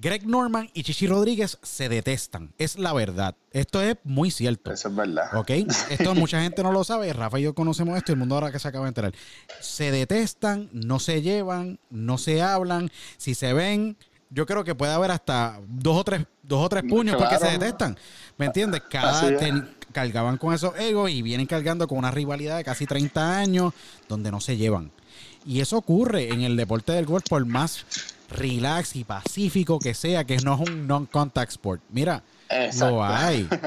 Greg 0.00 0.28
Norman 0.28 0.70
y 0.74 0.84
Chichi 0.84 1.08
Rodríguez 1.08 1.58
se 1.62 1.88
detestan, 1.88 2.52
es 2.56 2.78
la 2.78 2.92
verdad. 2.92 3.34
Esto 3.50 3.82
es 3.82 3.96
muy 4.04 4.30
cierto. 4.30 4.72
eso 4.72 4.88
es 4.88 4.94
verdad. 4.94 5.34
¿Ok? 5.34 5.50
Esto 5.90 6.14
mucha 6.14 6.40
gente 6.40 6.62
no 6.62 6.70
lo 6.70 6.84
sabe. 6.84 7.12
Rafa 7.12 7.40
y 7.40 7.42
yo 7.42 7.54
conocemos 7.54 7.96
esto 7.98 8.12
y 8.12 8.14
el 8.14 8.18
mundo 8.20 8.36
ahora 8.36 8.52
que 8.52 8.60
se 8.60 8.68
acaba 8.68 8.84
de 8.84 8.90
enterar. 8.90 9.12
Se 9.60 9.90
detestan, 9.90 10.70
no 10.72 11.00
se 11.00 11.20
llevan, 11.20 11.80
no 11.90 12.16
se 12.16 12.42
hablan. 12.42 12.92
Si 13.16 13.34
se 13.34 13.52
ven, 13.52 13.96
yo 14.30 14.46
creo 14.46 14.64
que 14.64 14.74
puede 14.74 14.92
haber 14.92 15.10
hasta 15.10 15.60
dos 15.66 15.96
o 15.96 16.04
tres, 16.04 16.24
dos 16.42 16.64
o 16.64 16.68
tres 16.68 16.84
puños 16.88 17.16
porque 17.16 17.38
se 17.38 17.58
detestan. 17.58 17.96
¿Me 18.36 18.46
entiendes? 18.46 18.82
Cada, 18.90 19.36
ten- 19.36 19.68
cargaban 19.92 20.36
con 20.36 20.54
esos 20.54 20.78
egos 20.78 21.10
y 21.10 21.22
vienen 21.22 21.46
cargando 21.46 21.88
con 21.88 21.98
una 21.98 22.10
rivalidad 22.10 22.56
de 22.56 22.64
casi 22.64 22.86
30 22.86 23.38
años 23.38 23.72
donde 24.08 24.30
no 24.30 24.40
se 24.40 24.56
llevan. 24.56 24.90
Y 25.46 25.60
eso 25.60 25.78
ocurre 25.78 26.32
en 26.32 26.42
el 26.42 26.56
deporte 26.56 26.92
del 26.92 27.06
golf 27.06 27.24
por 27.28 27.44
más 27.46 27.86
relax 28.30 28.96
y 28.96 29.04
pacífico 29.04 29.78
que 29.78 29.94
sea, 29.94 30.24
que 30.24 30.36
no 30.38 30.54
es 30.54 30.68
un 30.68 30.86
non-contact 30.86 31.52
sport. 31.52 31.82
Mira, 31.90 32.22
lo 32.78 33.04
hay. 33.04 33.48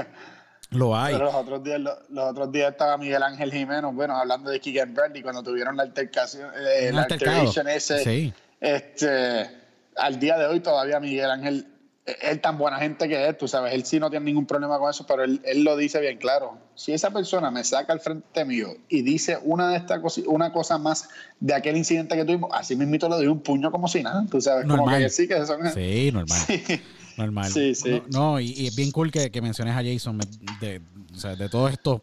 Lo 0.72 0.96
hay. 0.96 1.16
Pero 1.16 1.26
los 1.26 1.36
otros 1.36 1.64
días, 1.66 1.82
los, 1.82 2.30
otros 2.30 2.50
días 2.50 2.72
estaba 2.72 2.98
Miguel 2.98 3.22
Ángel 3.24 3.52
Jiménez, 3.52 3.94
bueno, 3.94 4.16
hablando 4.16 4.50
de 4.50 4.62
Keegan 4.62 4.94
Bradley, 4.94 5.22
cuando 5.22 5.44
tuvieron 5.44 5.76
la 5.76 5.84
altercación, 5.84 6.50
eh, 6.56 6.92
la 6.94 7.02
altercation 7.02 7.68
ese, 7.68 8.02
sí. 8.02 8.34
este, 8.62 9.50
al 9.96 10.20
día 10.20 10.38
de 10.38 10.46
hoy 10.46 10.60
todavía 10.60 11.00
Miguel 11.00 11.30
Ángel, 11.30 11.68
él 12.06 12.42
tan 12.42 12.58
buena 12.58 12.78
gente 12.78 13.08
que 13.08 13.28
es, 13.28 13.38
tú 13.38 13.48
sabes, 13.48 13.74
él 13.74 13.86
sí 13.86 14.00
no 14.00 14.10
tiene 14.10 14.26
ningún 14.26 14.46
problema 14.46 14.80
con 14.80 14.90
eso, 14.90 15.06
pero 15.06 15.24
él, 15.24 15.42
él 15.46 15.64
lo 15.64 15.78
dice 15.78 16.00
bien 16.00 16.18
claro. 16.18 16.58
Si 16.76 16.92
esa 16.94 17.12
persona 17.12 17.52
me 17.52 17.64
saca 17.64 17.94
al 17.94 18.00
frente 18.00 18.44
mío 18.44 18.70
y 18.90 19.02
dice 19.02 19.38
una 19.44 19.70
de 19.70 19.78
estas 19.78 20.00
cosas, 20.00 20.24
una 20.28 20.52
cosa 20.52 20.78
más 20.78 21.10
de 21.40 21.54
aquel 21.54 21.78
incidente 21.78 22.16
que 22.16 22.26
tuvimos, 22.26 22.50
así 22.54 22.76
mismito 22.76 23.08
le 23.08 23.16
doy 23.16 23.28
un 23.28 23.40
puño 23.40 23.72
como 23.72 23.88
si 23.88 24.02
nada, 24.02 24.26
tú 24.30 24.42
sabes, 24.42 24.66
como 24.66 24.88
que 24.90 25.10
sí 25.10 25.28
que 25.28 25.46
son. 25.46 25.72
Sí, 25.74 26.12
normal. 26.12 26.40
Sí. 26.48 26.82
Normal. 27.18 27.52
Sí, 27.52 27.76
sí. 27.76 28.02
No, 28.10 28.40
y, 28.40 28.68
es 28.68 28.76
bien 28.76 28.92
cool 28.92 29.12
que, 29.12 29.30
que 29.30 29.42
menciones 29.42 29.76
a 29.76 29.84
Jason 29.84 30.20
de, 30.60 30.82
o 31.14 31.18
sea, 31.18 31.36
de 31.36 31.50
todos 31.50 31.72
estos 31.72 32.02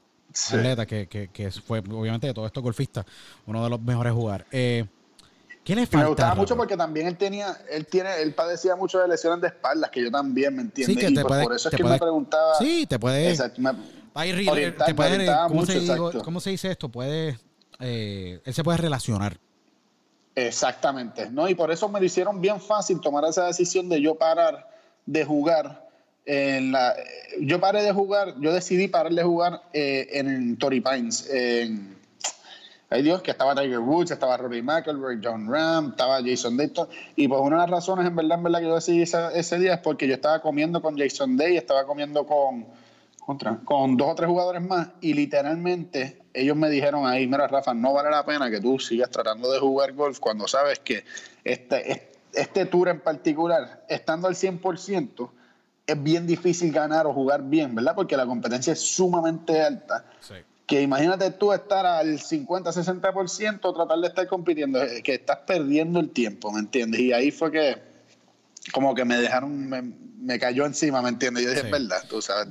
atletas 0.52 0.86
que, 0.86 1.06
que, 1.06 1.28
que, 1.28 1.50
fue, 1.50 1.80
obviamente, 1.80 2.26
de 2.26 2.34
todos 2.34 2.46
estos 2.46 2.62
golfistas, 2.62 3.06
uno 3.46 3.64
de 3.64 3.70
los 3.70 3.80
mejores 3.80 4.12
jugar. 4.12 4.46
Eh, 4.52 4.84
¿Qué 5.68 5.76
le 5.76 5.86
falta? 5.86 5.98
Me 5.98 6.08
gustaba 6.08 6.34
mucho 6.34 6.56
porque 6.56 6.78
también 6.78 7.08
él 7.08 7.18
tenía, 7.18 7.54
él 7.70 7.84
tiene, 7.84 8.22
él 8.22 8.32
padecía 8.32 8.74
mucho 8.74 9.00
de 9.00 9.06
lesiones 9.06 9.42
de 9.42 9.48
espaldas, 9.48 9.90
que 9.90 10.02
yo 10.02 10.10
también, 10.10 10.56
¿me 10.56 10.62
entiendes? 10.62 10.96
Sí, 10.96 11.06
que 11.06 11.14
te 11.14 11.22
puede, 11.22 11.42
por 11.42 11.54
eso 11.54 11.68
es 11.68 11.74
que 11.74 11.84
me 11.84 11.98
preguntaba. 11.98 12.54
Sí, 12.54 12.86
te 12.86 12.98
puede. 12.98 13.28
Exacto, 13.28 13.60
me, 13.60 13.72
te 13.74 14.94
puede 14.94 15.26
¿cómo, 15.46 15.66
se 15.66 16.22
¿cómo, 16.24 16.40
se 16.40 16.50
dice 16.50 16.70
esto? 16.70 16.88
Puede, 16.88 17.38
eh, 17.80 18.40
él 18.42 18.54
se 18.54 18.64
puede 18.64 18.78
relacionar. 18.78 19.38
Exactamente, 20.34 21.28
¿no? 21.28 21.46
Y 21.50 21.54
por 21.54 21.70
eso 21.70 21.86
me 21.90 22.00
lo 22.00 22.06
hicieron 22.06 22.40
bien 22.40 22.62
fácil 22.62 22.98
tomar 23.02 23.26
esa 23.26 23.44
decisión 23.44 23.90
de 23.90 24.00
yo 24.00 24.14
parar 24.14 24.70
de 25.04 25.22
jugar. 25.26 25.86
En 26.24 26.72
la, 26.72 26.96
yo 27.42 27.60
paré 27.60 27.82
de 27.82 27.92
jugar, 27.92 28.36
yo 28.40 28.54
decidí 28.54 28.88
parar 28.88 29.12
de 29.12 29.22
jugar 29.22 29.64
eh, 29.74 30.08
en 30.12 30.56
Tory 30.56 30.80
Pines. 30.80 31.28
En, 31.28 31.97
ay 32.90 33.02
Dios, 33.02 33.22
que 33.22 33.30
estaba 33.30 33.54
Tiger 33.54 33.80
Woods, 33.80 34.10
estaba 34.10 34.36
Robbie 34.36 34.62
McIlroy, 34.62 35.20
John 35.22 35.50
Ram, 35.50 35.90
estaba 35.90 36.20
Jason 36.22 36.56
Dayton. 36.56 36.88
Y 37.16 37.28
pues 37.28 37.40
una 37.40 37.56
de 37.56 37.62
las 37.62 37.70
razones, 37.70 38.06
en 38.06 38.16
verdad, 38.16 38.38
en 38.38 38.44
verdad, 38.44 38.58
que 38.60 38.66
yo 38.66 38.74
decidí 38.74 39.02
ese, 39.02 39.58
día 39.58 39.74
es 39.74 39.80
porque 39.80 40.08
yo 40.08 40.14
estaba 40.14 40.40
comiendo 40.40 40.80
con 40.80 40.96
Jason 40.96 41.36
Day, 41.36 41.56
estaba 41.56 41.84
comiendo 41.84 42.26
con, 42.26 42.66
contra, 43.24 43.58
con 43.64 43.96
dos 43.96 44.08
o 44.08 44.14
tres 44.14 44.28
jugadores 44.28 44.62
más. 44.62 44.88
Y 45.00 45.14
literalmente 45.14 46.22
ellos 46.32 46.56
me 46.56 46.70
dijeron 46.70 47.06
ahí, 47.06 47.26
mira, 47.26 47.46
Rafa, 47.46 47.74
no 47.74 47.92
vale 47.92 48.10
la 48.10 48.24
pena 48.24 48.50
que 48.50 48.60
tú 48.60 48.78
sigas 48.78 49.10
tratando 49.10 49.50
de 49.52 49.58
jugar 49.58 49.92
golf 49.92 50.18
cuando 50.18 50.48
sabes 50.48 50.78
que 50.78 51.04
este, 51.44 52.10
este 52.32 52.64
tour 52.66 52.88
en 52.88 53.00
particular, 53.00 53.84
estando 53.88 54.28
al 54.28 54.34
100%, 54.34 55.30
es 55.86 56.02
bien 56.02 56.26
difícil 56.26 56.70
ganar 56.70 57.06
o 57.06 57.14
jugar 57.14 57.42
bien, 57.42 57.74
¿verdad? 57.74 57.94
Porque 57.94 58.16
la 58.16 58.26
competencia 58.26 58.74
es 58.74 58.80
sumamente 58.80 59.62
alta. 59.62 60.04
Que 60.68 60.82
imagínate 60.82 61.30
tú 61.30 61.52
estar 61.52 61.86
al 61.86 62.20
50, 62.20 62.70
60%, 62.70 63.74
tratar 63.74 63.98
de 63.98 64.06
estar 64.06 64.26
compitiendo, 64.28 64.82
eh, 64.82 65.02
que 65.02 65.14
estás 65.14 65.38
perdiendo 65.46 65.98
el 65.98 66.10
tiempo, 66.10 66.52
¿me 66.52 66.60
entiendes? 66.60 67.00
Y 67.00 67.12
ahí 67.12 67.30
fue 67.30 67.50
que 67.50 67.88
como 68.70 68.94
que 68.94 69.04
me 69.06 69.16
dejaron, 69.16 69.94
me, 70.20 70.38
cayó 70.38 70.66
encima, 70.66 71.00
¿me 71.00 71.08
entiendes? 71.08 71.44
Yo 71.44 71.50
dije, 71.50 71.62
es 71.62 71.70
verdad, 71.70 72.04
tú 72.08 72.20
sabes. 72.20 72.48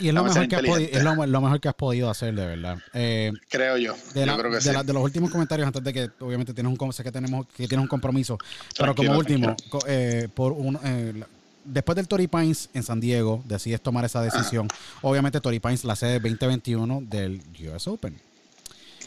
y, 0.00 0.08
es, 0.08 0.14
lo 0.14 0.22
mejor 0.22 0.48
que 0.48 0.56
has 0.56 0.62
podido, 0.62 0.90
es 0.92 1.02
lo, 1.02 1.40
mejor 1.40 1.60
que 1.60 1.68
has 1.68 1.74
podido 1.74 2.08
hacer, 2.08 2.34
de 2.34 2.46
verdad. 2.46 2.78
Eh, 2.94 3.32
creo 3.48 3.76
yo. 3.76 3.94
De, 4.14 4.26
yo 4.26 4.38
creo 4.38 4.52
que 4.52 4.58
de, 4.58 4.84
de, 4.84 4.92
los 4.92 5.02
últimos 5.02 5.30
comentarios, 5.30 5.66
antes 5.66 5.82
de 5.82 5.92
que 5.92 6.10
obviamente 6.20 6.54
tienes 6.54 6.72
un, 6.78 6.92
sé 6.92 7.02
que, 7.02 7.10
tenemos, 7.10 7.46
que 7.48 7.66
tienes 7.66 7.82
un 7.82 7.88
compromiso, 7.88 8.38
pero 8.78 8.94
como 8.94 9.18
último, 9.18 9.56
eh, 9.88 10.28
por 10.32 10.52
un, 10.52 10.78
eh, 10.84 11.24
después 11.64 11.96
del 11.96 12.08
Tory 12.08 12.26
Pines 12.26 12.68
en 12.74 12.82
San 12.82 13.00
Diego, 13.00 13.42
decides 13.46 13.80
tomar 13.80 14.04
esa 14.04 14.22
decisión. 14.22 14.68
Obviamente 15.02 15.40
Tory 15.40 15.60
Pines 15.60 15.84
la 15.84 15.96
sede 15.96 16.20
2021 16.20 17.02
del 17.02 17.42
US 17.68 17.88
Open. 17.88 18.20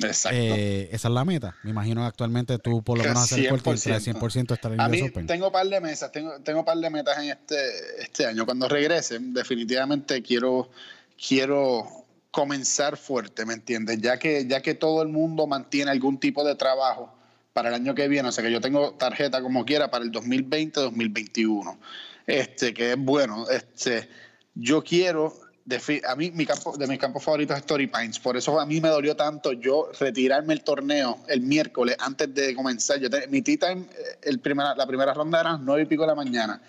Exacto. 0.01 0.37
Eh, 0.39 0.89
esa 0.91 1.07
es 1.07 1.13
la 1.13 1.23
meta. 1.23 1.55
Me 1.63 1.69
imagino 1.69 2.05
actualmente 2.05 2.57
tú 2.57 2.81
por 2.81 2.97
lo 2.97 3.03
menos 3.03 3.23
hacer 3.23 3.45
el 3.45 3.61
100% 3.61 4.53
estar 4.53 4.73
en 4.73 4.81
A 4.81 4.87
mí 4.87 5.09
tengo 5.27 5.47
un 5.47 5.53
par 5.53 5.67
de 5.67 5.79
mesas, 5.79 6.11
tengo, 6.11 6.39
tengo 6.39 6.65
par 6.65 6.77
de 6.77 6.89
metas 6.89 7.17
en 7.19 7.29
este, 7.29 8.01
este 8.01 8.25
año. 8.25 8.45
Cuando 8.45 8.67
regrese, 8.67 9.19
definitivamente 9.19 10.21
quiero, 10.23 10.69
quiero 11.27 11.87
comenzar 12.31 12.97
fuerte, 12.97 13.45
¿me 13.45 13.53
entiendes? 13.53 14.01
Ya 14.01 14.17
que, 14.17 14.47
ya 14.47 14.61
que 14.61 14.73
todo 14.73 15.03
el 15.03 15.09
mundo 15.09 15.45
mantiene 15.45 15.91
algún 15.91 16.19
tipo 16.19 16.43
de 16.43 16.55
trabajo 16.55 17.13
para 17.53 17.69
el 17.69 17.75
año 17.75 17.93
que 17.93 18.07
viene, 18.07 18.29
o 18.29 18.31
sea 18.31 18.43
que 18.43 18.51
yo 18.51 18.59
tengo 18.59 18.93
tarjeta 18.95 19.41
como 19.43 19.63
quiera 19.65 19.91
para 19.91 20.03
el 20.03 20.11
2020-2021, 20.11 21.77
este, 22.27 22.73
que 22.73 22.91
es 22.91 22.97
bueno, 22.97 23.49
este, 23.49 24.07
yo 24.55 24.83
quiero 24.83 25.33
a 26.07 26.15
mí 26.15 26.31
mi 26.31 26.45
campo, 26.45 26.75
de 26.77 26.87
mis 26.87 26.99
campos 26.99 27.23
favoritos 27.23 27.55
es 27.55 27.61
Story 27.61 27.87
Pines. 27.87 28.19
Por 28.19 28.35
eso 28.35 28.59
a 28.59 28.65
mí 28.65 28.81
me 28.81 28.89
dolió 28.89 29.15
tanto 29.15 29.53
yo 29.53 29.89
retirarme 29.99 30.53
el 30.53 30.63
torneo 30.63 31.19
el 31.27 31.41
miércoles 31.41 31.95
antes 31.99 32.33
de 32.33 32.53
comenzar. 32.53 32.99
Yo 32.99 33.07
mi 33.29 33.41
tea 33.41 33.57
time, 33.57 33.81
eh, 33.83 34.17
el 34.23 34.39
primera, 34.39 34.75
la 34.75 34.85
primera 34.85 35.13
ronda 35.13 35.39
era 35.39 35.57
nueve 35.57 35.83
y 35.83 35.85
pico 35.85 36.03
de 36.03 36.07
la 36.07 36.15
mañana. 36.15 36.61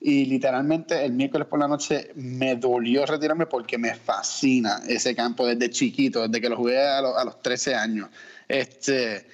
Y 0.00 0.24
literalmente 0.24 1.04
el 1.04 1.12
miércoles 1.12 1.46
por 1.46 1.58
la 1.60 1.68
noche 1.68 2.10
me 2.14 2.56
dolió 2.56 3.04
retirarme 3.04 3.46
porque 3.46 3.76
me 3.76 3.94
fascina 3.94 4.80
ese 4.88 5.14
campo 5.14 5.46
desde 5.46 5.70
chiquito, 5.70 6.26
desde 6.26 6.40
que 6.40 6.48
lo 6.48 6.56
jugué 6.56 6.78
a, 6.78 6.98
a 6.98 7.24
los 7.24 7.42
13 7.42 7.74
años. 7.74 8.08
Este, 8.48 9.26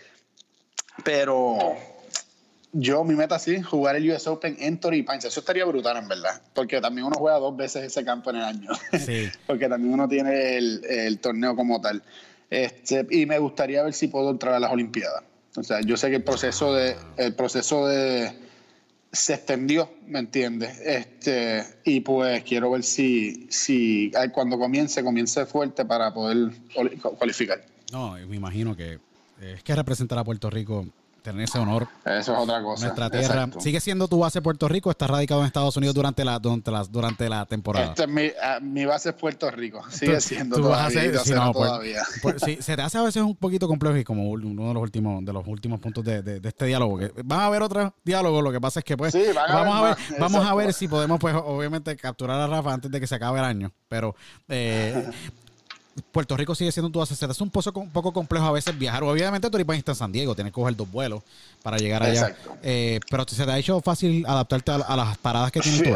pero 1.05 1.77
yo, 2.79 3.05
mi 3.05 3.15
meta 3.15 3.39
sí, 3.39 3.63
jugar 3.63 3.97
el 3.97 4.11
US 4.11 4.27
Open 4.27 4.57
en 4.61 4.79
Torrey 4.79 5.03
Pines. 5.03 5.25
Eso 5.25 5.41
estaría 5.41 5.65
brutal, 5.65 5.97
en 5.97 6.09
verdad. 6.09 6.41
Porque 6.55 6.81
también 6.81 7.07
uno 7.07 7.17
juega 7.17 7.39
dos 7.39 7.57
veces 7.57 7.85
ese 7.85 8.05
campo 8.05 8.31
en 8.31 8.37
el 8.37 8.43
año. 8.43 8.71
Sí. 9.05 9.29
porque 9.47 9.69
también 9.69 9.95
uno 9.95 10.09
tiene 10.09 10.57
el, 10.57 11.19
torneo 11.21 11.57
como 11.57 11.81
tal. 11.81 12.03
Este, 12.51 13.07
y 13.11 13.27
me 13.27 13.39
gustaría 13.39 13.83
ver 13.83 13.95
si 13.95 14.09
puedo 14.09 14.31
entrar 14.31 14.55
a 14.55 14.61
las 14.61 14.71
Olimpiadas. 14.71 15.23
O 15.57 15.63
sea, 15.63 15.81
yo 15.81 15.97
sé 15.97 16.11
que 16.11 16.17
el 16.17 16.25
proceso 16.25 16.75
de. 16.75 16.97
El 17.17 17.35
proceso 17.35 17.87
de 17.87 18.33
se 19.11 19.35
extendió, 19.35 19.91
¿me 20.07 20.19
entiendes? 20.19 20.79
Este, 20.81 21.65
y 21.85 22.01
pues 22.01 22.43
quiero 22.43 22.71
ver 22.71 22.83
si, 22.83 23.47
si 23.49 24.13
cuando 24.33 24.59
comience, 24.59 25.03
comience 25.03 25.47
fuerte 25.47 25.87
para 25.87 26.13
poder 26.13 26.51
cualificar. 27.19 27.65
No, 27.93 28.13
me 28.13 28.37
imagino 28.37 28.77
que 28.77 28.99
es 29.41 29.63
que 29.63 29.75
representar 29.75 30.19
a 30.19 30.25
Puerto 30.25 30.51
Rico 30.51 30.87
tener 31.27 31.45
ese 31.45 31.59
honor. 31.59 31.89
Eso 32.05 32.33
es 32.33 32.39
otra 32.39 32.63
cosa. 32.63 32.87
Nuestra 32.87 33.11
tierra. 33.11 33.49
¿Sigue 33.59 33.81
siendo 33.81 34.07
tu 34.07 34.21
base 34.21 34.41
Puerto 34.41 34.69
Rico 34.69 34.91
está 34.91 35.07
radicado 35.09 35.41
en 35.41 35.47
Estados 35.47 35.77
Unidos 35.77 35.95
durante 35.95 36.25
la, 36.25 36.39
durante 36.39 36.71
la, 36.71 36.85
durante 36.85 37.29
la 37.29 37.47
temporada? 37.47 37.87
Este 37.87 38.07
mi, 38.07 38.31
ah, 38.41 38.59
mi, 38.61 38.85
base 38.85 39.11
es 39.11 39.15
Puerto 39.17 39.51
Rico. 39.51 39.83
Sigue 39.91 40.21
siendo 40.21 40.57
todavía. 40.57 42.05
se 42.61 42.77
te 42.77 42.83
hace 42.83 42.99
a 42.99 43.03
veces 43.03 43.23
un 43.23 43.35
poquito 43.35 43.67
complejo 43.67 43.97
y 43.97 44.05
como 44.05 44.31
uno 44.31 44.69
de 44.69 44.75
los 44.75 44.83
últimos, 44.83 45.25
de 45.25 45.33
los 45.33 45.47
últimos 45.47 45.81
puntos 45.81 46.05
de, 46.05 46.23
de, 46.23 46.49
este 46.49 46.67
diálogo. 46.67 46.99
Que 46.99 47.13
van 47.25 47.41
a 47.41 47.47
haber 47.47 47.63
otros 47.63 47.93
diálogos, 48.05 48.43
lo 48.45 48.53
que 48.53 48.61
pasa 48.61 48.81
es 48.81 48.85
que 48.85 48.97
pues 48.97 49.17
vamos 49.35 49.75
a 49.77 49.83
ver, 49.83 49.97
vamos 50.21 50.47
a 50.47 50.55
ver 50.55 50.73
si 50.73 50.87
podemos 50.87 51.19
pues 51.19 51.35
obviamente 51.35 51.97
capturar 51.97 52.41
a 52.41 52.47
Rafa 52.47 52.73
antes 52.73 52.91
de 52.91 53.01
que 53.01 53.07
se 53.07 53.17
acabe 53.17 53.41
el 53.41 53.45
año. 53.45 53.73
Pero 53.89 54.15
eh, 54.49 55.11
Puerto 56.13 56.37
Rico 56.37 56.55
sigue 56.55 56.73
siendo 56.73 56.91
tu 56.91 56.99
base. 56.99 57.15
Es 57.15 57.41
un, 57.41 57.51
poco, 57.51 57.81
un 57.81 57.91
poco 57.91 58.13
complejo 58.13 58.47
a 58.47 58.53
veces 58.53 58.79
viajar. 58.79 59.03
Obviamente, 59.05 59.51
tú 59.51 59.59
está 59.59 59.93
en 59.93 59.97
San 59.97 60.13
Diego, 60.13 60.35
tienes 60.35 60.53
que 60.53 60.61
coger 60.61 60.77
dos 60.77 60.91
vuelos 60.91 61.23
para 61.63 61.79
llegar 61.79 62.03
allá. 62.03 62.37
Eh, 62.63 63.01
pero 63.11 63.25
¿se 63.27 63.45
te 63.45 63.51
ha 63.51 63.59
hecho 63.59 63.81
fácil 63.81 64.25
adaptarte 64.27 64.73
a, 64.73 64.97
las 64.97 65.19
paradas 65.19 65.51
que 65.51 65.61
tienes 65.61 65.83
tú? 65.83 65.91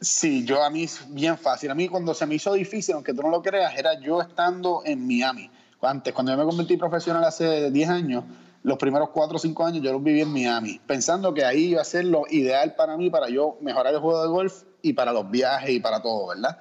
Sí, 0.00 0.44
yo 0.44 0.64
a 0.64 0.70
mí 0.70 0.84
es 0.84 1.02
bien 1.08 1.36
fácil. 1.36 1.70
A 1.70 1.74
mí 1.74 1.88
cuando 1.88 2.14
se 2.14 2.26
me 2.26 2.34
hizo 2.34 2.52
difícil, 2.54 2.94
aunque 2.94 3.12
tú 3.12 3.22
no 3.22 3.28
lo 3.28 3.42
creas, 3.42 3.76
era 3.76 4.00
yo 4.00 4.20
estando 4.20 4.82
en 4.84 5.06
Miami. 5.06 5.50
Antes, 5.82 6.12
cuando 6.12 6.32
yo 6.32 6.38
me 6.38 6.44
convertí 6.44 6.76
profesional 6.76 7.24
hace 7.24 7.70
10 7.70 7.88
años, 7.88 8.24
los 8.62 8.76
primeros 8.76 9.10
4 9.10 9.36
o 9.36 9.38
5 9.38 9.66
años 9.66 9.82
yo 9.82 9.92
los 9.92 10.02
viví 10.02 10.20
en 10.20 10.32
Miami, 10.32 10.80
pensando 10.86 11.32
que 11.32 11.44
ahí 11.44 11.70
iba 11.70 11.80
a 11.80 11.84
ser 11.84 12.04
lo 12.04 12.24
ideal 12.28 12.74
para 12.74 12.96
mí, 12.96 13.08
para 13.08 13.28
yo 13.30 13.56
mejorar 13.62 13.94
el 13.94 14.00
juego 14.00 14.22
de 14.22 14.28
golf 14.28 14.62
y 14.82 14.92
para 14.92 15.12
los 15.12 15.30
viajes 15.30 15.70
y 15.70 15.80
para 15.80 16.02
todo, 16.02 16.28
¿verdad? 16.28 16.58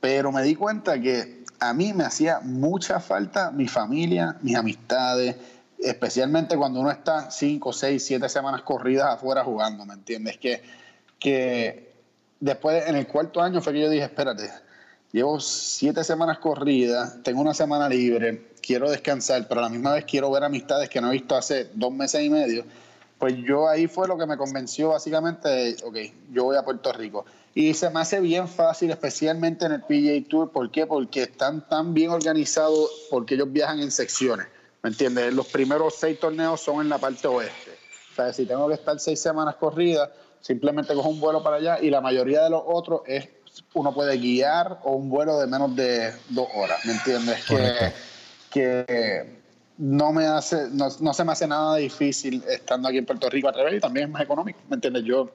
Pero 0.00 0.32
me 0.32 0.42
di 0.42 0.54
cuenta 0.54 1.00
que 1.00 1.41
a 1.62 1.72
mí 1.74 1.92
me 1.92 2.02
hacía 2.02 2.40
mucha 2.40 2.98
falta 2.98 3.52
mi 3.52 3.68
familia, 3.68 4.36
mis 4.42 4.56
amistades, 4.56 5.36
especialmente 5.78 6.56
cuando 6.56 6.80
uno 6.80 6.90
está 6.90 7.30
cinco, 7.30 7.72
seis, 7.72 8.04
siete 8.04 8.28
semanas 8.28 8.62
corridas 8.62 9.14
afuera 9.14 9.44
jugando, 9.44 9.86
¿me 9.86 9.94
entiendes? 9.94 10.38
Que, 10.38 10.60
que 11.20 11.94
después, 12.40 12.88
en 12.88 12.96
el 12.96 13.06
cuarto 13.06 13.40
año 13.40 13.60
fue 13.60 13.74
que 13.74 13.80
yo 13.80 13.90
dije, 13.90 14.02
espérate, 14.02 14.50
llevo 15.12 15.38
siete 15.38 16.02
semanas 16.02 16.38
corridas, 16.38 17.22
tengo 17.22 17.40
una 17.40 17.54
semana 17.54 17.88
libre, 17.88 18.50
quiero 18.60 18.90
descansar, 18.90 19.46
pero 19.46 19.60
a 19.60 19.64
la 19.64 19.68
misma 19.68 19.92
vez 19.92 20.04
quiero 20.04 20.32
ver 20.32 20.42
amistades 20.42 20.88
que 20.88 21.00
no 21.00 21.10
he 21.10 21.12
visto 21.12 21.36
hace 21.36 21.70
dos 21.74 21.92
meses 21.92 22.22
y 22.24 22.30
medio. 22.30 22.64
Pues 23.18 23.36
yo 23.36 23.68
ahí 23.68 23.86
fue 23.86 24.08
lo 24.08 24.18
que 24.18 24.26
me 24.26 24.36
convenció 24.36 24.88
básicamente 24.88 25.48
de, 25.48 25.76
ok, 25.84 25.96
yo 26.32 26.42
voy 26.42 26.56
a 26.56 26.64
Puerto 26.64 26.92
Rico. 26.92 27.24
Y 27.54 27.74
se 27.74 27.90
me 27.90 28.00
hace 28.00 28.20
bien 28.20 28.48
fácil, 28.48 28.90
especialmente 28.90 29.66
en 29.66 29.72
el 29.72 29.82
PGA 29.82 30.28
Tour. 30.28 30.52
¿Por 30.52 30.70
qué? 30.70 30.86
Porque 30.86 31.24
están 31.24 31.68
tan 31.68 31.92
bien 31.92 32.10
organizados, 32.10 32.90
porque 33.10 33.34
ellos 33.34 33.52
viajan 33.52 33.80
en 33.80 33.90
secciones. 33.90 34.46
¿Me 34.82 34.90
entiendes? 34.90 35.32
Los 35.34 35.48
primeros 35.48 35.94
seis 35.96 36.18
torneos 36.18 36.60
son 36.60 36.80
en 36.80 36.88
la 36.88 36.98
parte 36.98 37.28
oeste. 37.28 37.72
O 38.12 38.14
sea, 38.14 38.32
si 38.32 38.46
tengo 38.46 38.68
que 38.68 38.74
estar 38.74 38.98
seis 38.98 39.20
semanas 39.20 39.56
corridas, 39.56 40.10
simplemente 40.40 40.94
cojo 40.94 41.08
un 41.08 41.20
vuelo 41.20 41.42
para 41.42 41.56
allá 41.56 41.78
y 41.80 41.90
la 41.90 42.00
mayoría 42.00 42.42
de 42.42 42.50
los 42.50 42.62
otros 42.66 43.02
es 43.06 43.28
uno 43.74 43.92
puede 43.92 44.16
guiar 44.16 44.78
o 44.82 44.92
un 44.92 45.10
vuelo 45.10 45.38
de 45.38 45.46
menos 45.46 45.74
de 45.76 46.12
dos 46.30 46.48
horas, 46.54 46.84
¿me 46.84 46.92
entiendes? 46.92 47.44
Que, 47.44 47.92
que 48.50 49.42
no 49.78 50.12
me 50.12 50.26
hace, 50.26 50.68
no, 50.70 50.88
no, 51.00 51.14
se 51.14 51.24
me 51.24 51.32
hace 51.32 51.46
nada 51.46 51.76
difícil 51.76 52.42
estando 52.48 52.88
aquí 52.88 52.98
en 52.98 53.06
Puerto 53.06 53.28
Rico 53.28 53.48
a 53.48 53.52
través 53.52 53.74
y 53.74 53.80
también 53.80 54.06
es 54.06 54.12
más 54.12 54.22
económico, 54.22 54.58
¿me 54.68 54.76
entiendes? 54.76 55.04
Yo 55.04 55.30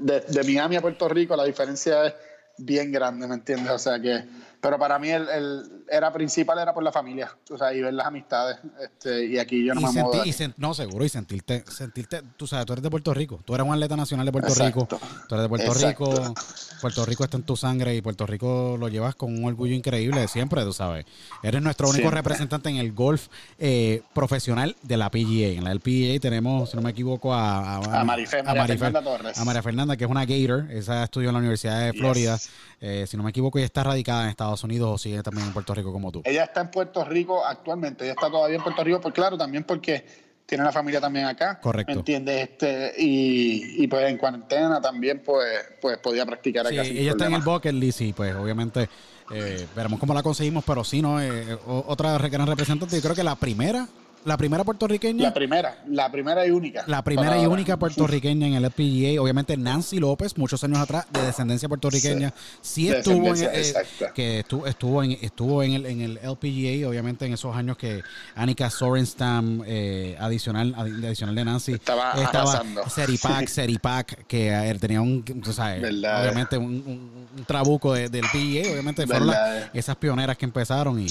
de, 0.00 0.20
de 0.20 0.44
Miami 0.44 0.76
a 0.76 0.80
Puerto 0.80 1.08
Rico 1.08 1.36
la 1.36 1.44
diferencia 1.44 2.06
es 2.06 2.14
bien 2.58 2.90
grande, 2.90 3.26
¿me 3.26 3.34
entiendes? 3.34 3.70
O 3.70 3.78
sea 3.78 4.00
que 4.00 4.24
pero 4.60 4.78
para 4.78 4.98
mí 4.98 5.10
el, 5.10 5.28
el, 5.28 5.84
era 5.88 6.12
principal 6.12 6.58
era 6.58 6.74
por 6.74 6.82
la 6.82 6.92
familia, 6.92 7.36
o 7.50 7.58
sea, 7.58 7.72
y 7.72 7.80
ver 7.80 7.94
las 7.94 8.06
amistades. 8.06 8.58
Este, 8.82 9.26
y 9.26 9.38
aquí 9.38 9.64
yo 9.64 9.74
no 9.74 9.80
me 9.80 9.92
muevo. 9.92 10.22
no, 10.56 10.74
seguro, 10.74 11.04
y 11.04 11.08
sentirte, 11.08 11.64
sentirte, 11.68 12.22
tú 12.36 12.46
sabes, 12.46 12.66
tú 12.66 12.72
eres 12.72 12.82
de 12.82 12.90
Puerto 12.90 13.14
Rico, 13.14 13.40
tú 13.44 13.54
eres 13.54 13.66
un 13.66 13.72
atleta 13.72 13.96
nacional 13.96 14.26
de 14.26 14.32
Puerto 14.32 14.54
Rico, 14.54 14.88
tú 15.28 15.34
eres 15.34 15.42
de 15.42 15.48
Puerto 15.48 15.74
Rico, 15.74 16.34
Puerto 16.80 17.04
Rico 17.04 17.24
está 17.24 17.36
en 17.36 17.42
tu 17.42 17.56
sangre 17.56 17.94
y 17.94 18.02
Puerto 18.02 18.26
Rico 18.26 18.76
lo 18.78 18.88
llevas 18.88 19.14
con 19.14 19.36
un 19.36 19.44
orgullo 19.44 19.74
increíble 19.74 20.20
de 20.20 20.28
siempre, 20.28 20.62
tú 20.62 20.72
sabes. 20.72 21.06
Eres 21.42 21.62
nuestro 21.62 21.88
único 21.88 22.10
representante 22.10 22.68
en 22.68 22.76
el 22.76 22.92
golf 22.92 23.28
eh, 23.58 24.02
profesional 24.14 24.76
de 24.82 24.96
la 24.96 25.10
PGA. 25.10 25.48
En 25.56 25.64
la 25.64 25.74
PGA 25.74 26.20
tenemos, 26.20 26.70
si 26.70 26.76
no 26.76 26.82
me 26.82 26.90
equivoco, 26.90 27.34
a, 27.34 27.76
a, 27.76 28.00
a 28.00 28.04
Marifé, 28.04 28.42
María 28.42 28.66
Fernanda 28.66 29.02
Torres. 29.02 29.38
A 29.38 29.44
María 29.44 29.62
Fernanda, 29.62 29.96
que 29.96 30.04
es 30.04 30.10
una 30.10 30.24
Gator, 30.24 30.70
esa 30.70 31.04
estudió 31.04 31.28
en 31.28 31.34
la 31.34 31.38
Universidad 31.40 31.80
de 31.80 31.92
Florida. 31.92 32.38
Eh, 32.80 33.06
si 33.06 33.16
no 33.16 33.22
me 33.22 33.30
equivoco, 33.30 33.58
ella 33.58 33.66
está 33.66 33.82
radicada 33.84 34.24
en 34.24 34.30
Estados 34.30 34.62
Unidos 34.62 34.90
o 34.92 34.98
sigue 34.98 35.22
también 35.22 35.46
en 35.46 35.52
Puerto 35.52 35.74
Rico 35.74 35.92
como 35.92 36.12
tú. 36.12 36.22
Ella 36.24 36.44
está 36.44 36.60
en 36.60 36.70
Puerto 36.70 37.04
Rico 37.04 37.44
actualmente, 37.44 38.04
ella 38.04 38.12
está 38.12 38.30
todavía 38.30 38.56
en 38.56 38.62
Puerto 38.62 38.84
Rico, 38.84 39.00
pues 39.00 39.14
claro, 39.14 39.38
también 39.38 39.64
porque 39.64 40.04
tiene 40.44 40.62
la 40.62 40.72
familia 40.72 41.00
también 41.00 41.26
acá. 41.26 41.58
Correcto. 41.60 41.92
¿Me 41.92 41.98
entiendes? 41.98 42.50
Este, 42.50 42.92
y, 42.98 43.82
y, 43.82 43.86
pues 43.88 44.08
en 44.08 44.18
cuarentena 44.18 44.80
también 44.80 45.22
pues, 45.24 45.58
pues 45.80 45.98
podía 45.98 46.24
practicar 46.26 46.66
acá. 46.66 46.84
Sí, 46.84 46.98
ella 46.98 47.12
está 47.12 47.26
en 47.26 47.34
el 47.34 47.42
bucket 47.42 47.74
list 47.74 48.02
y 48.02 48.12
pues 48.12 48.34
obviamente 48.34 48.88
eh, 49.32 49.66
veremos 49.74 49.98
cómo 49.98 50.14
la 50.14 50.22
conseguimos, 50.22 50.62
pero 50.64 50.84
sí, 50.84 51.02
¿no? 51.02 51.20
Eh, 51.20 51.58
otra 51.66 52.16
gran 52.18 52.46
representante, 52.46 52.94
yo 52.96 53.02
creo 53.02 53.14
que 53.14 53.24
la 53.24 53.36
primera 53.36 53.88
la 54.26 54.36
primera 54.36 54.64
puertorriqueña. 54.64 55.22
La 55.22 55.32
primera, 55.32 55.78
la 55.88 56.10
primera 56.10 56.44
y 56.44 56.50
única. 56.50 56.82
La 56.88 57.02
primera 57.02 57.40
y 57.40 57.46
única 57.46 57.76
puertorriqueña 57.76 58.48
en 58.48 58.54
el 58.54 58.64
LPGA. 58.64 59.22
Obviamente 59.22 59.56
Nancy 59.56 60.00
López, 60.00 60.36
muchos 60.36 60.64
años 60.64 60.78
atrás, 60.78 61.06
de 61.12 61.22
descendencia 61.22 61.68
puertorriqueña, 61.68 62.34
sí, 62.60 62.88
estuvo 62.88 63.28
en 63.28 63.44
eh, 63.44 63.72
que 64.14 64.40
estuvo, 64.40 64.66
estuvo 64.66 65.02
en 65.04 65.12
estuvo 65.12 65.62
en 65.62 65.74
el, 65.74 65.86
en 65.86 66.00
el 66.00 66.18
LPGA, 66.18 66.88
obviamente 66.88 67.24
en 67.24 67.34
esos 67.34 67.54
años 67.54 67.76
que 67.76 68.02
Annika 68.34 68.68
Sorenstam, 68.68 69.62
eh, 69.64 70.16
adicional, 70.18 70.74
adicional 70.76 71.34
de 71.36 71.44
Nancy, 71.44 71.72
estaba, 71.74 72.14
estaba 72.20 72.64
Seripac, 72.88 73.46
Seripac, 73.46 74.26
que 74.26 74.48
eh, 74.48 74.74
tenía 74.80 75.02
un, 75.02 75.22
tú 75.22 75.52
sabes, 75.52 75.84
obviamente 75.84 76.58
un, 76.58 77.20
un, 77.36 77.44
trabuco 77.44 77.94
del 77.94 78.10
PGA, 78.10 78.72
obviamente 78.72 79.06
fueron 79.06 79.30
esas 79.72 79.94
pioneras 79.96 80.36
que 80.36 80.46
empezaron 80.46 81.00
y, 81.00 81.06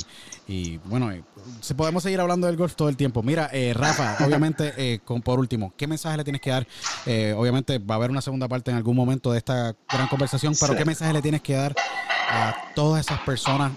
y 0.50 0.78
bueno, 0.84 1.14
se 1.62 1.76
podemos 1.76 2.04
seguir 2.04 2.20
hablando 2.20 2.48
del 2.48 2.58
golf 2.58 2.76
todo 2.76 2.90
el 2.90 2.98
tiempo 2.98 3.05
Mira, 3.24 3.50
eh, 3.52 3.74
Rafa, 3.74 4.18
obviamente, 4.26 4.74
eh, 4.78 5.00
con, 5.04 5.22
por 5.22 5.40
último, 5.40 5.74
¿qué 5.78 5.88
mensaje 5.88 6.18
le 6.18 6.24
tienes 6.24 6.42
que 6.42 6.50
dar? 6.50 6.68
Eh, 7.06 7.34
obviamente 7.38 7.78
va 7.80 7.96
a 7.96 7.98
haber 7.98 8.12
una 8.12 8.22
segunda 8.22 8.48
parte 8.48 8.72
en 8.72 8.78
algún 8.78 8.96
momento 8.96 9.32
de 9.32 9.38
esta 9.38 9.76
gran 9.90 10.08
conversación, 10.08 10.54
pero 10.60 10.76
¿qué 10.76 10.86
mensaje 10.86 11.14
le 11.14 11.22
tienes 11.22 11.42
que 11.42 11.54
dar 11.54 11.76
a 12.30 12.56
todas 12.74 13.06
esas 13.06 13.20
personas 13.22 13.72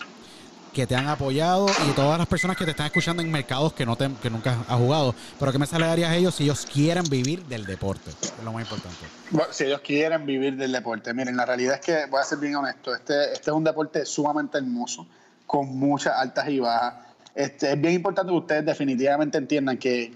que 0.73 0.87
te 0.87 0.95
han 0.95 1.09
apoyado 1.09 1.67
y 1.89 1.93
todas 1.93 2.19
las 2.19 2.29
personas 2.29 2.57
que 2.57 2.65
te 2.65 2.71
están 2.71 2.87
escuchando 2.87 3.23
en 3.23 3.31
mercados 3.33 3.73
que 3.73 3.85
no 3.85 3.97
te, 3.97 4.09
que 4.23 4.31
nunca 4.31 4.59
has 4.69 4.79
jugado. 4.79 5.15
Pero 5.39 5.51
¿qué 5.51 5.59
mensaje 5.59 5.81
le 5.81 5.89
darías 5.89 6.11
a 6.11 6.17
ellos 6.17 6.35
si 6.35 6.45
ellos 6.45 6.67
quieren 6.73 7.05
vivir 7.11 7.45
del 7.47 7.65
deporte? 7.65 8.11
Es 8.11 8.33
lo 8.45 8.53
más 8.53 8.63
importante. 8.63 9.07
Bueno, 9.31 9.53
si 9.53 9.65
ellos 9.65 9.81
quieren 9.81 10.25
vivir 10.25 10.57
del 10.57 10.71
deporte, 10.71 11.13
miren, 11.15 11.37
la 11.37 11.47
realidad 11.47 11.75
es 11.75 11.81
que, 11.81 12.07
voy 12.07 12.21
a 12.21 12.25
ser 12.25 12.39
bien 12.39 12.55
honesto, 12.57 12.95
este, 12.95 13.33
este 13.33 13.51
es 13.51 13.57
un 13.57 13.65
deporte 13.65 14.05
sumamente 14.07 14.59
hermoso, 14.59 15.07
con 15.47 15.67
muchas 15.77 16.15
altas 16.17 16.49
y 16.49 16.61
bajas 16.61 17.08
este, 17.39 17.71
es 17.71 17.81
bien 17.81 17.95
importante 17.95 18.33
que 18.33 18.37
ustedes 18.37 18.67
definitivamente 18.67 19.39
entiendan 19.39 19.79
que, 19.79 20.13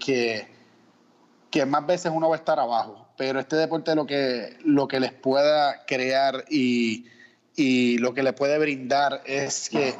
que, 1.49 1.65
más 1.65 1.87
veces 1.87 2.11
uno 2.13 2.27
va 2.27 2.35
a 2.35 2.39
estar 2.39 2.59
abajo, 2.59 3.07
pero 3.15 3.39
este 3.39 3.55
deporte 3.55 3.95
lo 3.95 4.05
que, 4.05 4.57
lo 4.65 4.89
que 4.89 4.99
les 4.99 5.13
pueda 5.13 5.85
crear 5.85 6.43
y, 6.49 7.05
lo 7.99 8.13
que 8.13 8.23
le 8.23 8.33
puede 8.33 8.59
brindar 8.59 9.21
es 9.25 9.69
que 9.69 9.95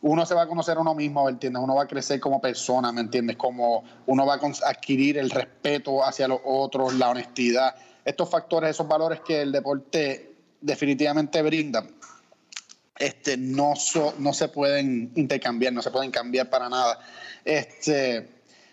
uno 0.00 0.24
se 0.24 0.34
va 0.34 0.44
a 0.44 0.46
conocer 0.46 0.78
a 0.78 0.80
uno 0.80 0.94
mismo, 0.94 1.26
¿me 1.26 1.32
entiendes? 1.32 1.62
Uno 1.62 1.74
va 1.74 1.82
a 1.82 1.86
crecer 1.86 2.18
como 2.18 2.40
persona, 2.40 2.92
¿me 2.92 3.02
entiendes? 3.02 3.36
Como 3.36 3.84
uno 4.06 4.24
va 4.24 4.36
a 4.36 4.70
adquirir 4.70 5.18
el 5.18 5.28
respeto 5.28 6.02
hacia 6.02 6.28
los 6.28 6.40
otros, 6.46 6.94
la 6.94 7.10
honestidad, 7.10 7.74
estos 8.06 8.30
factores, 8.30 8.70
esos 8.70 8.88
valores 8.88 9.20
que 9.20 9.42
el 9.42 9.52
deporte 9.52 10.32
definitivamente 10.62 11.42
brinda 11.42 11.84
este, 12.98 13.36
no, 13.36 13.74
no 14.18 14.32
se 14.32 14.48
pueden 14.48 15.12
intercambiar, 15.14 15.72
no 15.72 15.82
se 15.82 15.90
pueden 15.90 16.10
cambiar 16.10 16.50
para 16.50 16.68
nada. 16.68 16.98
Este, 17.44 18.28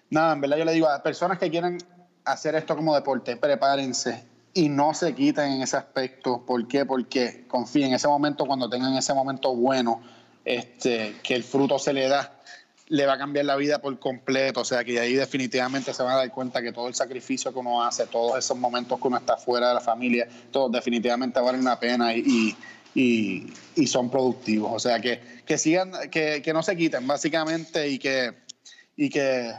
nada, 0.09 0.33
en 0.33 0.41
verdad 0.41 0.57
yo 0.57 0.65
le 0.65 0.73
digo 0.73 0.89
a 0.89 1.01
personas 1.03 1.39
que 1.39 1.49
quieren 1.49 1.77
hacer 2.25 2.55
esto 2.55 2.75
como 2.75 2.95
deporte, 2.95 3.37
prepárense 3.37 4.23
y 4.53 4.69
no 4.69 4.93
se 4.93 5.13
quiten 5.13 5.51
en 5.51 5.61
ese 5.61 5.77
aspecto. 5.77 6.43
¿Por 6.45 6.67
qué? 6.67 6.85
Porque 6.85 7.45
confíen, 7.47 7.89
en 7.89 7.95
ese 7.95 8.07
momento, 8.07 8.45
cuando 8.45 8.69
tengan 8.69 8.95
ese 8.95 9.13
momento 9.13 9.53
bueno, 9.53 10.01
este, 10.45 11.17
que 11.21 11.35
el 11.35 11.43
fruto 11.43 11.77
se 11.77 11.91
le 11.91 12.07
da, 12.07 12.39
le 12.87 13.05
va 13.05 13.13
a 13.13 13.17
cambiar 13.17 13.45
la 13.45 13.57
vida 13.57 13.79
por 13.79 13.99
completo. 13.99 14.61
O 14.61 14.65
sea 14.65 14.83
que 14.85 14.97
ahí 14.99 15.13
definitivamente 15.13 15.93
se 15.93 16.01
van 16.01 16.13
a 16.13 16.17
dar 16.17 16.31
cuenta 16.31 16.61
que 16.61 16.71
todo 16.71 16.87
el 16.87 16.95
sacrificio 16.95 17.51
que 17.51 17.59
uno 17.59 17.83
hace, 17.83 18.07
todos 18.07 18.37
esos 18.37 18.57
momentos 18.57 18.99
que 18.99 19.07
uno 19.07 19.17
está 19.17 19.35
fuera 19.35 19.69
de 19.69 19.73
la 19.73 19.81
familia, 19.81 20.27
todo 20.51 20.69
definitivamente 20.69 21.39
valen 21.41 21.63
la 21.63 21.77
pena 21.77 22.15
y, 22.15 22.55
y 22.95 23.87
son 23.87 24.09
productivos. 24.09 24.71
O 24.73 24.79
sea, 24.79 24.99
que, 24.99 25.19
que 25.45 25.57
sigan, 25.57 25.91
que, 26.09 26.41
que, 26.41 26.53
no 26.53 26.63
se 26.63 26.75
quiten, 26.75 27.05
básicamente, 27.05 27.89
y 27.89 27.99
que, 27.99 28.33
y 28.95 29.09
que 29.09 29.53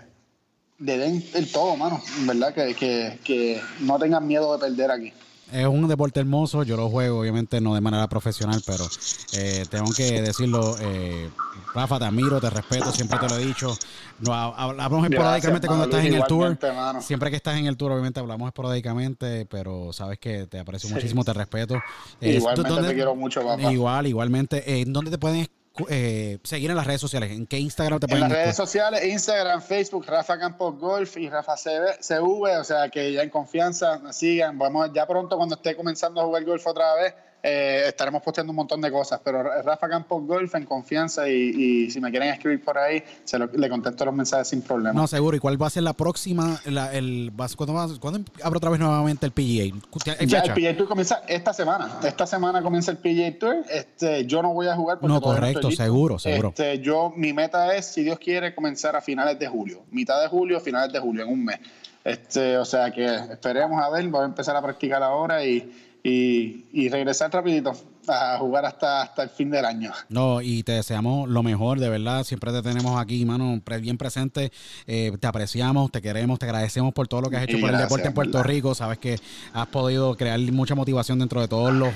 le 0.79 0.99
den 0.99 1.25
el 1.35 1.51
todo, 1.53 1.77
mano, 1.77 2.03
¿verdad? 2.21 2.55
Que, 2.55 2.75
que, 2.75 3.19
que 3.23 3.61
no 3.81 3.99
tengan 3.99 4.27
miedo 4.27 4.57
de 4.57 4.67
perder 4.67 4.91
aquí. 4.91 5.13
Es 5.53 5.67
un 5.67 5.87
deporte 5.87 6.19
hermoso, 6.19 6.65
yo 6.65 6.77
lo 6.77 6.89
juego 6.89 7.21
obviamente 7.21 7.61
no 7.61 7.75
de 7.75 7.81
manera 7.81 8.09
profesional, 8.09 8.61
pero 8.67 8.85
eh, 9.33 9.65
tengo 9.71 9.93
que 9.93 10.21
decirlo, 10.21 10.77
eh, 10.81 11.31
Rafa, 11.73 12.01
te 12.01 12.05
admiro, 12.05 12.41
te 12.41 12.51
respeto, 12.51 12.91
siempre 12.91 13.19
te 13.19 13.29
lo 13.29 13.37
he 13.37 13.45
dicho. 13.45 13.77
No, 14.21 14.35
hablamos 14.35 15.09
esporádicamente 15.09 15.69
cuando 15.69 15.85
estás 15.85 16.05
en 16.05 16.15
el 16.15 16.25
tour. 16.25 16.59
Siempre 17.01 17.31
que 17.31 17.37
estás 17.37 17.57
en 17.59 17.67
el 17.67 17.77
tour, 17.77 17.93
obviamente 17.93 18.19
hablamos 18.19 18.49
esporádicamente, 18.49 19.47
pero 19.47 19.93
sabes 19.93 20.19
que 20.19 20.47
te 20.47 20.59
aprecio 20.59 20.91
muchísimo, 20.91 21.23
te 21.23 21.33
respeto. 21.33 21.81
igualmente 22.21 22.89
te 22.89 22.95
quiero 22.95 23.15
mucho, 23.15 23.43
papá. 23.45 23.73
Igual, 23.73 24.07
igualmente. 24.09 24.81
¿En 24.81 24.93
dónde 24.93 25.13
te 25.13 25.19
pueden 25.19 25.49
eh, 25.89 26.39
seguir 26.43 26.71
en 26.71 26.77
las 26.77 26.87
redes 26.87 27.01
sociales? 27.01 27.31
¿En 27.31 27.47
qué 27.47 27.59
Instagram 27.59 28.01
te 28.01 28.09
pueden 28.09 28.25
En 28.25 28.31
las 28.31 28.39
redes 28.39 28.57
sociales, 28.57 29.05
Instagram, 29.05 29.63
Facebook, 29.63 30.07
Rafa 30.07 30.39
Campos 30.39 30.79
Golf 30.79 31.17
y 31.17 31.29
Rafa 31.29 31.57
CV, 31.57 32.57
o 32.59 32.65
sea 32.65 32.89
que 32.89 33.13
ya 33.13 33.23
en 33.23 33.31
confianza 33.31 34.01
sigan. 34.13 34.59
Vamos 34.59 34.91
ya 34.95 35.07
pronto 35.07 35.37
cuando 35.37 35.57
esté 35.57 35.77
comenzando 35.77 36.21
a 36.21 36.25
jugar 36.25 36.45
golf 36.45 36.67
otra 36.67 36.95
vez 36.95 37.15
eh, 37.43 37.85
estaremos 37.87 38.23
posteando 38.23 38.51
un 38.51 38.57
montón 38.57 38.81
de 38.81 38.91
cosas, 38.91 39.21
pero 39.23 39.43
Rafa 39.63 39.89
Campos 39.89 40.27
Golf 40.27 40.55
en 40.55 40.65
confianza 40.65 41.29
y, 41.29 41.91
si 41.91 42.01
me 42.01 42.11
quieren 42.11 42.31
escribir 42.31 42.63
por 42.65 42.77
ahí, 42.77 43.03
se 43.25 43.39
le 43.39 43.69
contesto 43.69 44.05
los 44.05 44.15
mensajes 44.15 44.49
sin 44.49 44.63
problema. 44.63 44.93
No, 44.93 45.07
seguro. 45.07 45.37
¿Y 45.37 45.41
cuál 45.41 45.61
va 45.61 45.69
a 45.69 45.71
ser 45.71 45.85
la 45.85 45.93
próxima? 45.93 46.61
La, 46.65 46.93
el, 46.93 47.33
¿cuándo, 47.57 48.01
¿Cuándo 48.01 48.21
abre 48.43 48.57
otra 48.57 48.71
vez 48.71 48.81
nuevamente 48.81 49.27
el 49.27 49.33
PGA? 49.33 49.79
Ya 50.27 50.41
el 50.41 50.55
PGA 50.55 50.77
Tour 50.77 50.89
comienza 50.89 51.23
esta 51.29 51.53
semana. 51.53 52.01
Esta 52.03 52.27
semana 52.27 52.63
comienza 52.63 52.91
el 52.91 52.99
PGA 52.99 53.39
Tour. 53.39 53.65
Este, 53.71 54.27
yo 54.27 54.43
no 54.43 54.53
voy 54.53 54.67
a 54.67 54.75
jugar 54.75 54.99
porque 54.99 55.13
No, 55.13 55.21
correcto, 55.21 55.71
seguro, 55.71 56.19
seguro. 56.19 56.49
Este, 56.49 56.81
yo, 56.81 57.13
mi 57.15 57.33
meta 57.33 57.77
es, 57.77 57.87
si 57.87 58.03
Dios 58.03 58.19
quiere, 58.19 58.55
comenzar 58.55 58.97
a 58.97 59.01
finales 59.01 59.39
de 59.39 59.47
julio. 59.47 59.85
Mitad 59.91 60.21
de 60.21 60.29
julio, 60.29 60.61
finales 60.61 60.93
de 60.93 60.99
julio, 60.99 61.23
en 61.23 61.29
un 61.29 61.45
mes. 61.45 61.61
Este, 62.07 62.57
o 62.57 62.65
sea 62.65 62.93
que 62.93 63.05
esperemos 63.05 63.83
a 63.83 63.91
ver, 63.91 64.07
voy 64.07 64.23
a 64.23 64.27
empezar 64.27 64.55
a 64.55 64.63
practicar 64.63 65.03
ahora 65.03 65.45
y 65.45 65.86
y, 66.09 66.89
regresar 66.89 67.33
rapidito 67.33 67.73
a 68.09 68.39
jugar 68.39 68.65
hasta, 68.65 69.03
hasta 69.03 69.25
el 69.25 69.31
fin 69.31 69.51
del 69.51 69.65
año. 69.65 69.93
No, 70.09 70.41
y 70.41 70.63
te 70.63 70.73
deseamos 70.73 71.29
lo 71.29 71.43
mejor, 71.43 71.81
de 71.81 71.89
verdad. 71.89 72.23
Siempre 72.23 72.53
te 72.53 72.63
tenemos 72.63 73.01
aquí, 73.01 73.25
mano, 73.25 73.61
bien 73.81 73.99
presente. 73.99 74.53
Eh, 74.87 75.13
te 75.19 75.27
apreciamos, 75.27 75.91
te 75.91 76.01
queremos, 76.01 76.39
te 76.39 76.47
agradecemos 76.47 76.95
por 76.95 77.09
todo 77.09 77.23
lo 77.23 77.31
que 77.31 77.37
has 77.37 77.45
hecho 77.45 77.59
por 77.59 77.71
el 77.71 77.79
deporte 77.79 78.07
en 78.07 78.15
Puerto 78.15 78.43
Rico. 78.43 78.75
Sabes 78.75 78.99
que 78.99 79.19
has 79.53 79.67
podido 79.67 80.17
crear 80.17 80.39
mucha 80.53 80.75
motivación 80.75 81.19
dentro 81.19 81.41
de 81.41 81.49
todos 81.49 81.73
los 81.73 81.91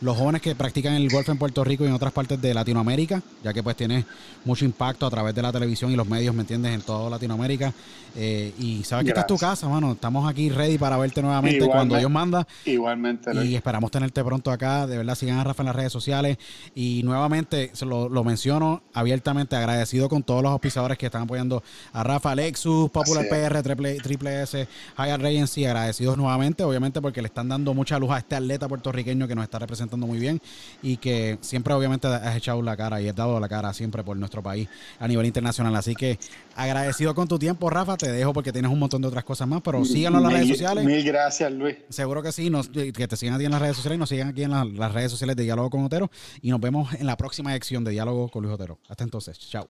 los 0.00 0.16
jóvenes 0.16 0.42
que 0.42 0.54
practican 0.54 0.94
el 0.94 1.08
golf 1.08 1.28
en 1.28 1.38
Puerto 1.38 1.64
Rico 1.64 1.84
y 1.84 1.86
en 1.86 1.94
otras 1.94 2.12
partes 2.12 2.40
de 2.40 2.52
Latinoamérica, 2.52 3.22
ya 3.42 3.52
que 3.52 3.62
pues 3.62 3.76
tiene 3.76 4.04
mucho 4.44 4.64
impacto 4.64 5.06
a 5.06 5.10
través 5.10 5.34
de 5.34 5.42
la 5.42 5.52
televisión 5.52 5.90
y 5.90 5.96
los 5.96 6.06
medios, 6.06 6.34
¿me 6.34 6.42
entiendes? 6.42 6.74
En 6.74 6.82
toda 6.82 7.08
Latinoamérica. 7.08 7.72
Eh, 8.14 8.52
y 8.58 8.82
sabes 8.84 9.04
que 9.04 9.10
esta 9.10 9.22
es 9.22 9.26
tu 9.26 9.36
casa, 9.36 9.68
mano. 9.68 9.92
Estamos 9.92 10.28
aquí 10.28 10.48
ready 10.48 10.78
para 10.78 10.96
verte 10.96 11.22
nuevamente 11.22 11.66
cuando 11.66 11.96
Dios 11.96 12.10
manda. 12.10 12.46
Igualmente. 12.64 13.30
Y 13.44 13.54
esperamos 13.54 13.90
tenerte 13.90 14.22
pronto 14.24 14.50
acá. 14.50 14.86
De 14.86 14.96
verdad, 14.96 15.14
sigan 15.14 15.38
a 15.38 15.44
Rafa 15.44 15.62
en 15.62 15.66
las 15.66 15.76
redes 15.76 15.92
sociales. 15.92 16.38
Y 16.74 17.02
nuevamente, 17.02 17.72
lo, 17.82 18.08
lo 18.08 18.24
menciono 18.24 18.82
abiertamente, 18.94 19.56
agradecido 19.56 20.08
con 20.08 20.22
todos 20.22 20.42
los 20.42 20.52
auspiciadores 20.52 20.96
que 20.96 21.06
están 21.06 21.22
apoyando 21.22 21.62
a 21.92 22.02
Rafa, 22.02 22.34
Lexus, 22.34 22.90
Popular 22.90 23.26
PR, 23.28 23.62
Triple, 23.62 23.96
Triple 23.96 24.42
S, 24.42 24.68
Higher 24.98 25.20
Regency. 25.20 25.64
Agradecidos 25.64 26.16
nuevamente, 26.16 26.64
obviamente, 26.64 27.00
porque 27.02 27.20
le 27.20 27.28
están 27.28 27.48
dando 27.48 27.74
mucha 27.74 27.98
luz 27.98 28.10
a 28.10 28.18
este 28.18 28.36
atleta 28.36 28.68
puertorriqueño 28.68 29.28
que 29.28 29.34
nos 29.34 29.44
está 29.44 29.58
representando 29.58 29.85
muy 29.94 30.18
bien 30.18 30.40
y 30.82 30.96
que 30.96 31.38
siempre, 31.40 31.74
obviamente, 31.74 32.08
has 32.08 32.36
echado 32.36 32.60
la 32.62 32.76
cara 32.76 33.00
y 33.00 33.08
has 33.08 33.14
dado 33.14 33.38
la 33.38 33.48
cara 33.48 33.72
siempre 33.72 34.02
por 34.02 34.16
nuestro 34.16 34.42
país 34.42 34.68
a 34.98 35.06
nivel 35.06 35.26
internacional. 35.26 35.74
Así 35.76 35.94
que 35.94 36.18
agradecido 36.54 37.14
con 37.14 37.28
tu 37.28 37.38
tiempo, 37.38 37.70
Rafa 37.70 37.96
te 37.96 38.10
dejo 38.10 38.32
porque 38.32 38.52
tienes 38.52 38.70
un 38.70 38.78
montón 38.78 39.02
de 39.02 39.08
otras 39.08 39.24
cosas 39.24 39.46
más, 39.46 39.62
pero 39.62 39.84
síganos 39.84 40.18
en 40.18 40.24
las 40.24 40.32
redes 40.32 40.48
sociales. 40.48 40.84
Mil 40.84 41.04
gracias, 41.04 41.52
Luis. 41.52 41.76
Seguro 41.88 42.22
que 42.22 42.32
sí, 42.32 42.50
que 42.92 43.06
te 43.06 43.16
sigan 43.16 43.36
aquí 43.36 43.44
en 43.44 43.52
las 43.52 43.60
redes 43.60 43.76
sociales 43.76 43.96
y 43.96 44.00
nos 44.00 44.08
sigan 44.08 44.28
aquí 44.28 44.42
en 44.42 44.50
las 44.50 44.92
redes 44.92 45.10
sociales 45.10 45.36
de 45.36 45.44
Diálogo 45.44 45.70
con 45.70 45.84
Otero 45.84 46.10
y 46.42 46.50
nos 46.50 46.60
vemos 46.60 46.92
en 46.94 47.06
la 47.06 47.16
próxima 47.16 47.54
edición 47.54 47.84
de 47.84 47.92
Diálogo 47.92 48.28
con 48.28 48.42
Luis 48.42 48.54
Otero. 48.54 48.78
Hasta 48.88 49.04
entonces, 49.04 49.38
chao. 49.38 49.64